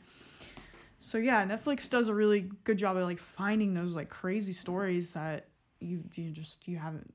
so 1.03 1.19
yeah 1.19 1.45
netflix 1.45 1.89
does 1.89 2.09
a 2.09 2.15
really 2.15 2.51
good 2.65 2.79
job 2.79 2.97
of 2.97 3.05
like 3.05 3.19
finding 3.19 3.75
those 3.75 3.95
like 3.95 4.09
crazy 4.09 4.53
stories 4.53 5.15
that 5.15 5.47
you 5.81 6.03
you 6.15 6.31
just 6.31 6.67
you 6.69 6.77
haven't 6.77 7.13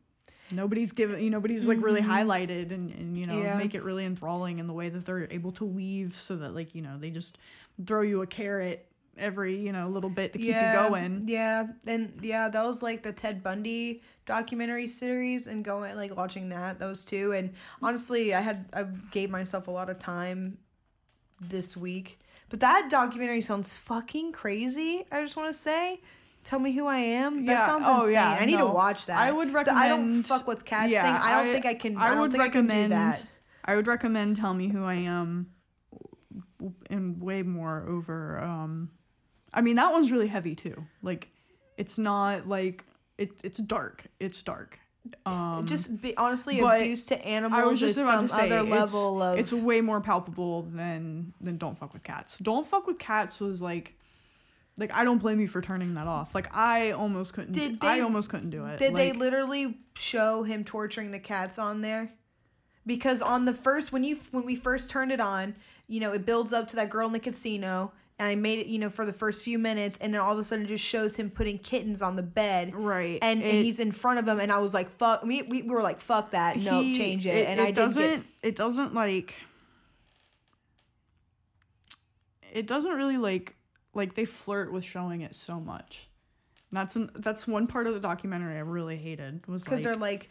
nobody's 0.52 0.92
given 0.92 1.22
you 1.22 1.30
nobody's 1.30 1.66
like 1.66 1.82
really 1.82 2.02
mm-hmm. 2.02 2.12
highlighted 2.12 2.72
and, 2.72 2.92
and 2.92 3.18
you 3.18 3.26
know 3.26 3.42
Yeah. 3.42 3.58
make 3.58 3.76
it 3.76 3.84
really 3.84 4.06
enthralling 4.06 4.60
in 4.60 4.68
the 4.68 4.74
way 4.74 4.90
that 4.90 5.06
they're 5.06 5.28
able 5.32 5.52
to 5.54 5.66
weave 5.66 6.16
so 6.16 6.38
that 6.38 6.54
like 6.56 6.74
you 6.76 6.82
know 6.82 6.98
they 6.98 7.10
just 7.10 7.38
throw 7.86 8.02
you 8.02 8.22
a 8.22 8.28
carrot 8.28 8.88
every 9.18 9.58
you 9.58 9.72
know 9.72 9.90
little 9.90 10.10
bit 10.10 10.34
to 10.34 10.40
keep 10.40 10.50
yeah, 10.50 10.84
you 10.84 10.90
going 10.90 11.24
Yeah, 11.26 11.68
and 11.86 12.20
yeah, 12.22 12.50
that 12.50 12.66
was 12.66 12.84
like 12.84 13.04
the 13.04 13.12
Ted 13.12 13.44
Bundy 13.44 14.02
documentary 14.26 14.88
series, 14.88 15.48
and 15.48 15.64
going 15.64 15.96
like 15.96 16.16
watching 16.16 16.50
that 16.50 16.80
those 16.80 17.04
two. 17.04 17.32
And 17.34 17.54
honestly, 17.82 18.34
I 18.34 18.42
had 18.42 18.66
I 18.74 18.84
gave 19.12 19.30
myself 19.30 19.68
a 19.68 19.72
lot 19.72 19.90
of 19.90 20.00
time 20.00 20.58
this 21.42 21.76
week, 21.76 22.20
but 22.50 22.60
that 22.62 22.88
documentary 22.90 23.42
sounds 23.42 23.76
fucking 23.78 24.32
crazy. 24.32 25.06
I 25.12 25.22
just 25.22 25.36
want 25.38 25.50
to 25.54 25.58
say. 25.60 26.02
Tell 26.44 26.60
me 26.60 26.72
who 26.72 26.88
I 26.88 26.98
am. 27.00 27.46
That 27.46 27.52
Yeah, 27.52 27.66
sounds 27.66 27.84
oh, 27.86 28.00
insane. 28.04 28.14
yeah, 28.14 28.38
I 28.40 28.46
need 28.46 28.58
to 28.60 28.66
watch 28.68 29.06
that. 29.08 29.18
I 29.18 29.34
would 29.34 29.50
The 29.52 29.58
I 29.74 29.90
don't 29.90 30.00
recommend- 30.00 30.26
fuck 30.28 30.48
with 30.48 30.64
cats 30.64 30.90
yeah, 30.90 31.04
thing. 31.04 31.14
I 31.22 31.36
don't 31.36 31.48
I- 31.50 31.52
think 31.54 31.66
I 31.66 31.74
can. 31.74 31.98
I 31.98 32.14
I, 32.16 32.20
would 32.22 32.32
think 32.32 32.42
I 32.44 32.48
can 32.50 32.68
do 32.68 32.74
recommend- 32.74 32.92
that. 32.94 33.24
I 33.66 33.76
would 33.76 33.86
recommend 33.88 34.38
Tell 34.38 34.54
Me 34.54 34.70
Who 34.70 34.86
I 34.86 34.94
Am 34.96 35.48
and 36.90 37.22
way 37.22 37.44
more 37.44 37.84
over 37.88 38.40
um 38.40 38.90
I 39.54 39.62
mean 39.62 39.76
that 39.76 39.92
one's 39.92 40.12
really 40.12 40.28
heavy 40.28 40.56
too. 40.56 40.86
Like 41.02 41.30
it's 41.78 41.98
not 41.98 42.48
like 42.48 42.86
it 43.18 43.32
it's 43.44 43.58
dark. 43.58 44.06
It's 44.20 44.42
dark. 44.42 44.80
Um 45.26 45.66
just 45.68 46.02
be 46.02 46.16
honestly 46.18 46.60
abuse 46.60 47.06
to 47.08 47.26
animals 47.26 47.60
I 47.62 47.66
was 47.66 47.80
just 47.80 47.98
is 47.98 48.04
about 48.04 48.20
some 48.20 48.28
to 48.30 48.34
say 48.34 48.46
other 48.48 48.60
it's, 48.60 48.70
level 48.70 49.22
of 49.22 49.40
it's 49.40 49.52
way 49.54 49.82
more 49.82 50.02
palpable 50.02 50.64
than 50.64 51.34
than 51.42 51.58
Don't 51.58 51.78
Fuck 51.78 51.94
with 51.94 52.04
Cats. 52.04 52.40
Don't 52.40 52.66
Fuck 52.66 52.88
with 52.88 53.00
Cats 53.00 53.40
was 53.40 53.62
like 53.62 53.96
like 54.78 54.94
I 54.94 55.04
don't 55.04 55.18
blame 55.18 55.40
you 55.40 55.48
for 55.48 55.62
turning 55.62 55.96
that 55.96 56.08
off. 56.08 56.36
Like 56.36 56.56
I 56.56 56.92
almost 56.92 57.34
couldn't 57.34 57.54
Did 57.54 57.78
I 57.82 57.96
they- 57.96 58.02
almost 58.02 58.30
couldn't 58.30 58.52
do 58.52 58.66
it. 58.66 58.78
Did 58.78 58.96
they 58.96 59.12
literally 59.12 59.78
show 59.96 60.44
him 60.44 60.64
torturing 60.64 61.12
the 61.12 61.20
cats 61.20 61.58
on 61.58 61.82
there? 61.82 62.12
Because 62.86 63.22
on 63.22 63.46
the 63.46 63.54
first 63.54 63.92
when 63.92 64.04
you 64.04 64.20
when 64.32 64.46
we 64.46 64.56
first 64.56 64.90
turned 64.90 65.12
it 65.12 65.20
on, 65.20 65.56
you 65.88 66.00
know, 66.00 66.14
it 66.14 66.26
builds 66.26 66.54
up 66.54 66.68
to 66.70 66.76
that 66.78 66.90
girl 66.90 67.08
in 67.08 67.14
the 67.14 67.20
casino 67.20 67.92
and 68.20 68.28
I 68.28 68.36
made 68.36 68.60
it, 68.60 68.68
you 68.68 68.80
know, 68.80 68.90
for 68.90 69.06
the 69.06 69.14
first 69.14 69.44
few 69.44 69.60
minutes 69.60 69.98
and 70.02 70.14
then 70.14 70.22
all 70.22 70.34
of 70.34 70.40
a 70.40 70.44
sudden 70.44 70.66
it 70.66 70.70
just 70.70 70.84
shows 70.84 71.16
him 71.16 71.30
putting 71.30 71.60
kittens 71.60 72.02
on 72.02 72.16
the 72.16 72.24
bed. 72.24 72.74
right 72.76 73.20
And, 73.22 73.42
and 73.44 73.52
he's 73.52 73.80
in 73.80 73.92
front 73.92 74.20
of 74.20 74.28
him 74.28 74.40
and 74.40 74.52
I 74.52 74.58
was 74.60 74.74
like, 74.74 74.90
fuck 74.98 75.24
we 75.24 75.44
we, 75.44 75.62
we 75.62 75.70
were 75.70 75.82
like, 75.84 76.02
fuck 76.02 76.32
that. 76.32 76.58
No, 76.58 76.82
he- 76.82 76.96
change 76.96 77.26
it. 77.26 77.48
And 77.48 77.62
I 77.62 77.68
did 77.68 77.76
doesn't 77.76 78.02
get 78.02 78.24
it 78.42 78.56
doesn't 78.56 78.94
like 78.94 79.36
it 82.52 82.66
doesn't 82.66 82.94
really 82.96 83.18
like 83.18 83.56
like 83.94 84.16
they 84.16 84.26
flirt 84.26 84.72
with 84.72 84.84
showing 84.84 85.22
it 85.22 85.36
so 85.36 85.60
much. 85.60 86.08
That's 86.72 86.96
an, 86.96 87.12
that's 87.16 87.48
one 87.48 87.68
part 87.68 87.88
of 87.88 87.94
the 87.94 88.00
documentary 88.00 88.58
I 88.58 88.62
really 88.62 88.98
hated 88.98 89.48
was 89.48 89.64
because 89.64 89.80
like, 89.80 89.84
they're 89.84 89.96
like 89.96 90.30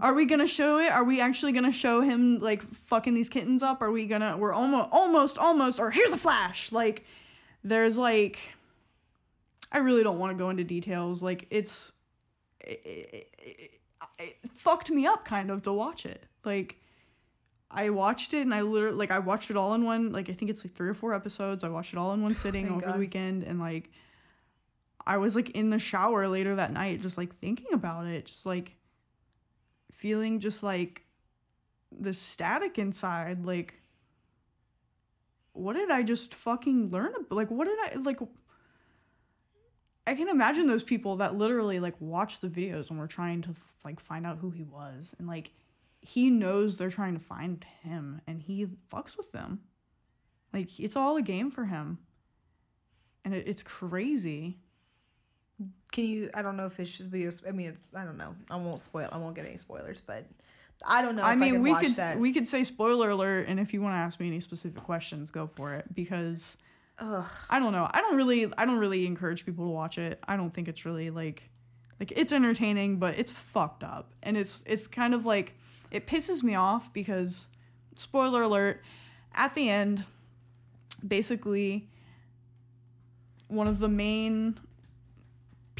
are 0.00 0.12
we 0.12 0.26
gonna 0.26 0.46
show 0.46 0.78
it? 0.78 0.90
Are 0.90 1.04
we 1.04 1.20
actually 1.20 1.52
gonna 1.52 1.72
show 1.72 2.00
him 2.02 2.38
like 2.38 2.62
fucking 2.62 3.14
these 3.14 3.28
kittens 3.28 3.62
up? 3.62 3.80
Are 3.80 3.90
we 3.90 4.06
gonna? 4.06 4.36
We're 4.36 4.52
almost, 4.52 4.90
almost, 4.92 5.38
almost. 5.38 5.80
Or 5.80 5.90
here's 5.90 6.12
a 6.12 6.18
flash. 6.18 6.70
Like, 6.70 7.04
there's 7.64 7.96
like, 7.96 8.38
I 9.72 9.78
really 9.78 10.02
don't 10.02 10.18
want 10.18 10.36
to 10.36 10.38
go 10.42 10.50
into 10.50 10.64
details. 10.64 11.22
Like, 11.22 11.46
it's, 11.50 11.92
it, 12.60 12.80
it, 12.84 13.32
it, 13.38 13.70
it 14.18 14.36
fucked 14.52 14.90
me 14.90 15.06
up 15.06 15.24
kind 15.24 15.50
of 15.50 15.62
to 15.62 15.72
watch 15.72 16.04
it. 16.04 16.24
Like, 16.44 16.76
I 17.70 17.88
watched 17.88 18.34
it 18.34 18.42
and 18.42 18.54
I 18.54 18.62
literally 18.62 18.96
like 18.96 19.10
I 19.10 19.18
watched 19.18 19.50
it 19.50 19.56
all 19.56 19.72
in 19.74 19.84
one. 19.84 20.12
Like, 20.12 20.28
I 20.28 20.34
think 20.34 20.50
it's 20.50 20.62
like 20.62 20.74
three 20.74 20.90
or 20.90 20.94
four 20.94 21.14
episodes. 21.14 21.64
I 21.64 21.68
watched 21.68 21.94
it 21.94 21.98
all 21.98 22.12
in 22.12 22.22
one 22.22 22.34
sitting 22.36 22.68
over 22.68 22.82
God. 22.82 22.94
the 22.94 22.98
weekend 22.98 23.44
and 23.44 23.58
like. 23.58 23.90
I 25.08 25.18
was 25.18 25.36
like 25.36 25.50
in 25.50 25.70
the 25.70 25.78
shower 25.78 26.26
later 26.26 26.56
that 26.56 26.72
night, 26.72 27.00
just 27.00 27.16
like 27.16 27.32
thinking 27.38 27.72
about 27.72 28.06
it, 28.06 28.26
just 28.26 28.44
like 28.44 28.74
feeling 29.96 30.40
just 30.40 30.62
like 30.62 31.02
the 31.98 32.12
static 32.12 32.78
inside 32.78 33.44
like 33.44 33.74
what 35.52 35.74
did 35.74 35.90
i 35.90 36.02
just 36.02 36.34
fucking 36.34 36.90
learn 36.90 37.12
ab- 37.18 37.32
like 37.32 37.50
what 37.50 37.66
did 37.66 37.78
i 37.84 37.94
like 38.02 38.18
i 40.06 40.14
can 40.14 40.28
imagine 40.28 40.66
those 40.66 40.82
people 40.82 41.16
that 41.16 41.36
literally 41.36 41.80
like 41.80 41.94
watch 42.00 42.40
the 42.40 42.48
videos 42.48 42.90
and 42.90 42.98
were 42.98 43.06
trying 43.06 43.40
to 43.40 43.54
like 43.84 43.98
find 44.00 44.26
out 44.26 44.38
who 44.38 44.50
he 44.50 44.64
was 44.64 45.14
and 45.18 45.26
like 45.26 45.50
he 46.06 46.30
knows 46.30 46.76
they're 46.76 46.88
trying 46.88 47.14
to 47.14 47.20
find 47.20 47.64
him 47.82 48.20
and 48.28 48.40
he 48.42 48.66
fucks 48.92 49.16
with 49.16 49.32
them. 49.32 49.60
Like 50.52 50.78
it's 50.78 50.94
all 50.94 51.16
a 51.16 51.22
game 51.22 51.50
for 51.50 51.64
him. 51.64 51.98
And 53.24 53.34
it, 53.34 53.48
it's 53.48 53.64
crazy 53.64 54.60
Can 55.92 56.04
you? 56.04 56.30
I 56.34 56.42
don't 56.42 56.56
know 56.56 56.66
if 56.66 56.78
it 56.80 56.86
should 56.88 57.10
be. 57.10 57.26
a- 57.26 57.30
I 57.48 57.52
mean, 57.52 57.68
it's, 57.68 57.80
I 57.94 58.04
don't 58.04 58.18
know. 58.18 58.34
I 58.50 58.56
won't 58.56 58.80
spoil. 58.80 59.08
I 59.12 59.18
won't 59.18 59.34
get 59.34 59.46
any 59.46 59.56
spoilers, 59.56 60.00
but 60.00 60.24
I 60.84 61.02
don't 61.02 61.16
know. 61.16 61.22
If 61.22 61.28
I 61.28 61.36
mean, 61.36 61.54
can 61.54 61.62
we 61.62 61.74
could 61.74 61.90
that. 61.92 62.18
we 62.18 62.32
could 62.32 62.46
say 62.46 62.64
spoiler 62.64 63.10
alert, 63.10 63.46
and 63.48 63.58
if 63.58 63.72
you 63.72 63.80
want 63.80 63.94
to 63.94 63.98
ask 63.98 64.20
me 64.20 64.26
any 64.26 64.40
specific 64.40 64.82
questions, 64.82 65.30
go 65.30 65.46
for 65.46 65.74
it 65.74 65.86
because 65.94 66.58
Ugh. 66.98 67.24
I 67.50 67.58
don't 67.58 67.72
know. 67.72 67.88
I 67.90 68.00
don't 68.00 68.16
really 68.16 68.52
I 68.56 68.64
don't 68.64 68.78
really 68.78 69.06
encourage 69.06 69.46
people 69.46 69.64
to 69.66 69.70
watch 69.70 69.98
it. 69.98 70.18
I 70.26 70.36
don't 70.36 70.52
think 70.52 70.68
it's 70.68 70.84
really 70.84 71.10
like 71.10 71.48
like 72.00 72.12
it's 72.14 72.32
entertaining, 72.32 72.98
but 72.98 73.18
it's 73.18 73.32
fucked 73.32 73.82
up, 73.84 74.12
and 74.22 74.36
it's 74.36 74.62
it's 74.66 74.86
kind 74.86 75.14
of 75.14 75.24
like 75.24 75.54
it 75.90 76.06
pisses 76.06 76.42
me 76.42 76.54
off 76.54 76.92
because 76.92 77.48
spoiler 77.96 78.42
alert 78.42 78.82
at 79.34 79.54
the 79.54 79.68
end, 79.68 80.04
basically 81.06 81.88
one 83.48 83.68
of 83.68 83.78
the 83.78 83.88
main 83.88 84.58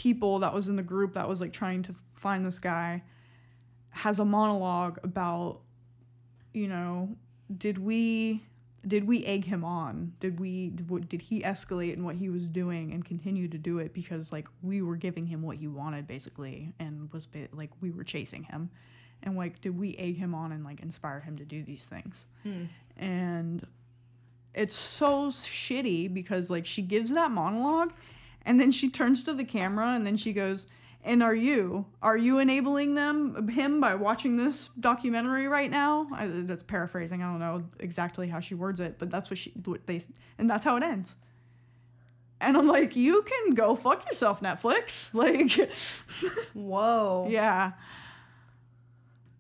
people 0.07 0.38
that 0.38 0.55
was 0.55 0.69
in 0.69 0.77
the 0.77 0.85
group 0.85 1.14
that 1.14 1.29
was 1.29 1.40
like 1.40 1.53
trying 1.53 1.83
to 1.83 1.92
find 2.14 2.47
this 2.47 2.61
guy 2.61 3.03
has 3.90 4.21
a 4.21 4.25
monologue 4.25 5.01
about 5.03 5.62
you 6.53 6.69
know 6.69 7.09
did 7.59 7.77
we 7.77 8.40
did 8.87 9.05
we 9.05 9.25
egg 9.25 9.47
him 9.47 9.64
on? 9.64 10.12
Did 10.21 10.38
we 10.38 10.71
did, 11.09 11.23
he 11.23 11.40
escalate 11.40 11.95
in 11.95 12.05
what 12.05 12.14
he 12.14 12.29
was 12.29 12.47
doing 12.47 12.92
and 12.92 13.05
continue 13.05 13.49
to 13.49 13.59
do 13.59 13.81
it 13.81 13.92
because 13.92 14.31
like 14.31 14.47
we 14.62 14.81
were 14.81 14.95
giving 14.95 15.27
him 15.27 15.42
what 15.42 15.57
he 15.57 15.66
wanted 15.66 16.07
basically 16.07 16.73
and 16.79 17.12
was 17.12 17.27
like 17.53 17.71
we 17.81 17.90
were 17.90 18.05
chasing 18.05 18.45
him? 18.45 18.71
And 19.25 19.37
like 19.37 19.61
did 19.61 19.77
we 19.77 19.97
egg 19.97 20.19
him 20.19 20.37
on 20.37 20.53
and 20.53 20.62
like 20.64 20.81
inspire 20.83 21.19
him 21.19 21.37
to 21.38 21.45
do 21.45 21.64
these 21.64 21.85
things? 21.85 22.27
Hmm. 22.45 22.66
And 22.97 23.66
it's 24.55 24.77
so 24.77 25.31
shitty 25.31 26.14
because 26.14 26.49
like 26.49 26.64
she 26.64 26.83
gives 26.83 27.11
that 27.11 27.33
monologue 27.33 27.92
and 28.46 28.59
then 28.59 28.70
she 28.70 28.88
turns 28.88 29.24
to 29.24 29.35
the 29.35 29.44
camera 29.44 29.88
and 29.88 30.06
then 30.06 30.16
she 30.16 30.32
goes 30.32 30.66
and 31.04 31.22
are 31.22 31.35
you? 31.35 31.87
Are 32.02 32.16
you 32.16 32.38
enabling 32.38 32.94
them 32.96 33.48
him 33.48 33.80
by 33.80 33.94
watching 33.94 34.38
this 34.38 34.70
documentary 34.80 35.46
right 35.46 35.70
now? 35.70 36.09
I, 36.12 36.26
that's 36.26 36.64
paraphrasing. 36.64 37.22
I 37.22 37.30
don't 37.30 37.38
know 37.38 37.64
exactly 37.78 38.28
how 38.28 38.40
she 38.40 38.54
words 38.54 38.80
it 38.80 38.98
but 38.98 39.11
that's 39.11 39.28
what 39.28 39.38
she 39.38 39.52
what 39.64 39.87
they 39.87 40.00
and 40.38 40.48
that's 40.48 40.64
how 40.64 40.76
it 40.76 40.82
ends. 40.82 41.14
And 42.40 42.56
i'm 42.56 42.66
like 42.66 42.96
you 42.96 43.22
can 43.22 43.54
go 43.54 43.74
fuck 43.74 44.06
yourself 44.06 44.40
netflix. 44.40 45.12
Like 45.14 45.70
Whoa. 46.54 47.26
yeah. 47.30 47.72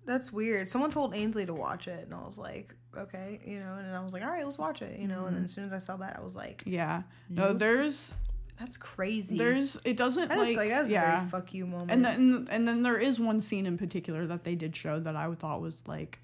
That's 0.04 0.32
weird. 0.32 0.68
Someone 0.68 0.92
told 0.92 1.16
Ainsley 1.16 1.46
to 1.46 1.52
watch 1.52 1.88
it, 1.88 2.04
and 2.04 2.14
I 2.14 2.24
was 2.24 2.38
like, 2.38 2.72
okay, 2.96 3.40
you 3.44 3.58
know, 3.58 3.74
and 3.74 3.94
I 3.94 4.04
was 4.04 4.12
like, 4.12 4.22
all 4.22 4.30
right, 4.30 4.44
let's 4.44 4.56
watch 4.56 4.80
it, 4.80 5.00
you 5.00 5.08
know. 5.08 5.26
And 5.26 5.34
then 5.34 5.34
mm-hmm. 5.34 5.44
as 5.46 5.52
soon 5.52 5.64
as 5.64 5.72
I 5.72 5.78
saw 5.78 5.96
that, 5.96 6.16
I 6.16 6.22
was 6.22 6.36
like, 6.36 6.62
yeah. 6.64 7.02
No 7.28 7.52
there's 7.52 8.14
that's 8.58 8.76
crazy. 8.76 9.36
there's 9.36 9.78
it 9.84 9.96
doesn't 9.96 10.28
that 10.28 10.38
is 10.38 10.48
like, 10.48 10.56
like 10.56 10.68
that's 10.70 10.88
a 10.90 10.92
yeah 10.92 11.18
very 11.18 11.30
fuck 11.30 11.54
you 11.54 11.66
moment. 11.66 11.90
and 11.90 12.04
then 12.04 12.48
and 12.50 12.66
then 12.66 12.82
there 12.82 12.98
is 12.98 13.20
one 13.20 13.40
scene 13.40 13.66
in 13.66 13.76
particular 13.76 14.26
that 14.26 14.44
they 14.44 14.54
did 14.54 14.74
show 14.74 14.98
that 15.00 15.16
I 15.16 15.32
thought 15.34 15.60
was 15.60 15.82
like 15.86 16.18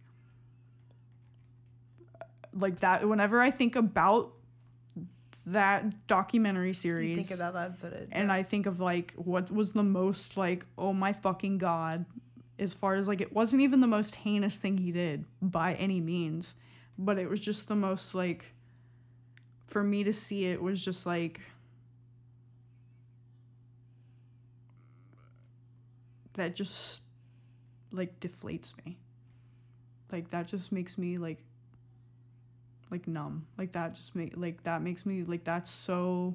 like 2.54 2.80
that 2.80 3.06
whenever 3.08 3.40
I 3.40 3.50
think 3.50 3.76
about 3.76 4.32
that 5.46 6.06
documentary 6.06 6.68
you 6.68 6.74
series 6.74 7.28
think 7.28 7.38
about 7.38 7.54
that 7.54 7.76
footage, 7.78 8.08
and 8.12 8.30
I 8.30 8.42
think 8.42 8.66
of 8.66 8.80
like 8.80 9.12
what 9.16 9.50
was 9.50 9.72
the 9.72 9.82
most 9.82 10.36
like 10.36 10.64
oh 10.78 10.92
my 10.92 11.12
fucking 11.12 11.58
god 11.58 12.04
as 12.58 12.72
far 12.72 12.94
as 12.94 13.08
like 13.08 13.20
it 13.20 13.32
wasn't 13.32 13.60
even 13.62 13.80
the 13.80 13.86
most 13.86 14.16
heinous 14.16 14.58
thing 14.58 14.78
he 14.78 14.92
did 14.92 15.24
by 15.40 15.74
any 15.74 16.00
means 16.00 16.54
but 16.98 17.18
it 17.18 17.28
was 17.28 17.40
just 17.40 17.68
the 17.68 17.74
most 17.74 18.14
like 18.14 18.44
for 19.66 19.82
me 19.82 20.04
to 20.04 20.12
see 20.12 20.46
it 20.46 20.62
was 20.62 20.84
just 20.84 21.06
like 21.06 21.40
that 26.34 26.54
just 26.54 27.02
like 27.90 28.18
deflates 28.20 28.72
me 28.84 28.98
like 30.10 30.30
that 30.30 30.46
just 30.46 30.72
makes 30.72 30.96
me 30.96 31.18
like 31.18 31.42
like 32.90 33.06
numb 33.06 33.46
like 33.58 33.72
that 33.72 33.94
just 33.94 34.14
make 34.14 34.32
like 34.36 34.62
that 34.64 34.82
makes 34.82 35.04
me 35.04 35.22
like 35.24 35.44
that's 35.44 35.70
so 35.70 36.34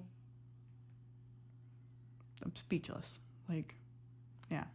I'm 2.44 2.56
speechless. 2.56 3.20
Like, 3.50 3.76
yeah. 4.50 4.66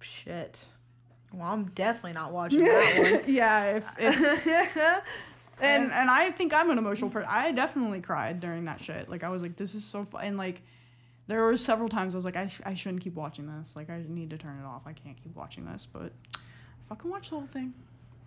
shit. 0.00 0.64
Well, 1.32 1.46
I'm 1.46 1.66
definitely 1.66 2.12
not 2.12 2.32
watching 2.32 2.60
that 2.64 3.20
one. 3.24 3.34
yeah, 3.34 3.76
if, 3.76 3.86
if 3.98 4.76
and 5.60 5.92
and 5.92 6.10
I 6.10 6.30
think 6.30 6.54
I'm 6.54 6.70
an 6.70 6.78
emotional 6.78 7.10
person. 7.10 7.28
I 7.30 7.52
definitely 7.52 8.00
cried 8.00 8.40
during 8.40 8.64
that 8.66 8.80
shit. 8.80 9.08
Like 9.08 9.24
I 9.24 9.28
was 9.28 9.42
like, 9.42 9.56
this 9.56 9.74
is 9.74 9.84
so 9.84 10.04
fun. 10.04 10.24
And 10.24 10.38
like, 10.38 10.62
there 11.26 11.42
were 11.42 11.56
several 11.56 11.88
times 11.88 12.14
I 12.14 12.18
was 12.18 12.24
like, 12.24 12.36
I, 12.36 12.46
sh- 12.48 12.60
I 12.66 12.74
shouldn't 12.74 13.02
keep 13.02 13.14
watching 13.14 13.46
this. 13.58 13.74
Like, 13.76 13.90
I 13.90 14.02
need 14.08 14.30
to 14.30 14.38
turn 14.38 14.58
it 14.58 14.66
off. 14.66 14.82
I 14.86 14.92
can't 14.92 15.16
keep 15.22 15.34
watching 15.34 15.64
this, 15.64 15.86
but 15.90 16.12
fucking 16.88 17.10
watch 17.10 17.30
the 17.30 17.36
whole 17.36 17.46
thing. 17.46 17.72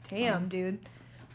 Damn, 0.10 0.48
dude. 0.48 0.80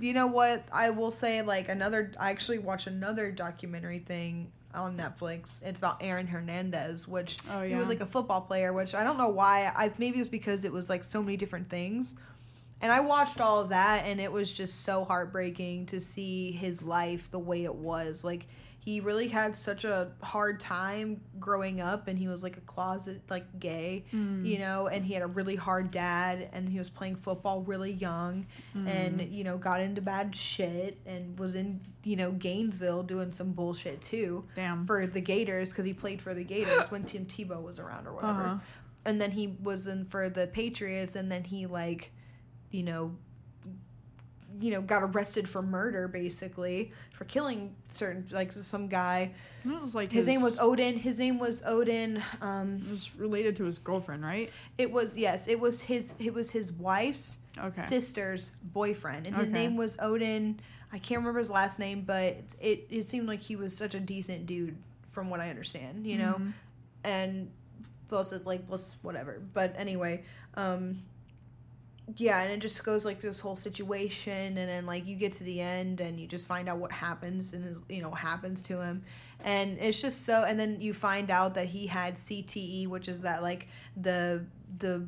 You 0.01 0.15
know 0.15 0.27
what? 0.27 0.65
I 0.73 0.91
will 0.91 1.11
say, 1.13 1.43
like, 1.43 1.69
another. 1.69 2.13
I 2.19 2.31
actually 2.31 2.59
watched 2.59 2.87
another 2.87 3.31
documentary 3.31 4.01
thing 4.01 4.51
on 4.75 4.97
Netflix. 4.97 5.63
It's 5.63 5.79
about 5.79 5.99
Aaron 6.03 6.27
Hernandez, 6.27 7.07
which 7.07 7.37
Oh, 7.51 7.63
he 7.63 7.75
was 7.75 7.89
like 7.89 8.01
a 8.01 8.07
football 8.07 8.41
player, 8.41 8.73
which 8.73 8.95
I 8.95 9.05
don't 9.05 9.19
know 9.19 9.29
why. 9.29 9.71
I 9.77 9.93
maybe 9.99 10.17
it 10.17 10.21
was 10.21 10.29
because 10.29 10.65
it 10.65 10.73
was 10.73 10.89
like 10.91 11.05
so 11.05 11.23
many 11.23 11.37
different 11.37 11.69
things. 11.69 12.17
And 12.81 12.91
I 12.91 12.99
watched 13.01 13.41
all 13.41 13.61
of 13.61 13.69
that, 13.69 14.07
and 14.07 14.21
it 14.21 14.33
was 14.33 14.51
just 14.53 14.81
so 14.81 15.05
heartbreaking 15.05 15.87
to 15.87 16.01
see 16.01 16.51
his 16.51 16.83
life 16.83 17.31
the 17.31 17.39
way 17.39 17.63
it 17.63 17.75
was. 17.75 18.25
Like, 18.25 18.47
he 18.85 18.99
really 18.99 19.29
had 19.29 19.55
such 19.55 19.85
a 19.85 20.11
hard 20.23 20.59
time 20.59 21.21
growing 21.39 21.81
up, 21.81 22.09
and 22.09 22.19
he 22.19 22.27
was 22.27 22.43
like 22.43 22.57
a 22.57 22.61
closet, 22.63 23.23
like, 23.31 23.61
gay, 23.61 24.05
you 24.11 24.59
know, 24.59 24.89
and 24.89 25.05
he 25.05 25.15
had 25.15 25.23
a 25.23 25.27
really 25.29 25.55
hard 25.55 25.93
dad, 25.93 26.51
and 26.53 26.69
he 26.69 26.79
was 26.79 26.91
playing 26.91 27.15
football 27.15 27.63
really 27.63 27.93
young, 27.93 28.45
and, 28.75 29.23
you 29.31 29.45
know, 29.45 29.57
got 29.57 29.81
into 29.81 30.01
bad 30.01 30.35
shit, 30.35 30.99
and 31.07 31.39
was 31.39 31.55
in, 31.55 31.81
you 32.03 32.17
know, 32.17 32.33
Gainesville 32.33 33.05
doing 33.05 33.31
some 33.31 33.53
bullshit 33.53 34.03
too 34.03 34.45
Damn. 34.57 34.85
for 34.85 35.07
the 35.07 35.21
Gators 35.21 35.71
because 35.71 35.85
he 35.85 35.95
played 35.95 36.21
for 36.21 36.35
the 36.35 36.43
Gators 36.43 36.91
when 36.91 37.05
Tim 37.05 37.25
Tebow 37.25 37.63
was 37.63 37.79
around 37.79 38.09
or 38.09 38.15
whatever. 38.15 38.43
Uh-huh. 38.43 38.59
And 39.05 39.21
then 39.21 39.31
he 39.31 39.57
was 39.63 39.87
in 39.87 40.07
for 40.07 40.29
the 40.29 40.49
Patriots, 40.49 41.15
and 41.15 41.31
then 41.31 41.45
he 41.45 41.67
like, 41.67 42.11
you 42.73 42.83
know, 42.83 43.15
you 44.63 44.71
know, 44.71 44.81
got 44.81 45.03
arrested 45.03 45.49
for 45.49 45.61
murder 45.61 46.07
basically 46.09 46.93
for 47.13 47.25
killing 47.25 47.75
certain 47.89 48.27
like 48.31 48.53
some 48.53 48.87
guy. 48.89 49.33
It 49.65 49.81
was 49.81 49.95
like 49.95 50.09
His, 50.11 50.27
name 50.27 50.41
was 50.43 50.59
Odin. 50.59 50.97
His 50.99 51.19
name 51.19 51.39
was 51.39 51.63
Odin. 51.65 52.23
Um, 52.41 52.77
It 52.87 52.91
was 52.91 53.15
related 53.17 53.57
to 53.57 53.65
his 53.65 53.79
girlfriend, 53.79 54.23
right? 54.25 54.51
it 54.79 54.91
was 54.91 55.17
yes, 55.19 55.49
it 55.49 55.59
was 55.61 55.83
his. 55.83 56.15
It 56.19 56.33
was 56.33 56.51
his 56.51 56.73
wife's 56.73 57.39
Okay. 57.59 57.73
sister's 57.83 58.57
boyfriend, 58.63 59.27
and 59.27 59.37
his 59.37 59.49
name 59.49 59.77
was 59.77 59.99
Odin. 60.01 60.59
I 60.93 60.99
can't 60.99 61.19
remember 61.21 61.39
his 61.41 61.51
last 61.51 61.79
name, 61.79 62.03
but 62.07 62.37
it 62.61 62.87
it 62.91 63.07
seemed 63.07 63.27
like 63.29 63.41
he 63.41 63.57
was 63.57 63.77
such 63.77 63.95
a 63.95 64.01
decent 64.01 64.47
dude, 64.47 64.77
from 65.11 65.29
what 65.29 65.41
I 65.41 65.51
understand. 65.51 66.07
You 66.07 66.19
know, 66.19 66.35
Mhm. 66.39 66.53
and 67.05 67.51
plus 68.09 68.33
it's 68.33 68.47
like 68.47 68.67
plus 68.67 68.97
whatever. 69.03 69.41
But 69.53 69.75
anyway, 69.77 70.25
um, 70.55 71.03
yeah, 72.17 72.43
and 72.43 72.53
it 72.53 72.61
just 72.61 72.85
goes 72.85 73.05
like 73.05 73.21
this 73.21 73.41
whole 73.41 73.57
situation, 73.57 74.33
and 74.33 74.57
then 74.57 74.87
like 74.87 75.07
you 75.07 75.17
get 75.17 75.33
to 75.35 75.45
the 75.45 75.61
end, 75.61 76.01
and 76.01 76.19
you 76.19 76.27
just 76.27 76.47
find 76.47 76.69
out 76.69 76.79
what 76.79 76.93
happens, 76.93 77.53
and 77.53 77.65
his, 77.65 77.81
you 77.89 78.03
know 78.03 78.11
what 78.11 78.21
happens 78.21 78.63
to 78.63 78.81
him, 78.81 79.03
and 79.45 79.79
it's 79.79 80.03
just 80.03 80.25
so. 80.25 80.45
And 80.45 80.59
then 80.59 80.81
you 80.81 80.95
find 80.95 81.31
out 81.31 81.55
that 81.55 81.67
he 81.67 81.87
had 81.87 82.15
CTE, 82.15 82.89
which 82.89 83.09
is 83.09 83.23
that 83.23 83.43
like 83.43 83.69
the 83.97 84.45
the 84.79 85.07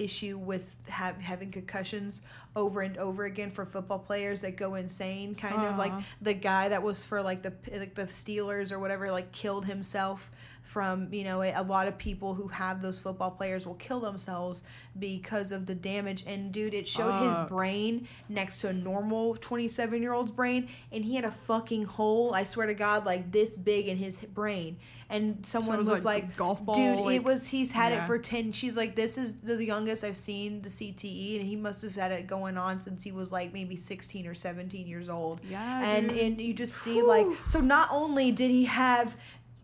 issue 0.00 0.38
with 0.38 0.74
have, 0.88 1.16
having 1.20 1.50
concussions 1.50 2.22
over 2.56 2.80
and 2.80 2.96
over 2.96 3.24
again 3.24 3.50
for 3.50 3.64
football 3.64 3.98
players 3.98 4.40
that 4.40 4.56
go 4.56 4.74
insane 4.74 5.34
kind 5.34 5.62
of 5.62 5.76
like 5.76 5.92
the 6.22 6.32
guy 6.32 6.68
that 6.68 6.82
was 6.82 7.04
for 7.04 7.22
like 7.22 7.42
the 7.42 7.52
like 7.72 7.94
the 7.94 8.04
Steelers 8.04 8.72
or 8.72 8.78
whatever 8.78 9.12
like 9.12 9.30
killed 9.30 9.66
himself 9.66 10.30
from 10.70 11.12
you 11.12 11.24
know 11.24 11.42
a 11.42 11.62
lot 11.64 11.88
of 11.88 11.98
people 11.98 12.32
who 12.32 12.46
have 12.46 12.80
those 12.80 13.00
football 13.00 13.32
players 13.32 13.66
will 13.66 13.74
kill 13.74 13.98
themselves 13.98 14.62
because 15.00 15.50
of 15.50 15.66
the 15.66 15.74
damage. 15.74 16.24
And 16.28 16.52
dude 16.52 16.74
it 16.74 16.86
showed 16.86 17.26
his 17.26 17.36
brain 17.48 18.06
next 18.28 18.60
to 18.60 18.68
a 18.68 18.72
normal 18.72 19.34
27 19.34 20.00
year 20.00 20.12
old's 20.12 20.30
brain 20.30 20.68
and 20.92 21.04
he 21.04 21.16
had 21.16 21.24
a 21.24 21.30
fucking 21.30 21.84
hole 21.84 22.34
i 22.34 22.44
swear 22.44 22.66
to 22.66 22.74
god 22.74 23.04
like 23.04 23.32
this 23.32 23.56
big 23.56 23.88
in 23.88 23.96
his 23.96 24.18
brain. 24.18 24.76
And 25.12 25.44
someone 25.44 25.74
it 25.74 25.78
was 25.80 25.90
was, 25.90 26.04
like 26.04 26.22
like, 26.22 26.36
golf 26.36 26.64
ball, 26.64 26.76
dude 26.76 27.12
it 27.12 27.24
was 27.24 27.48
he's 27.48 27.72
had 27.72 27.92
it 27.92 28.06
for 28.06 28.16
10 28.16 28.52
she's 28.52 28.76
like 28.76 28.94
this 28.94 29.18
is 29.18 29.40
the 29.40 29.64
youngest 29.64 30.04
i've 30.04 30.16
seen 30.16 30.62
the 30.62 30.68
cte 30.68 31.40
and 31.40 31.48
he 31.48 31.56
must 31.56 31.82
have 31.82 31.96
had 31.96 32.12
it 32.12 32.28
going 32.28 32.56
on 32.56 32.78
since 32.78 33.02
he 33.02 33.10
was 33.10 33.32
like 33.32 33.52
maybe 33.52 33.74
16 33.74 34.24
or 34.28 34.34
17 34.34 34.86
years 34.86 35.08
old. 35.08 35.40
Yeah, 35.50 35.84
and 35.84 36.10
dude. 36.10 36.18
and 36.18 36.40
you 36.40 36.54
just 36.54 36.74
see 36.74 37.02
like 37.02 37.26
so 37.44 37.58
not 37.58 37.88
only 37.90 38.30
did 38.30 38.52
he 38.52 38.66
have 38.66 39.16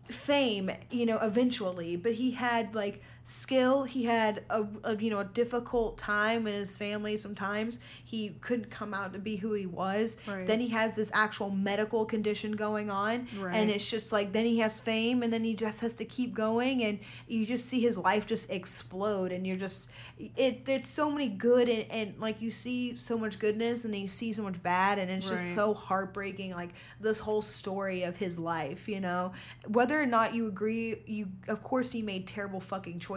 fame 0.09 0.71
you 0.89 1.05
know 1.05 1.17
eventually 1.21 1.95
but 1.95 2.13
he 2.13 2.31
had 2.31 2.73
like 2.73 3.01
skill. 3.29 3.83
He 3.83 4.05
had 4.05 4.43
a, 4.49 4.65
a 4.85 4.95
you 4.95 5.09
know 5.09 5.19
a 5.19 5.25
difficult 5.25 5.97
time 5.97 6.47
in 6.47 6.53
his 6.53 6.77
family 6.77 7.17
sometimes. 7.17 7.79
He 8.05 8.29
couldn't 8.39 8.71
come 8.71 8.93
out 8.93 9.11
to 9.13 9.19
be 9.19 9.35
who 9.35 9.51
he 9.51 9.65
was. 9.65 10.17
Right. 10.25 10.47
then 10.47 10.61
he 10.61 10.69
has 10.69 10.95
this 10.95 11.11
actual 11.13 11.49
medical 11.49 12.05
condition 12.05 12.53
going 12.53 12.89
on 12.89 13.27
Right. 13.37 13.53
and 13.55 13.69
it's 13.69 13.89
just 13.89 14.13
like 14.13 14.31
then 14.31 14.45
he 14.45 14.59
has 14.59 14.79
fame 14.79 15.23
and 15.23 15.33
then 15.33 15.43
he 15.43 15.53
just 15.55 15.81
has 15.81 15.95
to 15.95 16.05
keep 16.05 16.33
going 16.33 16.83
and 16.83 16.99
you 17.27 17.45
just 17.45 17.65
see 17.67 17.81
his 17.81 17.97
life 17.97 18.25
just 18.25 18.49
explode 18.49 19.33
and 19.33 19.45
you're 19.45 19.57
just 19.57 19.91
it 20.37 20.65
there's 20.65 20.87
so 20.87 21.11
many 21.11 21.27
good 21.27 21.67
and, 21.67 21.85
and 21.91 22.19
like 22.19 22.41
you 22.41 22.49
see 22.49 22.95
so 22.97 23.17
much 23.17 23.39
goodness 23.39 23.83
and 23.83 23.93
then 23.93 24.01
you 24.01 24.07
see 24.07 24.31
so 24.31 24.41
much 24.41 24.61
bad 24.63 24.99
and 24.99 25.11
it's 25.11 25.29
just 25.29 25.53
so 25.53 25.73
heartbreaking 25.73 26.51
like 26.53 26.69
this 27.01 27.19
whole 27.19 27.41
story 27.41 28.03
of 28.03 28.15
his 28.15 28.39
life 28.39 28.87
you 28.87 29.01
know? 29.01 29.33
Whether 29.67 30.01
or 30.01 30.05
not 30.05 30.33
you 30.33 30.47
agree 30.47 31.01
you 31.05 31.27
of 31.49 31.61
course 31.61 31.91
he 31.91 32.01
made 32.01 32.25
terrible 32.25 32.61
fucking 32.61 32.99
choices 32.99 33.16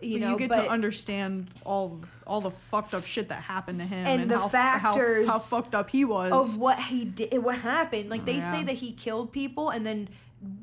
you 0.00 0.18
But 0.18 0.20
know 0.26 0.32
you 0.32 0.38
get 0.38 0.48
but 0.50 0.64
to 0.64 0.70
understand 0.70 1.48
all 1.64 2.00
all 2.26 2.40
the 2.40 2.50
fucked 2.50 2.94
up 2.94 3.04
shit 3.04 3.28
that 3.30 3.42
happened 3.42 3.78
to 3.80 3.84
him 3.84 4.06
And 4.06 4.30
the 4.30 4.38
how, 4.38 4.48
factors 4.48 5.26
how, 5.26 5.32
how 5.32 5.38
fucked 5.38 5.74
up 5.74 5.90
he 5.90 6.04
was. 6.04 6.32
of 6.32 6.56
what 6.56 6.78
he 6.78 7.04
did 7.04 7.42
what 7.42 7.58
happened 7.58 8.08
like 8.08 8.24
they 8.24 8.40
say 8.40 8.62
that 8.62 8.74
he 8.76 8.92
killed 8.92 9.32
people 9.32 9.70
and 9.70 9.84
then 9.84 10.08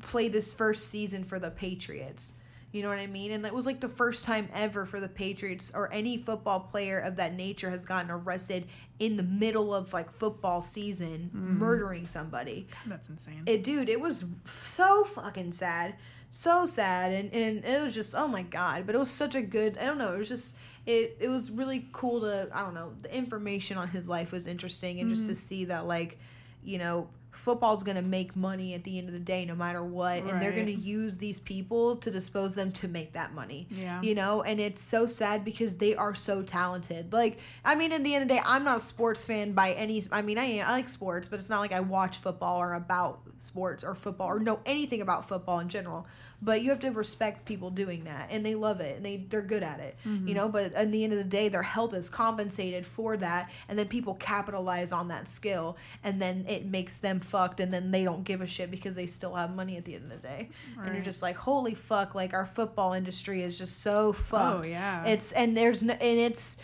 played 0.02 0.32
his 0.32 0.54
first 0.54 0.88
season 0.88 1.22
for 1.24 1.38
the 1.38 1.50
patriots 1.50 2.32
you 2.72 2.82
know 2.82 2.88
what 2.88 2.98
i 2.98 3.06
mean 3.06 3.30
and 3.30 3.44
it 3.44 3.52
was 3.52 3.66
like 3.66 3.80
the 3.80 3.88
first 3.90 4.24
time 4.24 4.48
ever 4.54 4.86
for 4.86 5.00
the 5.00 5.08
patriots 5.08 5.70
or 5.74 5.92
any 5.92 6.16
football 6.16 6.60
player 6.60 6.98
of 6.98 7.16
that 7.16 7.34
nature 7.34 7.68
has 7.68 7.84
gotten 7.84 8.10
arrested 8.10 8.66
in 8.98 9.16
the 9.18 9.22
middle 9.22 9.74
of 9.74 9.92
like 9.92 10.10
football 10.10 10.62
season 10.62 11.30
Mm-hmm. 11.34 11.58
murdering 11.58 12.06
somebody 12.06 12.66
That's 12.86 13.08
insane. 13.10 13.42
it 13.44 13.62
dude 13.62 13.90
it 13.90 14.00
was 14.00 14.24
so 14.46 15.04
fucking 15.04 15.52
sad 15.52 15.94
so 16.36 16.66
sad 16.66 17.14
and 17.14 17.32
and 17.32 17.64
it 17.64 17.80
was 17.80 17.94
just 17.94 18.14
oh 18.14 18.28
my 18.28 18.42
god 18.42 18.84
but 18.84 18.94
it 18.94 18.98
was 18.98 19.10
such 19.10 19.34
a 19.34 19.40
good 19.40 19.78
i 19.78 19.86
don't 19.86 19.96
know 19.96 20.12
it 20.12 20.18
was 20.18 20.28
just 20.28 20.58
it 20.84 21.16
it 21.18 21.28
was 21.28 21.50
really 21.50 21.88
cool 21.92 22.20
to 22.20 22.46
i 22.52 22.60
don't 22.60 22.74
know 22.74 22.92
the 23.00 23.16
information 23.16 23.78
on 23.78 23.88
his 23.88 24.06
life 24.06 24.32
was 24.32 24.46
interesting 24.46 25.00
and 25.00 25.08
just 25.08 25.24
to 25.24 25.32
mm-hmm. 25.32 25.40
see 25.40 25.64
that 25.64 25.86
like 25.86 26.18
you 26.62 26.76
know 26.76 27.08
football's 27.30 27.82
gonna 27.82 28.02
make 28.02 28.36
money 28.36 28.74
at 28.74 28.84
the 28.84 28.98
end 28.98 29.08
of 29.08 29.14
the 29.14 29.20
day 29.20 29.46
no 29.46 29.54
matter 29.54 29.82
what 29.82 30.22
and 30.24 30.42
they're 30.42 30.52
gonna 30.52 30.70
use 30.70 31.16
these 31.16 31.38
people 31.38 31.96
to 31.96 32.10
dispose 32.10 32.54
them 32.54 32.70
to 32.70 32.86
make 32.86 33.14
that 33.14 33.32
money 33.32 33.66
Yeah. 33.70 34.02
you 34.02 34.14
know 34.14 34.42
and 34.42 34.60
it's 34.60 34.82
so 34.82 35.06
sad 35.06 35.42
because 35.42 35.76
they 35.76 35.94
are 35.94 36.14
so 36.14 36.42
talented 36.42 37.14
like 37.14 37.38
i 37.64 37.74
mean 37.74 37.92
at 37.92 38.04
the 38.04 38.14
end 38.14 38.24
of 38.24 38.28
the 38.28 38.34
day 38.34 38.42
i'm 38.44 38.64
not 38.64 38.76
a 38.76 38.80
sports 38.80 39.24
fan 39.24 39.52
by 39.52 39.72
any 39.72 40.04
i 40.12 40.20
mean 40.20 40.36
i, 40.36 40.58
I 40.58 40.70
like 40.72 40.90
sports 40.90 41.28
but 41.28 41.38
it's 41.38 41.48
not 41.48 41.60
like 41.60 41.72
i 41.72 41.80
watch 41.80 42.18
football 42.18 42.60
or 42.60 42.74
about 42.74 43.20
sports 43.38 43.84
or 43.84 43.94
football 43.94 44.28
or 44.28 44.38
know 44.38 44.60
anything 44.66 45.00
about 45.00 45.28
football 45.28 45.60
in 45.60 45.68
general 45.68 46.06
but 46.42 46.60
you 46.62 46.68
have 46.70 46.78
to 46.80 46.90
respect 46.90 47.44
people 47.46 47.70
doing 47.70 48.04
that 48.04 48.28
and 48.30 48.44
they 48.44 48.54
love 48.54 48.80
it 48.80 48.96
and 48.96 49.04
they 49.06 49.16
they're 49.30 49.40
good 49.42 49.62
at 49.62 49.80
it 49.80 49.96
you 50.04 50.34
know 50.34 50.48
but 50.48 50.72
at 50.74 50.92
the 50.92 51.02
end 51.02 51.12
of 51.12 51.18
the 51.18 51.24
day 51.24 51.48
their 51.48 51.62
health 51.62 51.94
is 51.94 52.08
compensated 52.10 52.84
for 52.84 53.16
that 53.16 53.50
and 53.68 53.78
then 53.78 53.88
people 53.88 54.14
capitalize 54.14 54.92
on 54.92 55.08
that 55.08 55.28
skill 55.28 55.76
and 56.04 56.20
then 56.20 56.44
it 56.48 56.66
makes 56.66 56.98
them 56.98 57.18
fucked 57.20 57.60
and 57.60 57.72
then 57.72 57.90
they 57.90 58.04
don't 58.04 58.24
give 58.24 58.40
a 58.42 58.46
shit 58.46 58.70
because 58.70 58.94
they 58.94 59.06
still 59.06 59.34
have 59.34 59.54
money 59.56 59.76
at 59.76 59.84
the 59.84 59.94
end 59.94 60.04
of 60.12 60.22
the 60.22 60.28
day 60.28 60.48
and 60.82 60.94
you're 60.94 61.02
just 61.04 61.22
like 61.22 61.36
holy 61.36 61.74
fuck 61.74 62.14
like 62.14 62.34
our 62.34 62.46
football 62.46 62.92
industry 62.92 63.42
is 63.42 63.56
just 63.56 63.80
so 63.80 64.12
fucked 64.12 64.66
Oh, 64.66 64.70
yeah. 64.70 65.04
it's 65.06 65.32
and 65.32 65.56
there's 65.56 65.82
no 65.82 65.94
and 65.94 66.18
it's 66.18 66.58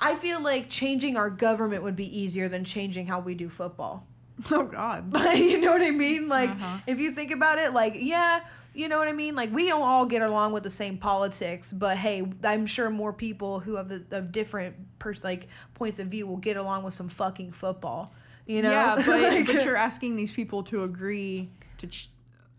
i 0.00 0.14
feel 0.14 0.40
like 0.42 0.68
changing 0.68 1.16
our 1.16 1.30
government 1.30 1.82
would 1.82 1.96
be 1.96 2.18
easier 2.20 2.48
than 2.48 2.64
changing 2.64 3.06
how 3.06 3.20
we 3.20 3.34
do 3.34 3.48
football 3.48 4.06
oh 4.50 4.64
God. 4.64 5.10
But 5.10 5.38
you 5.48 5.58
know 5.58 5.72
what 5.72 5.80
I 5.80 5.90
mean? 5.92 6.28
Like, 6.28 6.50
Uh-huh. 6.50 6.76
if 6.86 6.98
you 7.00 7.12
think 7.12 7.30
about 7.32 7.56
it, 7.56 7.72
like, 7.72 7.94
yeah, 7.98 8.40
you 8.76 8.88
know 8.88 8.98
what 8.98 9.08
I 9.08 9.12
mean? 9.12 9.34
Like, 9.34 9.52
we 9.52 9.66
don't 9.66 9.82
all 9.82 10.04
get 10.04 10.20
along 10.20 10.52
with 10.52 10.62
the 10.62 10.70
same 10.70 10.98
politics, 10.98 11.72
but 11.72 11.96
hey, 11.96 12.30
I'm 12.44 12.66
sure 12.66 12.90
more 12.90 13.12
people 13.12 13.58
who 13.58 13.76
have 13.76 13.88
the 13.88 14.04
of 14.10 14.30
different 14.32 14.76
pers- 14.98 15.24
like 15.24 15.48
points 15.74 15.98
of 15.98 16.08
view 16.08 16.26
will 16.26 16.36
get 16.36 16.58
along 16.58 16.84
with 16.84 16.92
some 16.92 17.08
fucking 17.08 17.52
football. 17.52 18.12
You 18.46 18.62
know? 18.62 18.70
Yeah, 18.70 18.94
but, 18.94 19.06
Like- 19.08 19.46
but 19.46 19.64
you're 19.64 19.76
asking 19.76 20.16
these 20.16 20.30
people 20.30 20.62
to 20.64 20.84
agree 20.84 21.48
to. 21.78 21.86
Ch- 21.86 22.10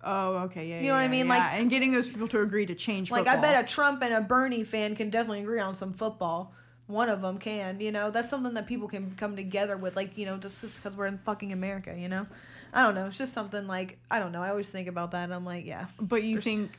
oh, 0.04 0.38
okay, 0.46 0.68
yeah. 0.68 0.82
You 0.82 0.88
know 0.88 0.94
what 0.96 1.02
I 1.02 1.08
mean? 1.08 1.28
yeah. 1.28 1.38
Like- 1.38 1.54
and 1.54 1.70
getting 1.70 1.92
those 1.92 2.10
people 2.10 2.28
to 2.30 2.42
agree 2.42 2.66
to 2.66 2.76
change. 2.76 3.12
Like, 3.12 3.28
I 3.28 3.40
bet 3.40 3.64
a 3.64 3.68
Trump 3.68 4.02
and 4.02 4.14
a 4.14 4.22
Bernie 4.22 4.64
fan 4.64 4.96
can 4.96 5.10
definitely 5.12 5.42
agree 5.42 5.60
on 5.60 5.76
some 5.76 5.94
football. 5.94 6.54
One 6.88 7.10
of 7.10 7.22
them 7.22 7.38
can, 7.38 7.80
you 7.80 7.92
know. 7.92 8.10
That's 8.12 8.30
something 8.30 8.54
that 8.56 8.66
people 8.66 8.88
can 8.88 9.14
come 9.18 9.36
together 9.36 9.78
with, 9.78 9.96
like, 9.96 10.18
you 10.18 10.26
know, 10.26 10.38
just 10.38 10.62
because 10.62 10.96
we're 10.96 11.08
in 11.08 11.20
fucking 11.20 11.52
America, 11.54 11.94
you 11.96 12.08
know. 12.08 12.26
I 12.74 12.84
don't 12.84 12.96
know. 12.96 13.08
It's 13.08 13.18
just 13.18 13.34
something 13.34 13.68
like 13.68 13.98
I 14.12 14.20
don't 14.20 14.32
know. 14.32 14.42
I 14.44 14.50
always 14.50 14.70
think 14.70 14.88
about 14.88 15.12
that. 15.12 15.24
and 15.26 15.34
I'm 15.34 15.46
like, 15.46 15.66
yeah, 15.66 15.86
But 16.00 16.24
you 16.24 16.36
There's- 16.36 16.44
think 16.44 16.72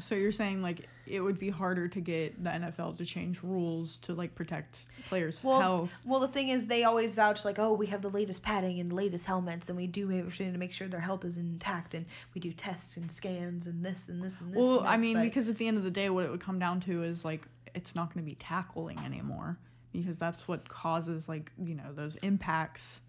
So 0.00 0.14
you're 0.14 0.30
saying 0.32 0.62
like 0.62 0.88
it 1.06 1.20
would 1.20 1.38
be 1.38 1.48
harder 1.48 1.88
to 1.88 2.00
get 2.00 2.44
the 2.44 2.50
NFL 2.50 2.98
to 2.98 3.04
change 3.04 3.42
rules 3.42 3.96
to 3.98 4.12
like 4.12 4.34
protect 4.34 4.84
players' 5.08 5.42
Well, 5.42 5.60
health. 5.60 5.90
well, 6.06 6.20
the 6.20 6.28
thing 6.28 6.50
is, 6.50 6.66
they 6.66 6.84
always 6.84 7.14
vouch 7.14 7.44
like, 7.46 7.58
oh, 7.58 7.72
we 7.72 7.86
have 7.86 8.02
the 8.02 8.10
latest 8.10 8.42
padding 8.42 8.78
and 8.78 8.90
the 8.90 8.94
latest 8.94 9.24
helmets, 9.24 9.70
and 9.70 9.76
we 9.78 9.86
do 9.86 10.12
everything 10.12 10.52
to 10.52 10.58
make 10.58 10.70
sure 10.72 10.86
their 10.86 11.00
health 11.00 11.24
is 11.24 11.38
intact, 11.38 11.94
and 11.94 12.04
we 12.34 12.40
do 12.42 12.52
tests 12.52 12.98
and 12.98 13.10
scans 13.10 13.66
and 13.66 13.82
this 13.84 14.08
and 14.10 14.22
this 14.22 14.40
and 14.42 14.52
this. 14.52 14.58
Well, 14.58 14.80
and 14.80 14.88
I 14.88 14.98
mean, 14.98 15.16
but- 15.16 15.22
because 15.24 15.48
at 15.48 15.56
the 15.56 15.66
end 15.66 15.78
of 15.78 15.84
the 15.84 15.90
day, 15.90 16.10
what 16.10 16.24
it 16.24 16.30
would 16.30 16.40
come 16.42 16.58
down 16.58 16.80
to 16.80 17.02
is 17.02 17.24
like 17.24 17.48
it's 17.74 17.94
not 17.96 18.12
going 18.12 18.22
to 18.24 18.28
be 18.30 18.36
tackling 18.36 18.98
anymore 19.00 19.56
because 19.92 20.18
that's 20.18 20.46
what 20.46 20.68
causes 20.68 21.26
like 21.28 21.50
you 21.64 21.74
know 21.74 21.92
those 21.94 22.16
impacts. 22.16 23.00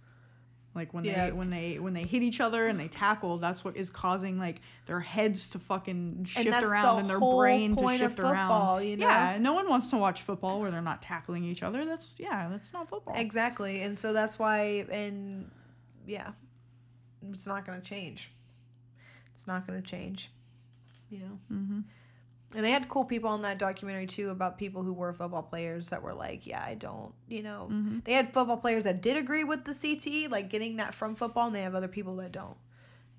Like 0.80 0.94
when 0.94 1.04
Yeah. 1.04 1.26
they 1.26 1.32
when 1.34 1.50
they 1.50 1.78
when 1.78 1.94
they 1.94 2.04
hit 2.04 2.24
each 2.24 2.40
other 2.40 2.68
and 2.70 2.80
they 2.80 2.88
tackle, 2.88 3.38
that's 3.38 3.66
what 3.66 3.76
is 3.76 3.90
causing 3.90 4.40
like 4.40 4.62
their 4.86 5.02
heads 5.02 5.50
to 5.50 5.60
fucking 5.60 6.24
shift 6.24 6.48
around 6.64 6.96
the 6.96 7.02
and 7.02 7.10
their 7.10 7.20
brain 7.20 7.76
to 7.76 7.98
shift 7.98 8.18
around. 8.18 8.86
you 8.88 8.96
know? 8.96 9.06
Yeah, 9.06 9.38
no 9.42 9.52
one 9.52 9.68
wants 9.68 9.90
to 9.90 9.98
watch 9.98 10.22
football 10.22 10.62
where 10.62 10.72
they're 10.72 10.82
not 10.82 11.02
tackling 11.02 11.44
each 11.44 11.64
other. 11.64 11.84
That's 11.84 12.18
yeah, 12.18 12.48
that's 12.50 12.72
not 12.72 12.88
football. 12.88 13.14
exactly, 13.18 13.82
and 13.82 14.00
so 14.00 14.14
that's 14.14 14.40
why, 14.40 14.86
and 14.90 15.52
yeah, 16.08 16.32
it's 17.34 17.46
not 17.46 17.66
going 17.66 17.82
to 17.82 17.86
change. 17.86 18.32
It's 19.36 19.48
not 19.48 19.68
going 19.68 19.82
to 19.82 19.86
change, 19.86 20.32
you 21.10 21.20
know. 21.20 21.40
mm-hmm. 21.52 21.80
And 22.56 22.66
they 22.66 22.72
had 22.72 22.90
cool 22.90 23.06
people 23.06 23.30
on 23.30 23.44
that 23.44 23.60
documentary 23.60 24.08
too 24.08 24.32
about 24.32 24.58
people 24.58 24.82
who 24.82 24.94
were 24.94 25.14
football 25.14 25.44
players 25.44 25.90
that 25.90 26.02
were 26.02 26.16
like, 26.16 26.48
yeah, 26.48 26.64
I 26.66 26.74
don't, 26.74 27.14
you 27.28 27.44
know. 27.44 27.68
Mm-hmm. 27.72 28.00
They 28.06 28.14
had 28.14 28.34
football 28.34 28.58
players 28.58 28.86
that 28.86 29.02
did 29.02 29.18
agree 29.18 29.44
with 29.44 29.66
the 29.66 29.74
CTE, 29.74 30.32
like 30.32 30.50
getting 30.50 30.78
that 30.78 30.96
from 30.96 31.14
football, 31.16 31.48
and 31.48 31.56
they 31.56 31.62
have 31.62 31.76
other 31.76 31.88
people 31.88 32.16
that 32.18 32.32
don't, 32.32 32.58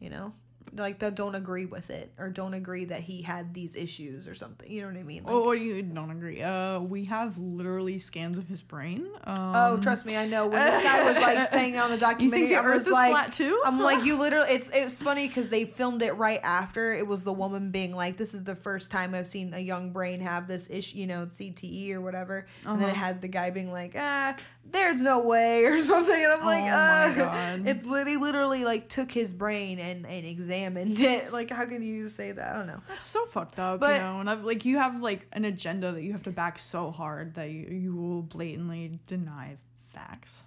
you 0.01 0.11
know, 0.11 0.33
like 0.77 1.01
that 1.01 1.15
don't 1.15 1.35
agree 1.35 1.67
with 1.67 1.91
it 1.91 2.13
or 2.19 2.29
don't 2.31 2.55
agree 2.55 2.85
that 2.87 3.01
he 3.01 3.23
had 3.23 3.55
these 3.55 3.75
issues 3.75 4.27
or 4.29 4.35
something. 4.35 4.71
You 4.71 4.83
know 4.83 4.89
what 4.89 4.97
I 4.97 5.03
mean? 5.03 5.25
Like, 5.25 5.35
Oh, 5.35 5.53
you 5.53 5.83
don't 5.83 6.11
agree? 6.11 6.41
Uh, 6.43 6.81
we 6.81 7.05
have 7.07 7.37
literally 7.39 7.99
scans 7.99 8.39
of 8.39 8.47
his 8.47 8.61
brain. 8.63 9.07
Um, 9.25 9.53
oh, 9.55 9.79
trust 9.81 10.07
me, 10.07 10.17
I 10.17 10.27
know. 10.27 10.47
When 10.47 10.63
this 10.65 10.83
guy 10.85 11.05
was 11.05 11.17
like 11.17 11.49
saying 11.51 11.77
on 11.79 11.91
the 11.91 11.97
documentary, 11.99 12.55
I 12.55 12.61
was 12.63 12.87
like? 12.89 13.41
I'm 13.41 13.81
like, 13.81 14.05
you 14.05 14.17
literally. 14.19 14.51
It's 14.51 14.71
it's 14.71 15.01
funny 15.03 15.29
because 15.29 15.49
they 15.49 15.65
filmed 15.65 16.03
it 16.03 16.13
right 16.13 16.41
after. 16.43 16.93
It 16.93 17.07
was 17.07 17.25
the 17.25 17.33
woman 17.33 17.71
being 17.71 17.93
like, 17.95 18.17
"This 18.17 18.35
is 18.35 18.45
the 18.45 18.55
first 18.57 18.91
time 18.91 19.15
I've 19.15 19.27
seen 19.27 19.53
a 19.55 19.59
young 19.59 19.93
brain 19.93 20.21
have 20.21 20.47
this 20.47 20.71
issue, 20.71 20.99
you 20.99 21.07
know, 21.07 21.27
CTE 21.27 21.93
or 21.93 22.01
whatever." 22.01 22.47
And 22.65 22.81
then 22.81 22.89
it 22.89 22.93
Uh-huh. 22.93 23.05
had 23.07 23.23
the 23.23 23.29
guy 23.29 23.51
being 23.51 23.73
like, 23.73 23.95
"Ah, 23.99 24.37
there's 24.65 25.01
no 25.01 25.21
way" 25.21 25.65
or 25.65 25.81
something, 25.83 26.15
and 26.15 26.33
I'm 26.33 26.45
like, 26.45 26.65
Oh 26.65 26.67
my 26.67 27.15
God. 27.17 27.67
It 27.67 27.85
literally, 27.87 28.17
literally 28.17 28.65
like 28.65 28.89
took 28.89 29.11
his 29.11 29.33
brain 29.33 29.79
and 29.79 30.07
and 30.07 30.25
examined 30.27 30.99
it. 31.01 31.33
Like, 31.33 31.51
how 31.51 31.67
can 31.67 31.83
you 31.83 32.09
say 32.09 32.33
that? 32.33 32.55
I 32.55 32.59
don't 32.59 32.67
know. 32.67 32.81
That's 32.89 33.07
so 33.07 33.27
fucked 33.27 33.59
up, 33.59 33.81
But- 33.81 33.95
you 33.95 33.99
know. 34.01 34.21
And 34.21 34.31
I've 34.31 34.45
like 34.45 34.65
you 34.65 34.79
have 34.79 35.01
like 35.01 35.27
an 35.33 35.45
agenda 35.45 35.93
that 35.93 36.03
you 36.03 36.13
have 36.13 36.23
to 36.25 36.31
back 36.31 36.59
so 36.59 36.91
hard 36.91 37.35
that 37.35 37.51
you, 37.51 37.67
you 37.69 37.95
will 37.97 38.23
blatantly 38.23 38.99
deny 39.07 39.57
facts. 39.93 40.45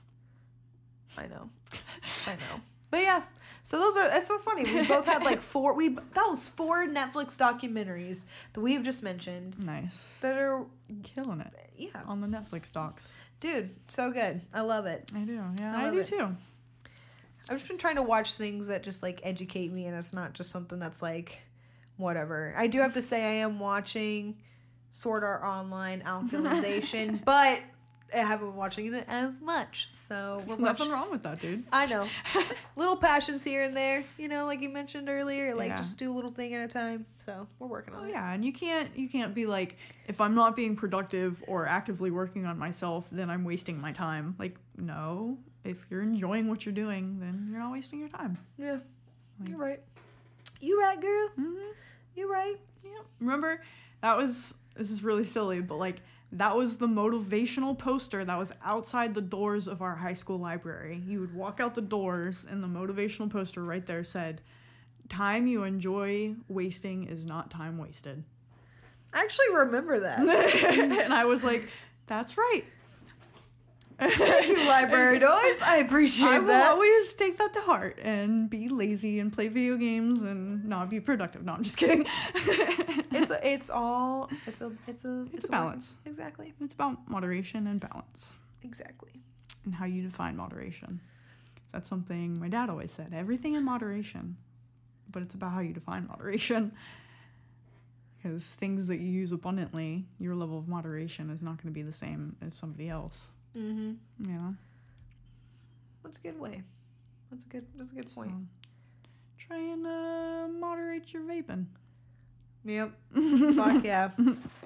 I 1.17 1.27
know, 1.27 1.49
I 2.27 2.31
know. 2.31 2.61
But 2.89 3.01
yeah, 3.01 3.21
so 3.63 3.77
those 3.79 3.97
are. 3.97 4.07
It's 4.17 4.27
so 4.27 4.37
funny. 4.39 4.63
We 4.63 4.87
both 4.87 5.05
had 5.05 5.23
like 5.23 5.41
four. 5.41 5.73
We 5.75 5.89
that 5.89 6.27
was 6.29 6.47
four 6.47 6.87
Netflix 6.87 7.37
documentaries 7.37 8.25
that 8.53 8.61
we 8.61 8.73
have 8.73 8.83
just 8.83 9.03
mentioned 9.03 9.55
Nice, 9.65 10.19
that 10.21 10.37
are 10.37 10.65
killing 11.03 11.41
it 11.41 11.53
yeah, 11.77 12.01
on 12.07 12.21
the 12.21 12.27
Netflix 12.27 12.71
docs. 12.71 13.19
Dude, 13.43 13.71
so 13.89 14.09
good. 14.09 14.39
I 14.53 14.61
love 14.61 14.85
it. 14.85 15.11
I 15.13 15.19
do, 15.25 15.43
yeah, 15.59 15.77
I 15.77 15.87
I, 15.89 15.91
do 15.91 15.99
it. 15.99 16.07
too. 16.07 16.29
I've 17.49 17.57
just 17.57 17.67
been 17.67 17.77
trying 17.77 17.97
to 17.97 18.01
watch 18.01 18.35
things 18.35 18.67
that 18.67 18.83
just 18.83 19.03
like 19.03 19.19
educate 19.21 19.69
me, 19.69 19.85
and 19.85 19.97
it's 19.97 20.13
not 20.13 20.31
just 20.31 20.49
something 20.49 20.79
that's 20.79 21.01
like 21.01 21.41
whatever. 21.97 22.55
I 22.57 22.67
do 22.67 22.79
have 22.79 22.93
to 22.93 23.01
say 23.01 23.21
I 23.21 23.43
am 23.43 23.59
watching 23.59 24.37
Sword 24.91 25.25
Art 25.25 25.43
Online 25.43 25.99
Alicization, 26.05 27.25
but 27.25 27.61
I 28.13 28.17
haven't 28.17 28.47
been 28.49 28.55
watching 28.55 28.93
it 28.93 29.05
as 29.07 29.41
much. 29.41 29.89
So 29.91 30.41
There's 30.45 30.59
much- 30.59 30.77
nothing 30.79 30.91
wrong 30.91 31.09
with 31.11 31.23
that, 31.23 31.39
dude. 31.39 31.63
I 31.71 31.85
know. 31.87 32.07
little 32.75 32.95
passions 32.97 33.43
here 33.43 33.63
and 33.63 33.75
there, 33.75 34.03
you 34.17 34.27
know, 34.27 34.45
like 34.45 34.61
you 34.61 34.69
mentioned 34.69 35.09
earlier, 35.09 35.55
like 35.55 35.69
Yeah. 35.69 35.77
just 35.77 35.97
do 35.97 36.11
a 36.11 36.13
little 36.13 36.29
thing 36.29 36.53
at 36.53 36.63
a 36.63 36.67
time. 36.71 37.05
So 37.19 37.47
we're 37.59 37.67
working 37.67 37.93
on 37.95 38.03
Oh 38.03 38.07
it. 38.07 38.11
yeah, 38.11 38.31
and 38.31 38.43
you 38.45 38.53
can't 38.53 38.95
you 38.97 39.09
can't 39.09 39.33
be 39.33 39.45
like 39.45 39.77
if 40.07 40.21
I'm 40.21 40.35
not 40.35 40.55
being 40.55 40.75
productive 40.75 41.43
or 41.47 41.65
actively 41.65 42.11
working 42.11 42.45
on 42.45 42.57
myself, 42.59 43.07
then 43.11 43.29
I'm 43.29 43.43
wasting 43.43 43.79
my 43.81 43.91
time. 43.91 44.35
Like 44.37 44.57
no, 44.77 45.37
if 45.63 45.85
you're 45.89 46.01
enjoying 46.03 46.47
what 46.47 46.65
you're 46.65 46.73
doing, 46.73 47.19
then 47.19 47.47
you're 47.51 47.59
not 47.59 47.71
wasting 47.71 47.99
your 47.99 48.09
time. 48.09 48.37
Yeah. 48.57 48.77
Like- 49.39 49.49
You're 49.49 49.57
right. 49.57 49.81
You 50.59 50.79
right, 50.79 51.01
girl. 51.01 51.27
Mm-hmm. 51.39 51.71
You 52.15 52.31
right. 52.31 52.57
Yeah. 52.83 52.91
Remember, 53.19 53.59
that 54.01 54.15
was 54.17 54.53
this 54.75 54.91
is 54.91 55.03
really 55.03 55.25
silly, 55.25 55.61
but 55.61 55.77
like 55.77 56.01
that 56.37 56.57
was 56.57 56.77
the 56.77 56.87
motivational 56.87 57.77
poster 57.77 58.25
that 58.25 58.37
was 58.37 58.51
outside 58.63 59.13
the 59.13 59.21
doors 59.21 59.67
of 59.67 59.81
our 59.81 59.95
high 59.95 60.15
school 60.15 60.39
library. 60.39 61.01
You 61.05 61.21
would 61.21 61.33
walk 61.33 61.59
out 61.59 61.75
the 61.75 61.81
doors 61.81 62.45
and 62.49 62.63
the 62.63 62.67
motivational 62.67 63.29
poster 63.29 63.63
right 63.63 63.85
there 63.85 64.03
said, 64.03 64.41
"Time 65.09 65.45
you 65.45 65.63
enjoy 65.63 66.35
wasting 66.47 67.05
is 67.05 67.25
not 67.25 67.51
time 67.51 67.77
wasted." 67.77 68.23
I 69.13 69.21
actually 69.21 69.53
remember 69.53 69.99
that. 69.99 70.19
and 70.65 71.13
I 71.13 71.25
was 71.25 71.43
like, 71.43 71.69
"That's 72.07 72.35
right." 72.35 72.65
Thank 73.99 74.47
you, 74.47 74.67
library 74.67 75.19
noise. 75.19 75.61
I 75.65 75.77
appreciate 75.85 76.27
I 76.27 76.39
will 76.39 76.47
that. 76.47 76.71
always 76.71 77.13
take 77.13 77.37
that 77.37 77.53
to 77.53 77.61
heart 77.61 77.99
and 78.01 78.49
be 78.49 78.69
lazy 78.69 79.19
and 79.19 79.31
play 79.31 79.47
video 79.47 79.77
games 79.77 80.21
and 80.23 80.65
not 80.65 80.89
be 80.89 80.99
productive. 80.99 81.43
No, 81.43 81.53
I'm 81.53 81.63
just 81.63 81.77
kidding. 81.77 82.05
it's 82.35 83.31
a, 83.31 83.47
it's 83.47 83.69
all 83.69 84.29
it's 84.47 84.61
a 84.61 84.71
it's 84.87 85.05
a 85.05 85.25
It's 85.33 85.43
a 85.43 85.47
work- 85.47 85.51
balance. 85.51 85.93
Exactly. 86.05 86.53
it's 86.61 86.73
about 86.73 87.07
moderation 87.09 87.67
and 87.67 87.79
balance. 87.79 88.33
Exactly. 88.63 89.11
and 89.65 89.75
how 89.75 89.85
you 89.85 90.01
define 90.03 90.35
moderation. 90.37 90.99
That's 91.71 91.89
something 91.89 92.39
my 92.39 92.49
dad 92.49 92.69
always 92.69 92.91
said. 92.91 93.13
Everything 93.13 93.55
in 93.55 93.63
moderation, 93.63 94.37
but 95.11 95.21
it's 95.23 95.33
about 95.35 95.51
how 95.53 95.59
you 95.61 95.73
define 95.73 96.07
moderation. 96.07 96.71
Because 98.21 98.47
things 98.47 98.87
that 98.87 98.99
you 98.99 99.07
use 99.09 99.33
abundantly, 99.33 100.05
your 100.17 100.33
level 100.33 100.57
of 100.57 100.65
moderation 100.69 101.29
is 101.29 101.43
not 101.43 101.57
going 101.61 101.73
to 101.73 101.77
be 101.77 101.81
the 101.81 101.91
same 101.91 102.37
as 102.41 102.55
somebody 102.55 102.87
else. 102.87 103.27
Mm-hmm. 103.57 103.93
Know. 104.19 104.55
That's 106.03 106.17
a 106.17 106.21
good 106.21 106.39
way. 106.39 106.63
That's 107.31 107.45
a 107.45 107.49
good. 107.49 107.65
That's 107.75 107.91
a 107.91 107.95
good 107.95 108.13
point. 108.13 108.31
So, 108.31 109.47
try 109.47 109.57
and 109.57 109.85
uh, 109.85 110.47
moderate 110.59 111.13
your 111.13 111.23
vaping. 111.23 111.65
Yep. 112.65 112.91
Fuck 113.55 113.83
yeah. 113.83 114.09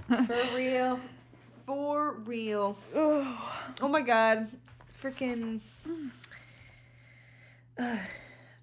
For 0.08 0.40
real. 0.56 1.00
For 1.66 2.14
real. 2.26 2.78
Oh 2.96 3.64
oh 3.82 3.88
my 3.88 4.02
god. 4.02 4.48
Freaking. 5.02 5.60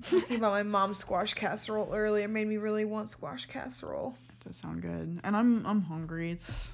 talking 0.02 0.36
about 0.36 0.52
my 0.52 0.62
mom's 0.62 0.98
squash 0.98 1.34
casserole 1.34 1.92
earlier 1.92 2.28
made 2.28 2.46
me 2.48 2.56
really 2.56 2.84
want 2.84 3.10
squash 3.10 3.46
casserole. 3.46 4.14
Does 4.44 4.56
sound 4.56 4.82
good. 4.82 5.20
And 5.24 5.36
I'm 5.36 5.66
I'm 5.66 5.82
hungry. 5.82 6.30
It's 6.30 6.68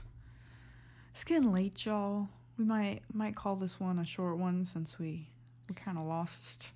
it's 1.13 1.25
getting 1.25 1.53
late, 1.53 1.85
y'all. 1.85 2.29
We 2.61 2.67
might 2.67 3.01
might 3.15 3.35
call 3.35 3.57
this 3.57 3.81
one 3.81 3.99
a 3.99 4.05
short 4.05 4.37
one 4.37 4.67
since 4.67 4.99
we 4.99 5.29
we 5.67 5.75
kind 5.75 5.97
of 5.97 6.05
lost 6.05 6.69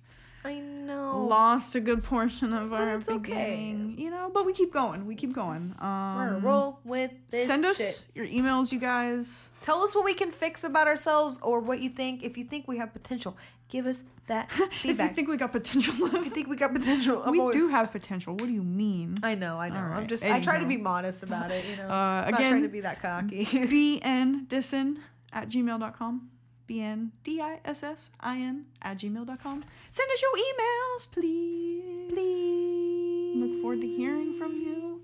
I 0.43 0.55
know. 0.55 1.25
lost 1.29 1.75
a 1.75 1.79
good 1.79 2.01
portion 2.03 2.53
of 2.53 2.71
But 2.71 2.81
our 2.81 2.95
it's 2.97 3.07
okay. 3.07 3.17
beginning, 3.19 3.95
you 3.99 4.09
know. 4.09 4.31
But 4.33 4.47
we 4.47 4.53
keep 4.53 4.73
going. 4.73 5.05
We 5.05 5.13
keep 5.13 5.33
going. 5.33 5.75
We're 5.79 5.85
gonna 5.85 6.37
Um, 6.37 6.41
roll 6.41 6.79
with 6.83 7.11
this 7.29 7.45
send 7.45 7.65
us 7.67 7.77
shit. 7.77 8.03
your 8.15 8.25
emails, 8.25 8.71
you 8.71 8.79
guys. 8.79 9.49
Tell 9.61 9.83
us 9.83 9.93
what 9.93 10.05
we 10.05 10.15
can 10.15 10.31
fix 10.31 10.63
about 10.63 10.87
ourselves 10.87 11.39
or 11.43 11.59
what 11.59 11.79
you 11.81 11.89
think. 11.91 12.23
If 12.23 12.35
you 12.35 12.45
think 12.45 12.67
we 12.67 12.77
have 12.79 12.91
potential, 12.91 13.37
give 13.69 13.85
us 13.85 14.03
that 14.25 14.51
feedback. 14.51 14.71
If 14.85 14.99
you 14.99 15.15
think 15.15 15.27
we 15.29 15.37
got 15.37 15.51
potential, 15.51 15.93
if 16.15 16.25
you 16.25 16.31
think 16.31 16.47
we 16.47 16.55
got 16.55 16.73
potential, 16.73 17.21
I'm 17.23 17.31
we 17.33 17.39
always- 17.41 17.55
do 17.57 17.67
have 17.69 17.91
potential. 17.91 18.33
What 18.33 18.47
do 18.47 18.53
you 18.53 18.63
mean? 18.63 19.17
I 19.21 19.35
know, 19.35 19.59
I 19.59 19.69
know. 19.69 19.75
All 19.75 19.85
I'm 19.85 19.91
right. 19.99 20.07
just. 20.07 20.25
I 20.25 20.39
try 20.41 20.57
to 20.59 20.65
be 20.65 20.77
modest 20.77 21.21
about 21.21 21.51
it. 21.51 21.63
You 21.69 21.77
know, 21.77 21.89
Uh, 21.89 22.25
I'm 22.25 22.31
not 22.31 22.39
trying 22.41 22.63
to 22.63 22.69
be 22.69 22.81
that 22.81 23.01
cocky. 23.03 23.45
bndissin 23.45 24.97
at 25.35 25.47
gmail.com. 25.49 26.29
B-N-D-I-S-S-I-N 26.67 28.65
at 28.81 28.97
gmail.com. 28.97 29.63
Send 29.91 30.11
us 30.11 30.21
your 30.21 30.31
emails, 30.35 31.11
please. 31.11 32.09
Please. 32.11 33.43
Look 33.43 33.61
forward 33.61 33.81
to 33.81 33.87
hearing 33.87 34.33
from 34.39 34.55
you. 34.55 35.01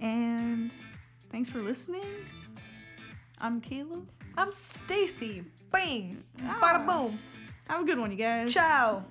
And 0.00 0.72
thanks 1.30 1.48
for 1.50 1.60
listening. 1.62 2.02
I'm 3.40 3.60
Caleb. 3.60 4.08
I'm 4.36 4.50
Stacy. 4.50 5.44
Bang. 5.70 6.24
Ah. 6.42 6.58
Bada 6.60 6.84
boom. 6.84 7.16
Have 7.68 7.82
a 7.82 7.84
good 7.84 7.98
one, 7.98 8.10
you 8.10 8.16
guys. 8.16 8.52
Ciao. 8.52 9.04